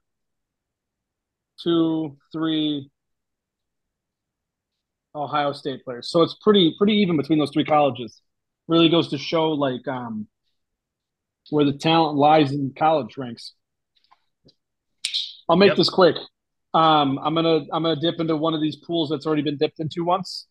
[1.62, 2.90] two, three
[5.14, 6.10] Ohio State players.
[6.10, 8.20] So it's pretty pretty even between those three colleges.
[8.66, 10.26] Really goes to show like um
[11.50, 13.52] where the talent lies in college ranks.
[15.48, 15.76] I'll make yep.
[15.76, 16.16] this quick.
[16.72, 19.78] Um, I'm gonna I'm gonna dip into one of these pools that's already been dipped
[19.78, 20.46] into once.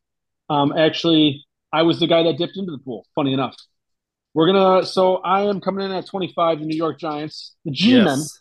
[0.50, 3.06] Um, actually, I was the guy that dipped into the pool.
[3.16, 3.56] Funny enough,
[4.34, 4.86] we're gonna.
[4.86, 6.60] So I am coming in at 25.
[6.60, 8.06] The New York Giants, the G-men.
[8.06, 8.40] Yes.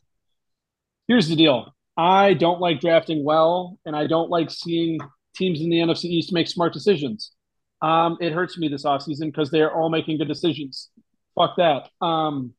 [1.09, 1.75] Here's the deal.
[1.97, 4.99] I don't like drafting well, and I don't like seeing
[5.37, 7.33] teams in the NFC East make smart decisions.
[7.83, 10.89] Um, it hurts me this offseason because they are all making good decisions.
[11.35, 11.89] Fuck that.
[12.01, 12.55] Um,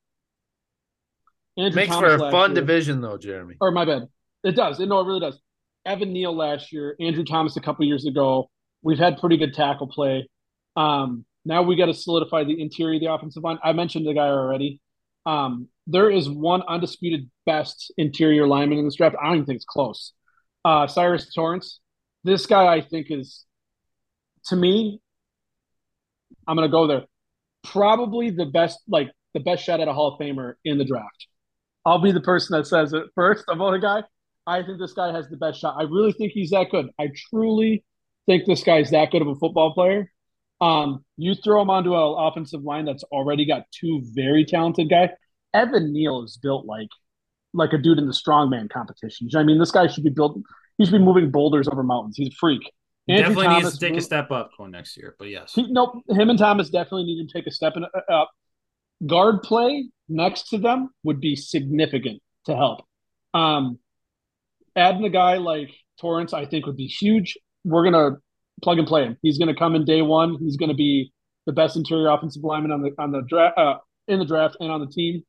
[1.57, 3.55] Andrew Makes Thomas for a fun year, division, though, Jeremy.
[3.61, 4.07] Or my bad.
[4.43, 4.79] It does.
[4.79, 5.39] It, no, it really does.
[5.85, 8.49] Evan Neal last year, Andrew Thomas a couple years ago.
[8.81, 10.27] We've had pretty good tackle play.
[10.75, 13.59] Um, now we got to solidify the interior of the offensive line.
[13.63, 14.79] I mentioned the guy already.
[15.25, 19.15] Um, there is one undisputed best interior lineman in this draft.
[19.21, 20.13] I don't even think it's close.
[20.63, 21.79] Uh, Cyrus Torrence.
[22.23, 23.45] This guy, I think, is
[24.45, 25.01] to me.
[26.47, 27.03] I'm gonna go there.
[27.63, 31.27] Probably the best, like the best shot at a Hall of Famer in the draft.
[31.85, 33.45] I'll be the person that says it first.
[33.49, 34.03] I'm a guy.
[34.45, 35.75] I think this guy has the best shot.
[35.77, 36.89] I really think he's that good.
[36.99, 37.83] I truly
[38.25, 40.11] think this guy's that good of a football player.
[40.63, 45.09] Um, you throw him onto an offensive line that's already got two very talented guys.
[45.53, 46.87] Evan Neal is built like
[47.53, 49.29] like a dude in the strongman competition.
[49.35, 50.39] I mean, this guy should be built.
[50.77, 52.15] He should be moving boulders over mountains.
[52.17, 52.61] He's a freak.
[53.09, 55.15] Andrew definitely Thomas needs to take a step up going next year.
[55.19, 56.01] But yes, he, nope.
[56.07, 58.31] Him and Thomas definitely need to take a step in, uh, up.
[59.05, 62.85] Guard play next to them would be significant to help.
[63.33, 63.79] Um,
[64.77, 67.37] adding a guy like Torrence, I think, would be huge.
[67.65, 68.17] We're gonna
[68.61, 69.17] plug and play him.
[69.21, 70.37] He's gonna come in day one.
[70.39, 71.11] He's gonna be
[71.45, 73.77] the best interior offensive lineman on the on the draft uh,
[74.07, 75.23] in the draft and on the team.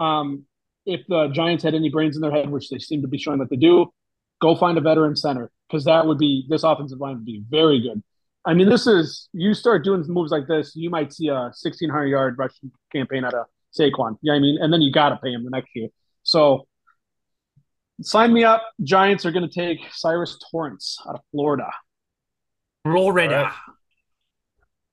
[0.00, 0.44] Um,
[0.84, 3.38] if the Giants had any brains in their head, which they seem to be showing
[3.38, 3.92] that they do,
[4.40, 7.80] go find a veteran center because that would be this offensive line would be very
[7.80, 8.02] good.
[8.44, 12.06] I mean, this is you start doing moves like this, you might see a 1600
[12.06, 13.46] yard rushing campaign out of
[13.78, 14.18] Saquon.
[14.22, 15.88] Yeah, you know I mean, and then you got to pay him the next year.
[16.22, 16.66] So
[18.02, 18.62] sign me up.
[18.82, 21.70] Giants are going to take Cyrus Torrence out of Florida.
[22.92, 23.42] Florida.
[23.42, 23.52] Right.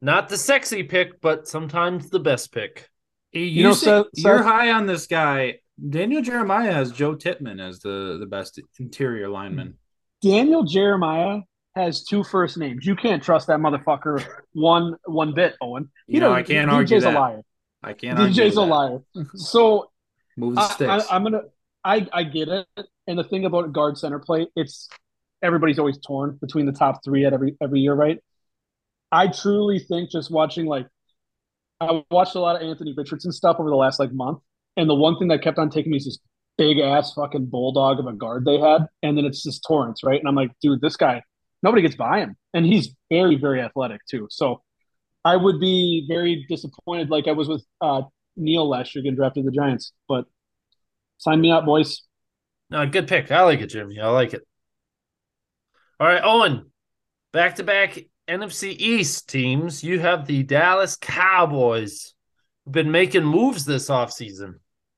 [0.02, 2.90] Not the sexy pick, but sometimes the best pick.
[3.32, 5.60] You, you know, say, you're high on this guy.
[5.90, 9.78] Daniel Jeremiah has Joe Tippmann as the, the best interior lineman.
[10.22, 11.40] Daniel Jeremiah
[11.76, 12.86] has two first names.
[12.86, 15.90] You can't trust that motherfucker one one bit, Owen.
[16.08, 17.16] You, know, I can't DJ's argue that.
[17.16, 17.42] a liar.
[17.82, 18.20] I can't.
[18.20, 19.00] DJ's a liar.
[19.36, 19.90] So
[20.38, 21.08] move the sticks.
[21.10, 21.42] I, am gonna.
[21.84, 22.68] I I get it.
[23.08, 24.90] And the thing about guard center play, it's
[25.44, 28.18] everybody's always torn between the top three at every every year, right?
[29.12, 30.88] I truly think just watching like
[31.80, 34.40] I watched a lot of Anthony Richardson stuff over the last like month,
[34.78, 36.20] and the one thing that kept on taking me is this
[36.58, 40.20] big ass fucking bulldog of a guard they had, and then it's just Torrence, right?
[40.20, 41.22] And I'm like, dude, this guy,
[41.62, 44.28] nobody gets by him, and he's very very athletic too.
[44.32, 44.62] So
[45.26, 48.04] I would be very disappointed, like I was with uh,
[48.36, 49.94] Neal last year, getting drafted the Giants.
[50.08, 50.26] But
[51.18, 52.04] sign me up, boys.
[52.70, 53.32] No, good pick.
[53.32, 54.00] I like it, Jimmy.
[54.00, 54.42] I like it.
[56.04, 56.66] All right, Owen.
[57.32, 57.98] Back to back
[58.28, 59.86] NFC East teams.
[59.86, 62.14] You have the Dallas Cowboys.
[62.66, 64.56] Who've been making moves this offseason.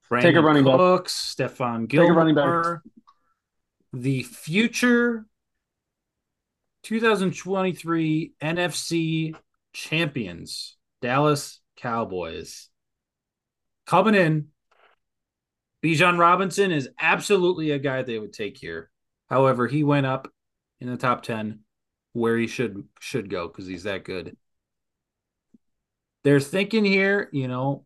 [0.10, 1.52] Brandin Take a running Cooks, back.
[1.52, 2.08] Stephon Gilmore.
[2.08, 2.82] Take a running back.
[3.94, 5.28] The future
[6.82, 9.36] 2023 NFC
[9.74, 12.70] champions, Dallas Cowboys.
[13.86, 14.48] Coming in,
[15.84, 18.90] Bijan Robinson is absolutely a guy they would take here.
[19.30, 20.30] However, he went up
[20.86, 21.60] in the top 10
[22.14, 24.38] where he should should go because he's that good.
[26.24, 27.86] They're thinking here, you know,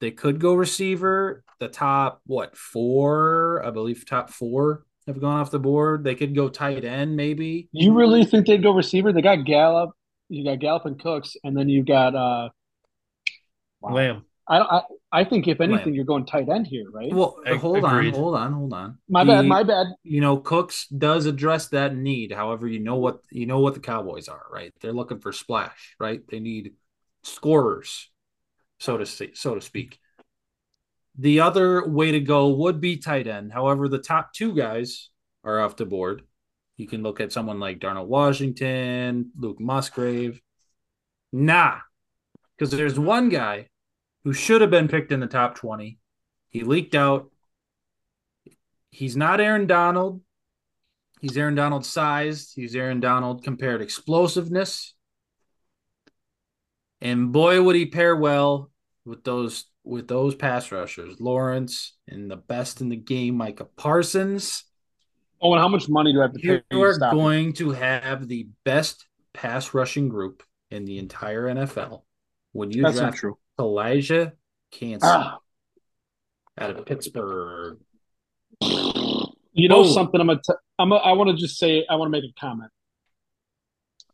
[0.00, 1.42] they could go receiver.
[1.60, 3.62] The top, what, four?
[3.64, 6.04] I believe top four have gone off the board.
[6.04, 7.68] They could go tight end, maybe.
[7.72, 9.12] You really think they'd go receiver?
[9.12, 9.90] They got Gallup,
[10.28, 12.50] you got Gallup and Cooks, and then you got uh
[13.80, 13.94] wow.
[13.94, 14.24] Lamb.
[14.46, 15.94] I, I I think if anything, Lamb.
[15.94, 17.12] you're going tight end here, right?
[17.12, 18.14] Well, hold Agreed.
[18.14, 18.98] on, hold on, hold on.
[19.08, 19.86] My bad, my bad.
[20.02, 22.32] You know, Cooks does address that need.
[22.32, 24.72] However, you know what you know what the Cowboys are, right?
[24.80, 26.20] They're looking for splash, right?
[26.28, 26.72] They need
[27.22, 28.10] scorers.
[28.78, 29.98] so to say, so to speak.
[31.16, 33.52] The other way to go would be tight end.
[33.52, 35.10] However, the top two guys
[35.44, 36.22] are off the board.
[36.76, 40.42] You can look at someone like Darnell Washington, Luke Musgrave.
[41.32, 41.78] Nah,
[42.58, 43.68] because there's one guy
[44.24, 45.98] who should have been picked in the top 20.
[46.48, 47.30] He leaked out.
[48.90, 50.22] He's not Aaron Donald.
[51.20, 52.52] He's Aaron Donald sized.
[52.54, 54.94] He's Aaron Donald compared explosiveness.
[57.00, 58.70] And boy, would he pair well
[59.04, 64.64] with those with those pass rushers, Lawrence and the best in the game, Micah Parsons.
[65.40, 66.62] Oh, and how much money do I have to pay?
[66.70, 72.02] You are going to have the best pass rushing group in the entire NFL
[72.52, 73.38] when you That's not draft true.
[73.58, 74.32] Elijah
[74.72, 75.38] Kancey Ah,
[76.58, 77.78] out of Pittsburgh.
[78.60, 79.84] you know Oh.
[79.92, 80.20] something?
[80.20, 80.40] I'm gonna.
[80.46, 80.92] T- I'm.
[80.92, 81.86] A, I want to just say.
[81.88, 82.70] I want to make a comment.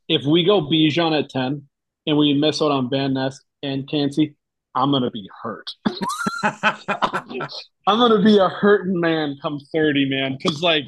[0.09, 1.69] If we go Bijan at ten
[2.07, 4.35] and we miss out on Van Ness and Kancey,
[4.75, 5.71] I'm gonna be hurt.
[6.43, 7.39] I'm
[7.87, 10.37] gonna be a hurting man come 30, man.
[10.37, 10.85] Because like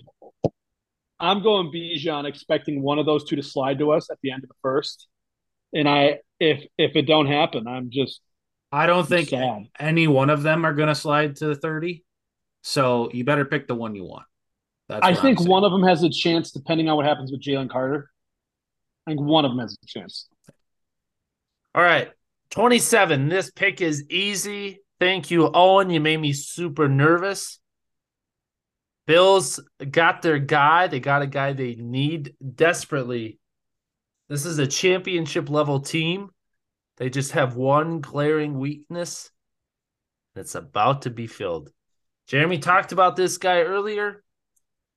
[1.21, 4.43] I'm going Bijan expecting one of those two to slide to us at the end
[4.43, 5.07] of the first.
[5.73, 8.21] And I if if it don't happen, I'm just
[8.73, 9.69] I don't think sad.
[9.79, 12.05] any one of them are going to slide to the 30.
[12.63, 14.25] So you better pick the one you want.
[14.89, 17.71] That's I think one of them has a chance, depending on what happens with Jalen
[17.71, 18.11] Carter.
[19.07, 20.29] I think one of them has a chance.
[21.75, 22.11] All right.
[22.51, 23.29] 27.
[23.29, 24.81] This pick is easy.
[25.01, 25.91] Thank you, Owen.
[25.91, 27.59] You made me super nervous.
[29.07, 30.87] Bills got their guy.
[30.87, 33.39] They got a guy they need desperately.
[34.29, 36.31] This is a championship level team.
[37.03, 39.29] They just have one glaring weakness.
[40.37, 41.73] that's about to be filled.
[42.29, 44.23] Jeremy talked about this guy earlier.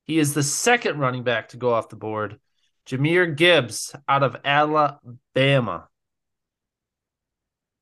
[0.04, 2.40] He is the second running back to go off the board.
[2.86, 5.88] Jahmyr Gibbs out of Alabama.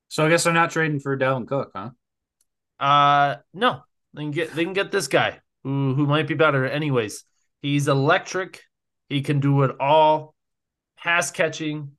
[0.08, 1.90] So I guess they're not trading for Dalvin Cook, huh?
[2.80, 3.82] Uh no.
[4.14, 7.24] They can get they can get this guy who who might be better anyways.
[7.60, 8.62] He's electric.
[9.10, 10.34] He can do it all.
[10.96, 11.98] Pass catching,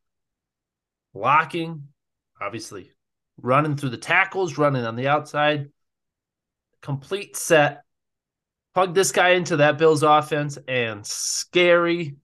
[1.13, 1.89] blocking,
[2.39, 2.91] obviously.
[3.41, 5.69] Running through the tackles, running on the outside.
[6.81, 7.83] Complete set.
[8.73, 12.15] Plug this guy into that Bills offense and scary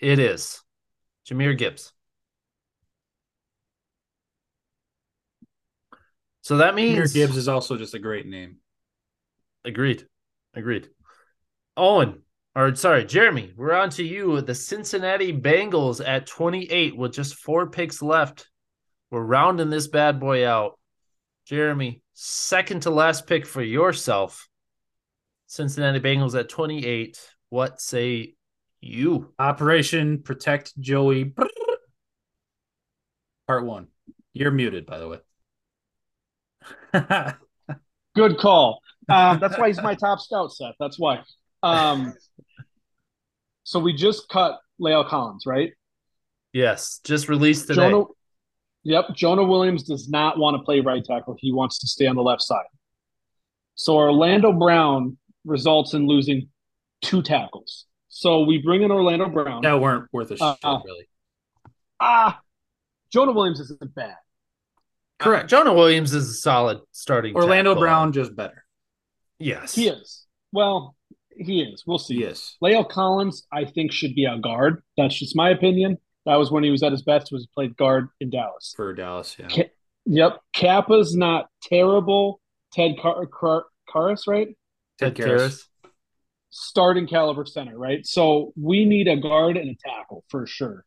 [0.00, 0.62] it is.
[1.28, 1.92] Jahmyr Gibbs.
[6.42, 8.58] So that means Jahmyr Gibbs is also just a great name.
[9.64, 10.06] Agreed.
[10.54, 10.90] Agreed.
[11.76, 12.22] Owen,
[12.54, 14.40] or sorry, Jeremy, we're on to you.
[14.40, 18.48] The Cincinnati Bengals at 28 with just four picks left.
[19.14, 20.76] We're rounding this bad boy out.
[21.44, 24.48] Jeremy, second to last pick for yourself.
[25.46, 27.20] Cincinnati Bengals at 28.
[27.48, 28.34] What say
[28.80, 29.32] you?
[29.38, 31.32] Operation Protect Joey.
[33.46, 33.86] Part one.
[34.32, 35.20] You're muted, by the way.
[38.16, 38.80] Good call.
[39.08, 40.74] Um, that's why he's my top scout, Seth.
[40.80, 41.22] That's why.
[41.62, 42.14] Um,
[43.62, 45.70] so we just cut La'el Collins, right?
[46.52, 47.90] Yes, just released today.
[47.90, 48.06] Jonah,
[48.84, 49.06] yep.
[49.14, 51.36] Jonah Williams does not want to play right tackle.
[51.38, 52.64] He wants to stay on the left side.
[53.74, 56.48] So Orlando Brown results in losing
[57.02, 57.86] two tackles.
[58.08, 59.62] So we bring in Orlando Brown.
[59.62, 61.08] that weren't worth a shit, Uh, really.
[61.98, 62.40] Ah,
[63.12, 64.14] Jonah Williams isn't bad.
[65.18, 65.48] Correct.
[65.50, 67.34] Jonah Williams is a solid starting.
[67.34, 67.80] Orlando tackle.
[67.82, 68.64] Brown just better.
[69.38, 69.74] Yes.
[69.74, 70.26] He is.
[70.52, 70.94] Well,
[71.36, 71.82] he is.
[71.86, 72.20] We'll see.
[72.20, 72.56] Yes.
[72.62, 74.82] La'el Collins, I think, should be a guard.
[74.96, 75.98] That's just my opinion.
[76.26, 77.30] That was when he was at his best.
[77.32, 78.72] Was he played guard in Dallas.
[78.76, 79.48] For Dallas, yeah.
[79.48, 79.70] Ca-
[80.06, 82.40] Yep, Kappa's not terrible.
[82.72, 84.48] Ted Car- Car- Karras, right?
[84.98, 85.38] Ted Ted Karras.
[85.38, 85.62] Karras.
[86.50, 88.06] Starting caliber center, right?
[88.06, 90.84] So we need a guard and a tackle for sure.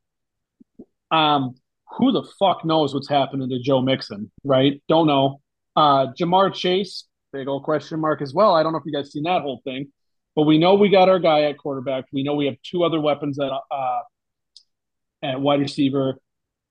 [1.11, 1.55] Um,
[1.97, 4.81] who the fuck knows what's happening to Joe Mixon, right?
[4.87, 5.41] Don't know.
[5.75, 8.53] Uh, Ja'Marr Chase, big old question mark as well.
[8.55, 9.91] I don't know if you guys seen that whole thing,
[10.35, 12.05] but we know we got our guy at quarterback.
[12.11, 13.99] We know we have two other weapons at uh,
[15.21, 16.19] at wide receiver.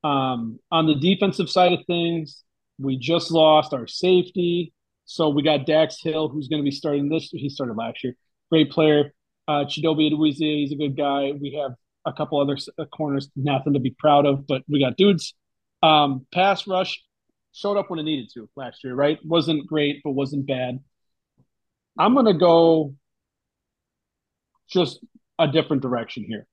[0.04, 2.42] Um, on the defensive side of things,
[2.78, 4.72] we just lost our safety.
[5.04, 7.30] So we got Dax Hill, who's going to be starting this.
[7.30, 8.14] He started last year.
[8.50, 9.14] Great player.
[9.48, 11.32] Uh, Chidobe Awuzie, he's a good guy.
[11.40, 11.74] We have
[12.04, 15.34] a couple other uh, corners, nothing to be proud of, but we got dudes.
[15.82, 17.02] Um, pass rush
[17.52, 19.18] showed up when it needed to last year, right?
[19.24, 20.80] Wasn't great, but wasn't bad.
[21.98, 22.94] I'm going to go
[24.68, 25.04] just
[25.38, 26.46] a different direction here.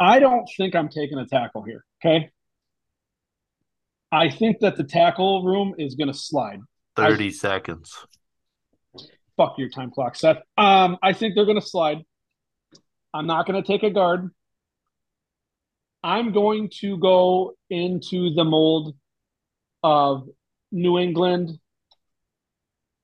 [0.00, 1.84] I don't think I'm taking a tackle here.
[2.02, 2.30] Okay.
[4.10, 6.60] I think that the tackle room is going to slide.
[6.96, 7.94] 30 seconds.
[9.36, 10.38] Fuck your time clock, Seth.
[10.56, 11.98] Um, I think they're going to slide.
[13.14, 14.30] I'm not going to take a guard.
[16.02, 18.96] I'm going to go into the mold
[19.82, 20.28] of
[20.72, 21.58] New England,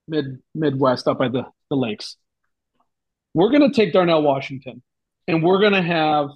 [0.08, 2.16] mid Midwest, up by the, the lakes.
[3.34, 4.82] We're gonna take Darnell Washington,
[5.28, 6.30] and we're gonna have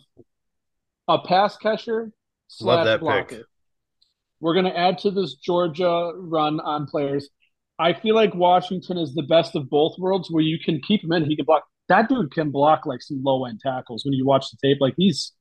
[1.11, 2.13] a pass catcher Love
[2.49, 3.37] slash that blocker.
[3.37, 3.45] pick.
[4.41, 7.29] We're gonna add to this Georgia run on players.
[7.79, 11.13] I feel like Washington is the best of both worlds, where you can keep him
[11.13, 11.65] in, he can block.
[11.89, 14.79] That dude can block like some low end tackles when you watch the tape.
[14.81, 15.33] Like he's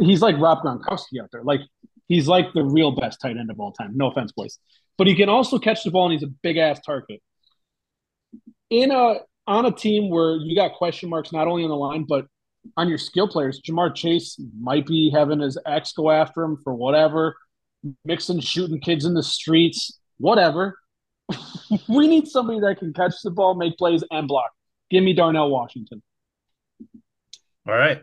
[0.00, 1.42] he's like Rob Gronkowski out there.
[1.42, 1.60] Like
[2.08, 3.92] he's like the real best tight end of all time.
[3.94, 4.58] No offense, boys,
[4.98, 7.20] but he can also catch the ball and he's a big ass target.
[8.70, 12.04] In a on a team where you got question marks not only on the line
[12.08, 12.26] but
[12.76, 16.74] on your skill players, Ja'Marr Chase might be having his ex go after him for
[16.74, 17.36] whatever,
[18.04, 20.78] mixing shooting kids in the streets, whatever.
[21.88, 24.50] we need somebody that can catch the ball, make plays, and block.
[24.90, 26.02] Give me Darnell Washington.
[27.66, 28.02] All right.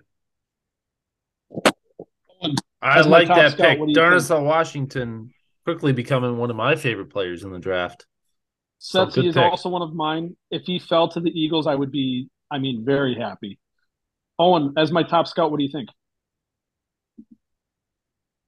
[2.82, 3.80] I like that scout, pick.
[3.80, 5.34] what do you Darnell Washington
[5.66, 8.06] quickly becoming one of my favorite players in the draft.
[8.80, 9.44] So Seth good is pick.
[9.44, 10.36] also one of mine.
[10.50, 13.60] If he fell to the Eagles, I would be, I mean, very happy.
[14.40, 15.90] Owen, as my top scout, what do you think?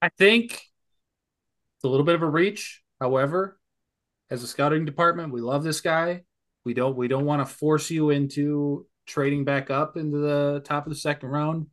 [0.01, 2.81] I think it's a little bit of a reach.
[2.99, 3.59] However,
[4.29, 6.23] as a scouting department, we love this guy.
[6.63, 10.85] We don't we don't want to force you into trading back up into the top
[10.85, 11.67] of the second round.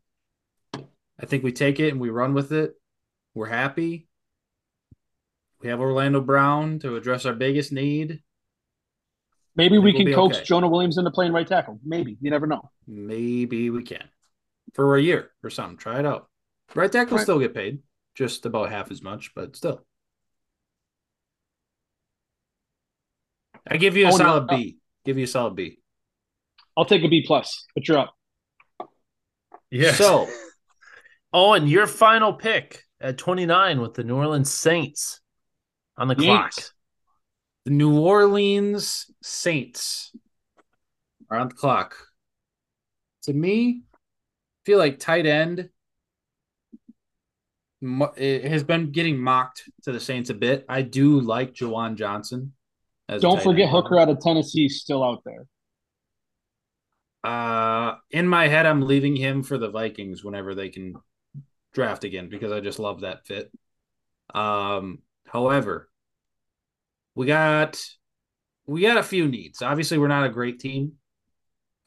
[0.75, 2.75] I think we take it and we run with it.
[3.35, 4.09] We're happy.
[5.61, 8.23] We have Orlando Brown to address our biggest need.
[9.59, 10.45] Maybe I we think we'll can be coax okay.
[10.47, 11.79] Jonah Williams into playing right tackle.
[11.85, 12.17] Maybe.
[12.21, 12.71] You never know.
[12.87, 14.09] Maybe we can
[14.75, 15.77] for a year or something.
[15.77, 16.29] Try it out.
[16.75, 17.23] Right tackle Right.
[17.25, 17.81] still get paid,
[18.15, 19.85] just about half as much, but still.
[23.71, 24.17] I give you a Oh, no.
[24.17, 24.77] solid B.
[24.77, 24.81] Oh.
[25.05, 25.79] Give you a solid B.
[26.77, 28.15] I'll take a B plus, but you're up.
[29.71, 29.93] Yeah.
[29.93, 30.29] So
[31.33, 35.21] Owen, your final pick at 29 with the New Orleans Saints
[35.97, 36.53] on the clock.
[37.69, 40.17] The New Orleans Saints
[41.29, 41.99] are on the clock.
[43.25, 45.69] To me, I feel like tight end
[48.17, 50.65] it has been getting mocked to the Saints a bit.
[50.67, 52.55] I do like Juwan Johnson.
[53.07, 53.73] as Don't forget end.
[53.73, 55.45] Hooker out of Tennessee still out there.
[57.23, 60.95] Uh, in my head, I'm leaving him for the Vikings whenever they can
[61.75, 63.53] draft again because I just love that fit.
[64.35, 65.88] Um, however,
[67.19, 67.77] we got
[68.67, 69.61] we got a few needs.
[69.61, 70.93] Obviously, we're not a great team.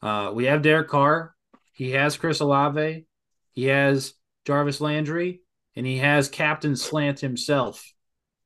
[0.02, 1.34] Uh, we have Derek Carr.
[1.72, 3.06] He has Chris Olave.
[3.52, 4.12] He has
[4.44, 5.40] Jarvis Landry,
[5.74, 7.92] and he has Captain Slant himself,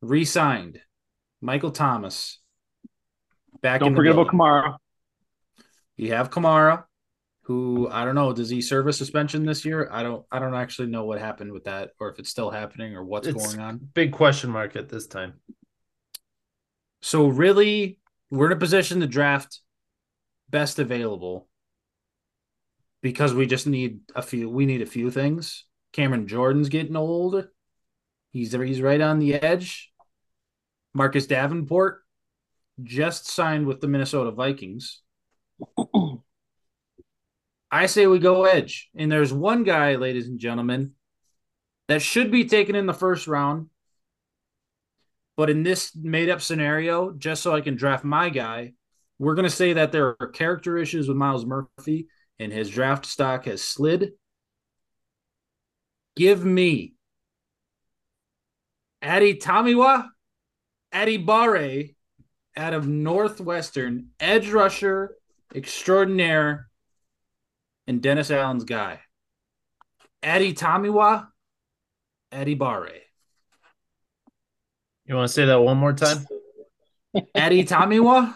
[0.00, 0.80] re-signed.
[1.40, 2.38] Michael Thomas.
[3.62, 4.34] Back in Don't the forget building.
[4.34, 4.76] about Kamara.
[5.96, 6.84] You have Kamara,
[7.42, 9.88] who I don't know, does he serve a suspension this year?
[9.90, 12.94] I don't I don't actually know what happened with that or if it's still happening
[12.94, 13.78] or what's It's- going on.
[13.94, 15.40] Big question mark at this time.
[17.06, 18.00] So really,
[18.32, 19.60] we're in a position to draft
[20.50, 21.46] best available
[23.00, 25.66] because we just need a few we need a few things.
[25.92, 27.46] Cameron Jordan's getting old.
[28.32, 29.92] He's he's right on the edge.
[30.94, 32.02] Marcus Davenport
[32.82, 35.00] just signed with the Minnesota Vikings.
[37.70, 38.90] I say we go edge.
[38.96, 40.94] And there's one guy, ladies and gentlemen,
[41.86, 43.68] that should be taken in the first round.
[45.36, 48.72] But in this made up scenario, just so I can draft my guy,
[49.18, 52.08] we're going to say that there are character issues with Myles Murphy
[52.38, 54.12] and his draft stock has slid.
[56.16, 56.94] Give me
[59.02, 60.08] Adi Tamiwa,
[60.92, 61.84] Bare
[62.56, 65.16] out of Northwestern, edge rusher
[65.54, 66.68] extraordinaire,
[67.86, 69.00] and Dennis Allen's guy.
[70.22, 71.28] Adi Tamiwa,
[72.32, 73.05] Bare.
[75.06, 76.26] You want to say that one more time?
[77.34, 78.34] Adi Tamiwa,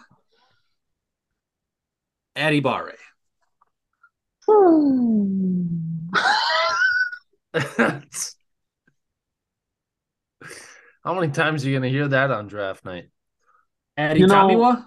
[2.37, 2.95] Adi Bare.
[11.05, 13.09] How many times are you going to hear that on draft night?
[13.99, 14.85] Adi You know- Tamiwa,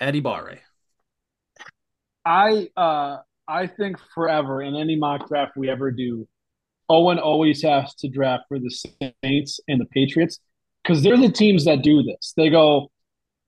[0.00, 0.60] Adi Bare.
[2.24, 6.26] I uh I think forever in any mock draft we ever do,
[6.88, 8.70] Owen always has to draft for the
[9.22, 10.38] Saints and the Patriots
[10.82, 12.32] because they're the teams that do this.
[12.36, 12.90] They go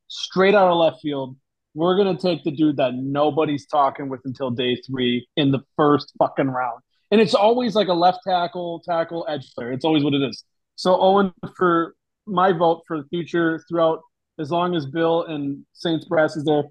[0.08, 1.36] straight out of left field.
[1.74, 6.12] We're gonna take the dude that nobody's talking with until day three in the first
[6.18, 9.70] fucking round, and it's always like a left tackle, tackle, edge player.
[9.72, 10.42] It's always what it is.
[10.74, 11.94] So Owen, for
[12.26, 14.00] my vote for the future throughout,
[14.40, 16.64] as long as Bill and Saints brass is there,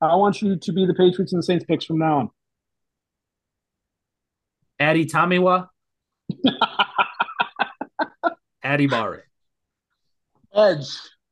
[0.00, 2.30] I want you to be the Patriots and the Saints picks from now on.
[4.80, 5.68] Adi Tamiwa,
[8.64, 9.24] Adi Bare.
[10.54, 10.88] Edge,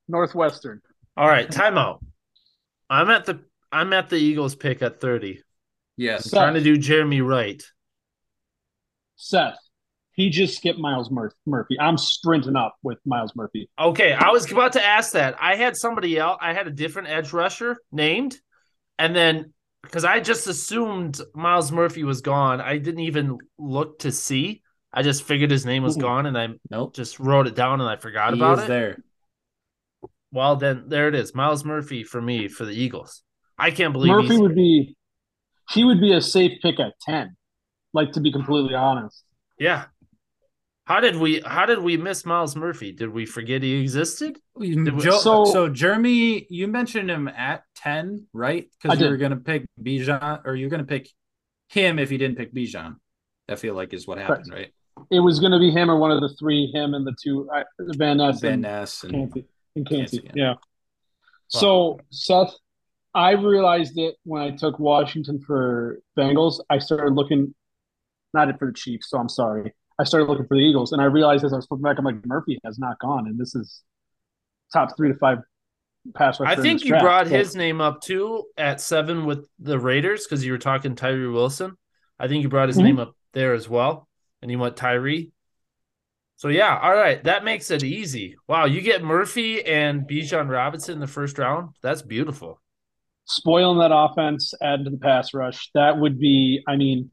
[0.08, 0.80] Northwestern.
[1.16, 2.00] All right, timeout.
[2.88, 3.40] I'm at the
[3.72, 5.42] I'm at the Eagles pick at 30.
[5.96, 6.24] Yes.
[6.24, 7.62] Seth, Trying to do Jeremy Wright.
[9.16, 9.58] Seth.
[10.12, 11.78] He just skipped Myles Mur- Murphy.
[11.78, 13.70] I'm sprinting up with Myles Murphy.
[13.78, 15.36] Okay, I was about to ask that.
[15.40, 16.38] I had somebody else.
[16.40, 18.36] I had a different edge rusher named,
[18.98, 24.12] and then because I just assumed Myles Murphy was gone, I didn't even look to
[24.12, 24.62] see.
[24.92, 26.00] I just figured his name was Mhm.
[26.00, 26.94] gone, and I Nope.
[26.94, 28.68] just wrote it down, and I forgot He about is it.
[28.68, 29.04] there.
[30.32, 33.22] Well, then there it is, Myles Murphy for me for the Eagles.
[33.58, 34.96] I can't believe Murphy he's, would be
[35.70, 37.36] he would be a safe pick at 10.
[37.92, 39.24] Like to be completely honest.
[39.58, 39.86] yeah.
[40.86, 41.40] How did we?
[41.46, 42.90] How did we miss Myles Murphy?
[42.90, 44.40] Did we forget he existed?
[44.56, 48.68] We- Did Joe, so, So- Jeremy, you mentioned him at 10, right?
[48.82, 49.10] Because you did.
[49.12, 51.08] were going to pick Bijan, or you're going to pick
[51.68, 52.96] him if you didn't pick Bijan.
[53.48, 54.72] I feel like is what happened, right?
[55.10, 57.48] It was going to be him or one of the three, him and the two,
[57.54, 57.64] uh,
[57.96, 59.44] Van Ness Van and Ness and Kancey.
[59.76, 60.54] And Kancey, Kancey, yeah.
[61.48, 62.52] So, Seth,
[63.14, 66.60] I realized it when I took Washington for Bengals.
[66.70, 67.54] I started looking,
[68.34, 69.74] not for the Chiefs, so I'm sorry.
[69.98, 72.04] I started looking for the Eagles, and I realized as I was flipping back, I'm
[72.04, 73.82] like, Murphy has not gone, and this is
[74.72, 75.38] top three to five
[76.14, 76.50] pass rusher.
[76.50, 77.02] I in think this you draft.
[77.04, 80.94] brought So- his name up too at seven with the Raiders because you were talking
[80.94, 81.76] Tyree Wilson.
[82.18, 82.84] I think you brought his Mhm.
[82.84, 84.08] name up there as well,
[84.42, 85.30] and you went Tyree.
[86.36, 88.36] So yeah, all right, that makes it easy.
[88.48, 91.70] Wow, you get Murphy and Bijan Robinson in the first round.
[91.82, 92.60] That's beautiful.
[93.26, 95.70] spoiling that offense, add to the pass rush.
[95.74, 97.10] That would be, I mean,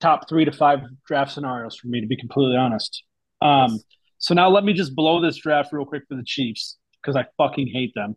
[0.00, 3.04] top three to five draft scenarios for me, to be completely honest.
[3.40, 3.78] Um,
[4.18, 7.26] so now let me just blow this draft real quick for the Chiefs because I
[7.36, 8.16] fucking hate them.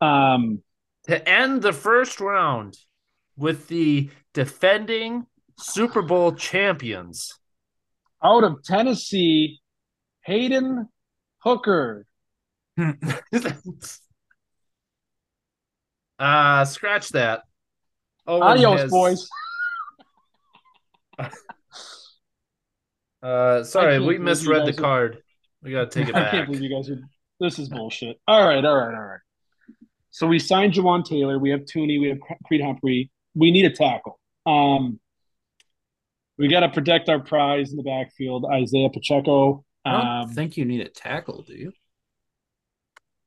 [0.00, 0.62] Um,
[1.08, 2.76] To end the first round
[3.36, 5.26] with the defending
[5.60, 7.34] Super Bowl champions.
[8.22, 9.60] out of Tennessee,
[10.22, 10.88] Hendon
[11.38, 12.06] Hooker.
[16.18, 17.42] uh scratch that.
[18.26, 19.28] Owen Adios, has- boys.
[23.22, 25.18] Uh, sorry, we misread the guys are- card.
[25.62, 26.28] We gotta take it back.
[26.32, 26.98] I can't believe you guys are.
[27.38, 28.18] This is bullshit.
[28.26, 29.20] All right, all right, all right.
[30.10, 31.38] So we signed Jawaan Taylor.
[31.38, 32.00] We have Thuney.
[32.00, 33.10] We have Creed Humphrey.
[33.34, 34.18] We need a tackle.
[34.46, 34.98] Um,
[36.40, 39.64] we got to protect our prize in the backfield, Isaiah Pacheco.
[39.84, 41.72] I don't Um, think you need a tackle, do you?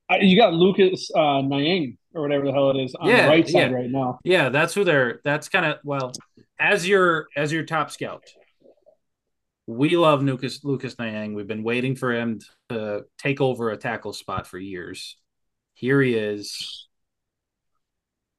[0.10, 3.30] I- you got Lucas uh, Niang or whatever the hell it is on Yeah, the
[3.30, 3.76] right side yeah.
[3.76, 4.20] right now.
[4.24, 5.22] Yeah, that's who they're.
[5.24, 6.12] That's kind of well,
[6.60, 8.24] as your as your top scout.
[9.66, 11.36] We love Lucas Lucas Niang.
[11.36, 15.16] We've been waiting for him to take over a tackle spot for years.
[15.74, 16.88] Here he is.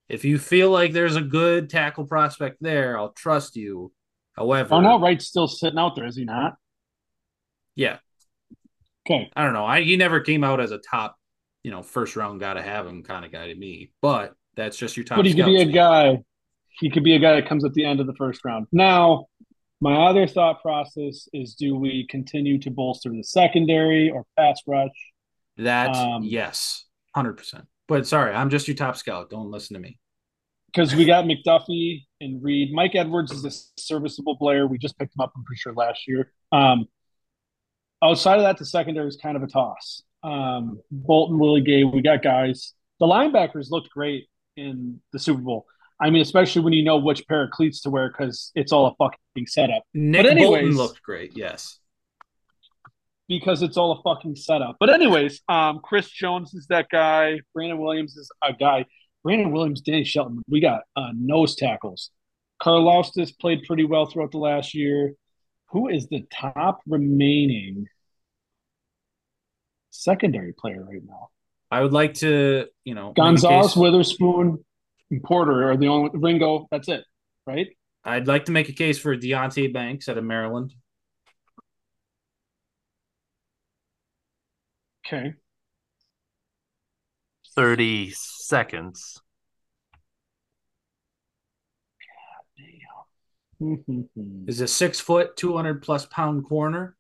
[0.09, 3.91] If you feel like there's a good tackle prospect there, I'll trust you.
[4.37, 6.55] However, Darnell Wright's still sitting out there, is he not?
[7.77, 7.99] yeah,
[9.07, 9.31] Okay.
[9.37, 9.67] I don't know.
[9.67, 11.17] I he never came out as a top,
[11.63, 13.91] you know, first round gotta have him kind of guy to me.
[14.01, 15.17] But that's just your top.
[15.19, 16.19] But he could be a to guy.
[16.81, 18.67] He could be a guy that comes at the end of the first round.
[18.73, 19.27] Now,
[19.81, 24.91] my other thought process is: Do we continue to bolster the secondary or pass rush?
[25.59, 26.85] That Um, yes,
[27.15, 27.67] hundred percent.
[27.87, 29.29] But sorry, I'm just your top scout.
[29.29, 29.99] Don't listen to me.
[30.75, 32.73] Because we got McDuffie and Reed.
[32.73, 34.67] Mike Edwards is a serviceable player.
[34.67, 36.33] We just picked him up, I'm pretty sure, last year.
[36.51, 36.87] Um,
[38.03, 40.03] outside of that, the secondary is kind of a toss.
[40.25, 42.73] Um, Bolton, Willie Gay, we got guys.
[42.99, 45.67] The linebackers looked great in the Super Bowl.
[46.01, 48.87] I mean, especially when you know which pair of cleats to wear because it's all
[48.87, 49.85] a fucking setup.
[49.95, 51.33] Nick anyways- Bolton looked great.
[51.37, 51.79] Yes.
[53.29, 54.77] because it's all a fucking setup.
[54.79, 57.41] But anyways, um, Chris Jones is that guy.
[57.55, 58.85] Brandon Williams is a guy.
[59.25, 60.43] Brandon Williams, Danny Shelton.
[60.49, 62.11] We got uh, nose tackles.
[62.63, 65.15] Karlaftis played pretty well throughout the last year.
[65.71, 67.87] Who is the top remaining
[69.91, 71.31] secondary player right now?
[71.71, 74.63] I would like to, you know, Gonzalez, Witherspoon,
[75.11, 76.69] and Porter are the only Ringo.
[76.71, 77.05] That's it,
[77.47, 77.69] right?
[78.05, 80.75] I'd like to make a case for Deonte Banks out of Maryland.
[85.07, 85.35] Okay.
[87.57, 89.21] 30 seconds.
[94.47, 96.97] Is a six foot, two hundred plus pound corner.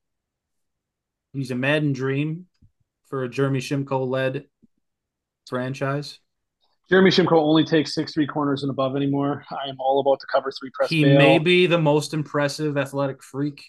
[1.33, 2.47] He's a Madden dream
[3.09, 4.45] for a Jeremy Shimko led
[5.49, 6.21] franchise.
[6.89, 9.45] Jeremy Shimko only takes six three corners and above anymore.
[9.51, 10.89] I am all about the cover three press.
[10.89, 11.19] He bail.
[11.19, 13.65] may be the most impressive athletic freak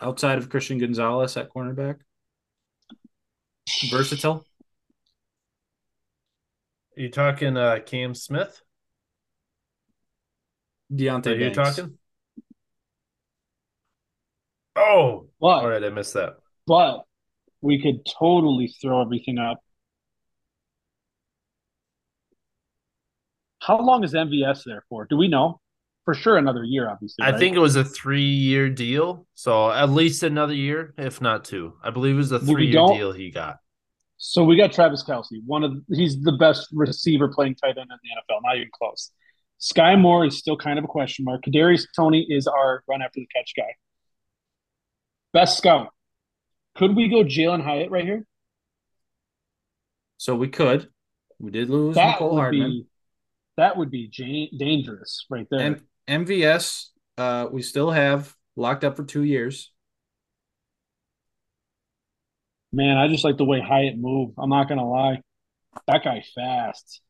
[0.00, 1.98] outside of Christian Gonzalez at cornerback.
[3.90, 4.44] Versatile.
[6.96, 8.62] Are you talking uh Cam Smith?
[10.92, 11.56] Deonte Are you Banks.
[11.76, 11.98] talking?
[14.76, 16.36] Oh, But all right, I missed that.
[16.66, 17.04] but
[17.62, 19.60] we could totally throw everything up.
[23.60, 25.04] How long is MVS there for?
[25.06, 25.60] Do we know?
[26.04, 27.22] For sure, another year, obviously.
[27.24, 27.38] I right?
[27.38, 29.26] think it was a three year deal.
[29.34, 31.74] So at least another year, if not two.
[31.82, 33.58] I believe it was a three year deal he got.
[34.22, 34.44] So.
[34.44, 38.34] We got Travis Kelce, one of he's the best receiver playing tight end in the
[38.34, 38.40] NFL.
[38.42, 39.10] Not even close.
[39.58, 41.42] Sky Moore is still kind of a question mark.
[41.42, 43.74] Kadarius Toney is our run after the catch guy.
[45.32, 45.88] Best scout.
[46.76, 48.24] Could we go Jalin Hyatt right here?
[50.18, 50.88] So we could.
[51.38, 52.70] We did lose That Mecole would Hardman.
[52.70, 52.86] be
[53.56, 54.08] that would be
[54.58, 55.60] dangerous right there.
[55.60, 56.86] And MVS,
[57.18, 59.70] uh, we still have locked up for two years.
[62.72, 64.34] Man, I just like the way Hyatt moved.
[64.38, 65.20] I'm not gonna lie.
[65.86, 67.00] That guy fast.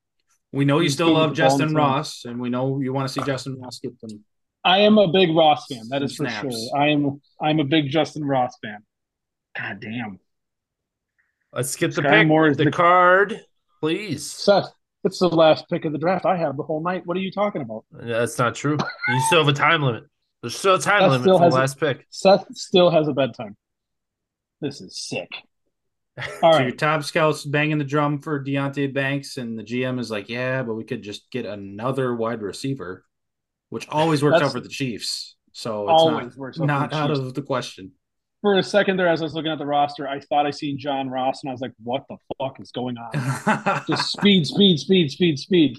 [0.52, 1.74] We know you He's still love the ball in Justin.
[1.76, 4.24] Ross, and we know you want to see Justyn Ross get them.
[4.64, 5.82] I am a big Ross fan.
[5.90, 6.54] That is for snaps.
[6.54, 6.78] sure.
[6.80, 8.78] I am I'm a big Justyn Ross fan.
[9.56, 10.18] God damn.
[11.52, 13.40] Let's get the Sky pick, Moore is the, the- card,
[13.80, 14.24] please.
[14.30, 14.72] Seth,
[15.04, 17.06] it's the last pick of the draft I have the whole night.
[17.06, 17.84] What are you talking about?
[17.92, 18.76] That's not true.
[19.08, 20.04] You still have a time limit.
[20.42, 22.06] There's still a time That limit for the has a- last pick.
[22.10, 23.56] Seth still has a bedtime.
[24.60, 25.28] This is sick.
[26.42, 30.10] All so your top scouts banging the drum for Deonte Banks, and the GM is
[30.10, 33.04] like, "Yeah, but we could just get another wide receiver,"
[33.70, 35.36] which always works out for the Chiefs.
[35.52, 37.20] So it's Always not, not out Chiefs.
[37.20, 37.92] of the question.
[38.42, 40.78] For a second there, as I was looking at the roster, I thought I seen
[40.78, 44.78] John Ross, and I was like, "What the fuck is going on?" Just speed, speed,
[44.78, 45.78] speed, speed, speed.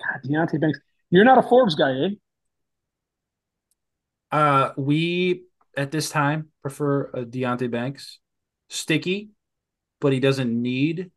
[0.00, 0.78] God, Deonte Banks.
[1.10, 2.08] You're not a Forbes guy, eh?
[4.30, 5.44] Uh, we
[5.76, 8.19] at this time prefer a Deonte Banks,
[8.70, 9.30] sticky,
[10.00, 11.10] but he doesn't need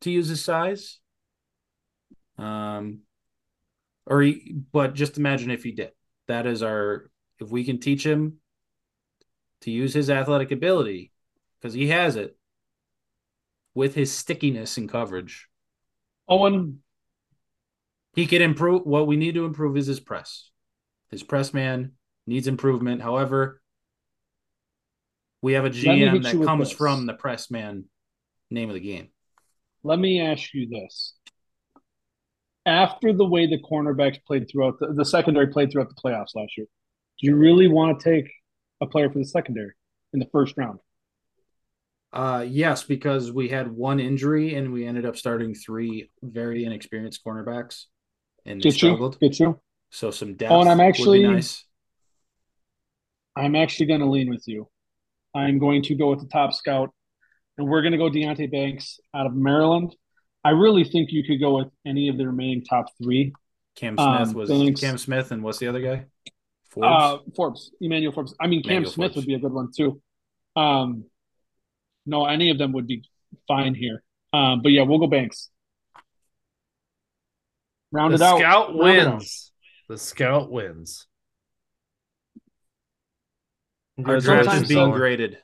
[0.00, 0.98] to use his size.
[2.38, 3.00] Um,
[4.06, 5.92] or he, but just imagine if he did.
[6.26, 7.10] That is our.
[7.38, 8.38] If we can teach him
[9.60, 11.12] to use his athletic ability,
[11.60, 12.36] because he has it,
[13.74, 15.48] with his stickiness and coverage,
[16.28, 16.80] Owen,
[18.14, 18.86] he can improve.
[18.86, 20.50] What we need to improve is his press.
[21.10, 21.92] His press man
[22.26, 23.02] needs improvement.
[23.02, 23.60] However,
[25.46, 26.76] we have a GM that comes this.
[26.76, 27.84] from the press man
[28.50, 29.10] name of the game.
[29.84, 31.14] let me ask you this.
[32.66, 36.58] After the way the cornerbacks played throughout the, the secondary played throughout the playoffs last
[36.58, 36.66] year,
[37.20, 38.28] do you really want to take
[38.80, 39.70] a player for the secondary
[40.12, 40.80] in the first round?
[42.12, 47.24] Uh, yes, because we had one injury and we ended up starting three very inexperienced
[47.24, 47.84] cornerbacks,
[48.44, 48.78] and Get you?
[48.78, 49.20] struggled.
[49.20, 49.60] Get you?
[49.90, 50.50] So some depth.
[50.50, 51.64] Oh, and I'm would be actually- nice.
[53.36, 54.68] I'm actually going to lean with you.
[55.36, 56.90] I'm going to go with the top scout,
[57.58, 59.94] and we're going to go Deonte Banks out of Maryland.
[60.42, 63.32] I really think you could go with any of the remaining top three.
[63.74, 64.80] Cam Smith um, was Banks.
[64.80, 66.06] Cam Smith, and what's the other guy?
[66.70, 66.88] Forbes.
[66.88, 68.34] Uh, Forbes, Emmanuel Forbes.
[68.40, 69.16] I mean, Cam Emmanuel Smith Forbes.
[69.16, 70.00] would be a good one too.
[70.56, 71.04] Um,
[72.06, 73.02] no, any of them would be
[73.46, 74.02] fine here.
[74.32, 75.50] Um, but yeah, we'll go Banks.
[77.92, 78.38] Round The it out.
[78.38, 79.52] scout Round wins.
[79.88, 81.06] The scout wins.
[84.04, 84.96] Our Sometimes draft is being so.
[84.96, 85.38] graded.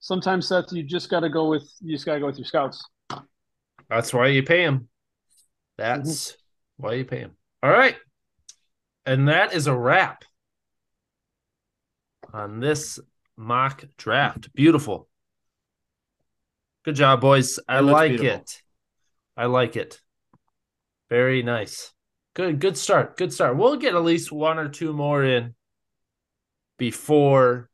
[0.00, 2.44] Sometimes Seth, you just got to go with you just got to go with your
[2.44, 2.84] scouts.
[3.88, 4.88] That's why you pay him.
[5.78, 6.82] That's Mm-hmm.
[6.84, 7.36] why you pay him.
[7.62, 7.96] All right.
[9.06, 10.24] And that is a wrap
[12.32, 12.98] on this
[13.36, 14.52] mock draft.
[14.54, 15.08] Beautiful.
[16.84, 17.58] Good job, boys.
[17.68, 18.40] I It like beautiful.
[18.40, 18.62] it.
[19.36, 20.00] I like it.
[21.10, 21.92] Very nice.
[22.34, 23.16] Good, good start.
[23.16, 23.56] Good start.
[23.56, 25.54] We'll get at least one or two more in
[26.78, 27.70] before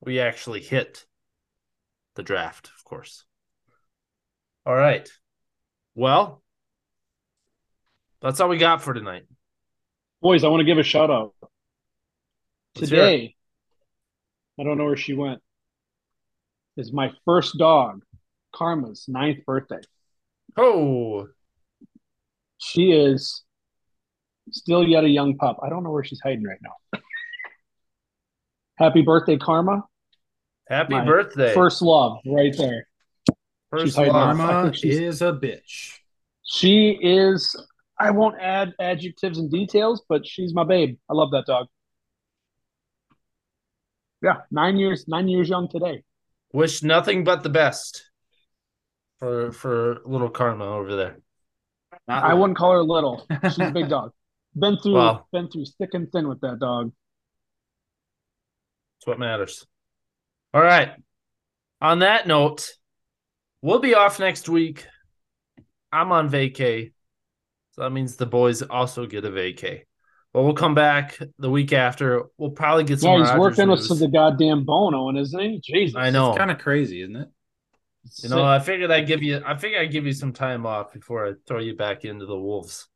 [0.00, 1.06] we actually hit
[2.14, 3.24] the draft, of course.
[4.64, 5.08] All right.
[5.94, 6.42] Well,
[8.20, 9.24] that's all we got for tonight.
[10.20, 11.34] Boys, I want to give a shout out.
[12.74, 12.88] Let's.
[12.88, 13.36] Today,
[14.58, 15.40] I don't know where she went.
[16.76, 18.02] Is my first dog,
[18.54, 19.80] Karma's ninth birthday.
[20.56, 21.28] Oh,
[22.58, 23.44] She is
[24.50, 25.58] still yet a young pup.
[25.62, 27.00] I don't know where she's hiding right now.
[28.78, 29.84] Happy birthday, Karma.
[30.68, 31.54] happy My birthday.
[31.54, 32.86] First love, right there.
[33.70, 34.36] First she's love.
[34.36, 35.98] Karma is a bitch.
[36.44, 37.56] She is,
[37.98, 40.98] I won't add adjectives and details, but she's my babe.
[41.10, 41.66] I love that dog.
[44.22, 46.02] Yeah, nine years, nine years young today.
[46.52, 48.10] Wish nothing but the best
[49.18, 51.18] for for little Karma over there.
[52.08, 53.26] Not I like- wouldn't call her little.
[53.42, 54.12] She's a big dog.
[54.58, 55.26] Been through, Wow.
[55.32, 56.90] been through thick and thin with that dog.
[59.06, 59.64] That's what matters.
[60.52, 60.90] All right.
[61.80, 62.72] On that note,
[63.62, 64.84] we'll be off next week.
[65.92, 66.92] I'm on vacay.
[67.72, 69.82] So that means the boys also get a vacay.
[70.34, 72.24] Well, we'll come back the week after.
[72.36, 73.12] We'll probably get some.
[73.12, 73.88] Yeah, he's Rodgers working news.
[73.88, 75.60] with the goddamn Bono, and isn't he?
[75.62, 75.96] Jesus.
[75.96, 76.30] I know.
[76.30, 77.28] It's kind of crazy, isn't it?
[78.22, 79.40] You know, I figured I'd give you.
[79.46, 82.36] I figured I'd give you some time off before I throw you back into the
[82.36, 82.88] wolves.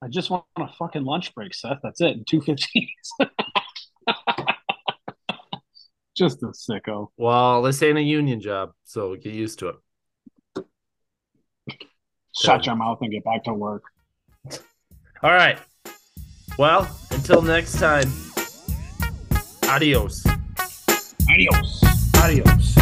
[0.00, 1.78] I just want a fucking lunch break, Seth.
[1.82, 2.24] That's it.
[2.26, 2.88] Two fifteen.
[6.20, 7.08] just a sicko.
[7.16, 10.64] Well, this ain't a union job, so get used to it.
[12.36, 13.82] Shut your mouth and get back to work.
[15.22, 15.58] All right.
[16.58, 18.12] Well, until next time.
[19.64, 20.24] Adios.
[21.28, 21.82] Adios.
[22.22, 22.79] Adios.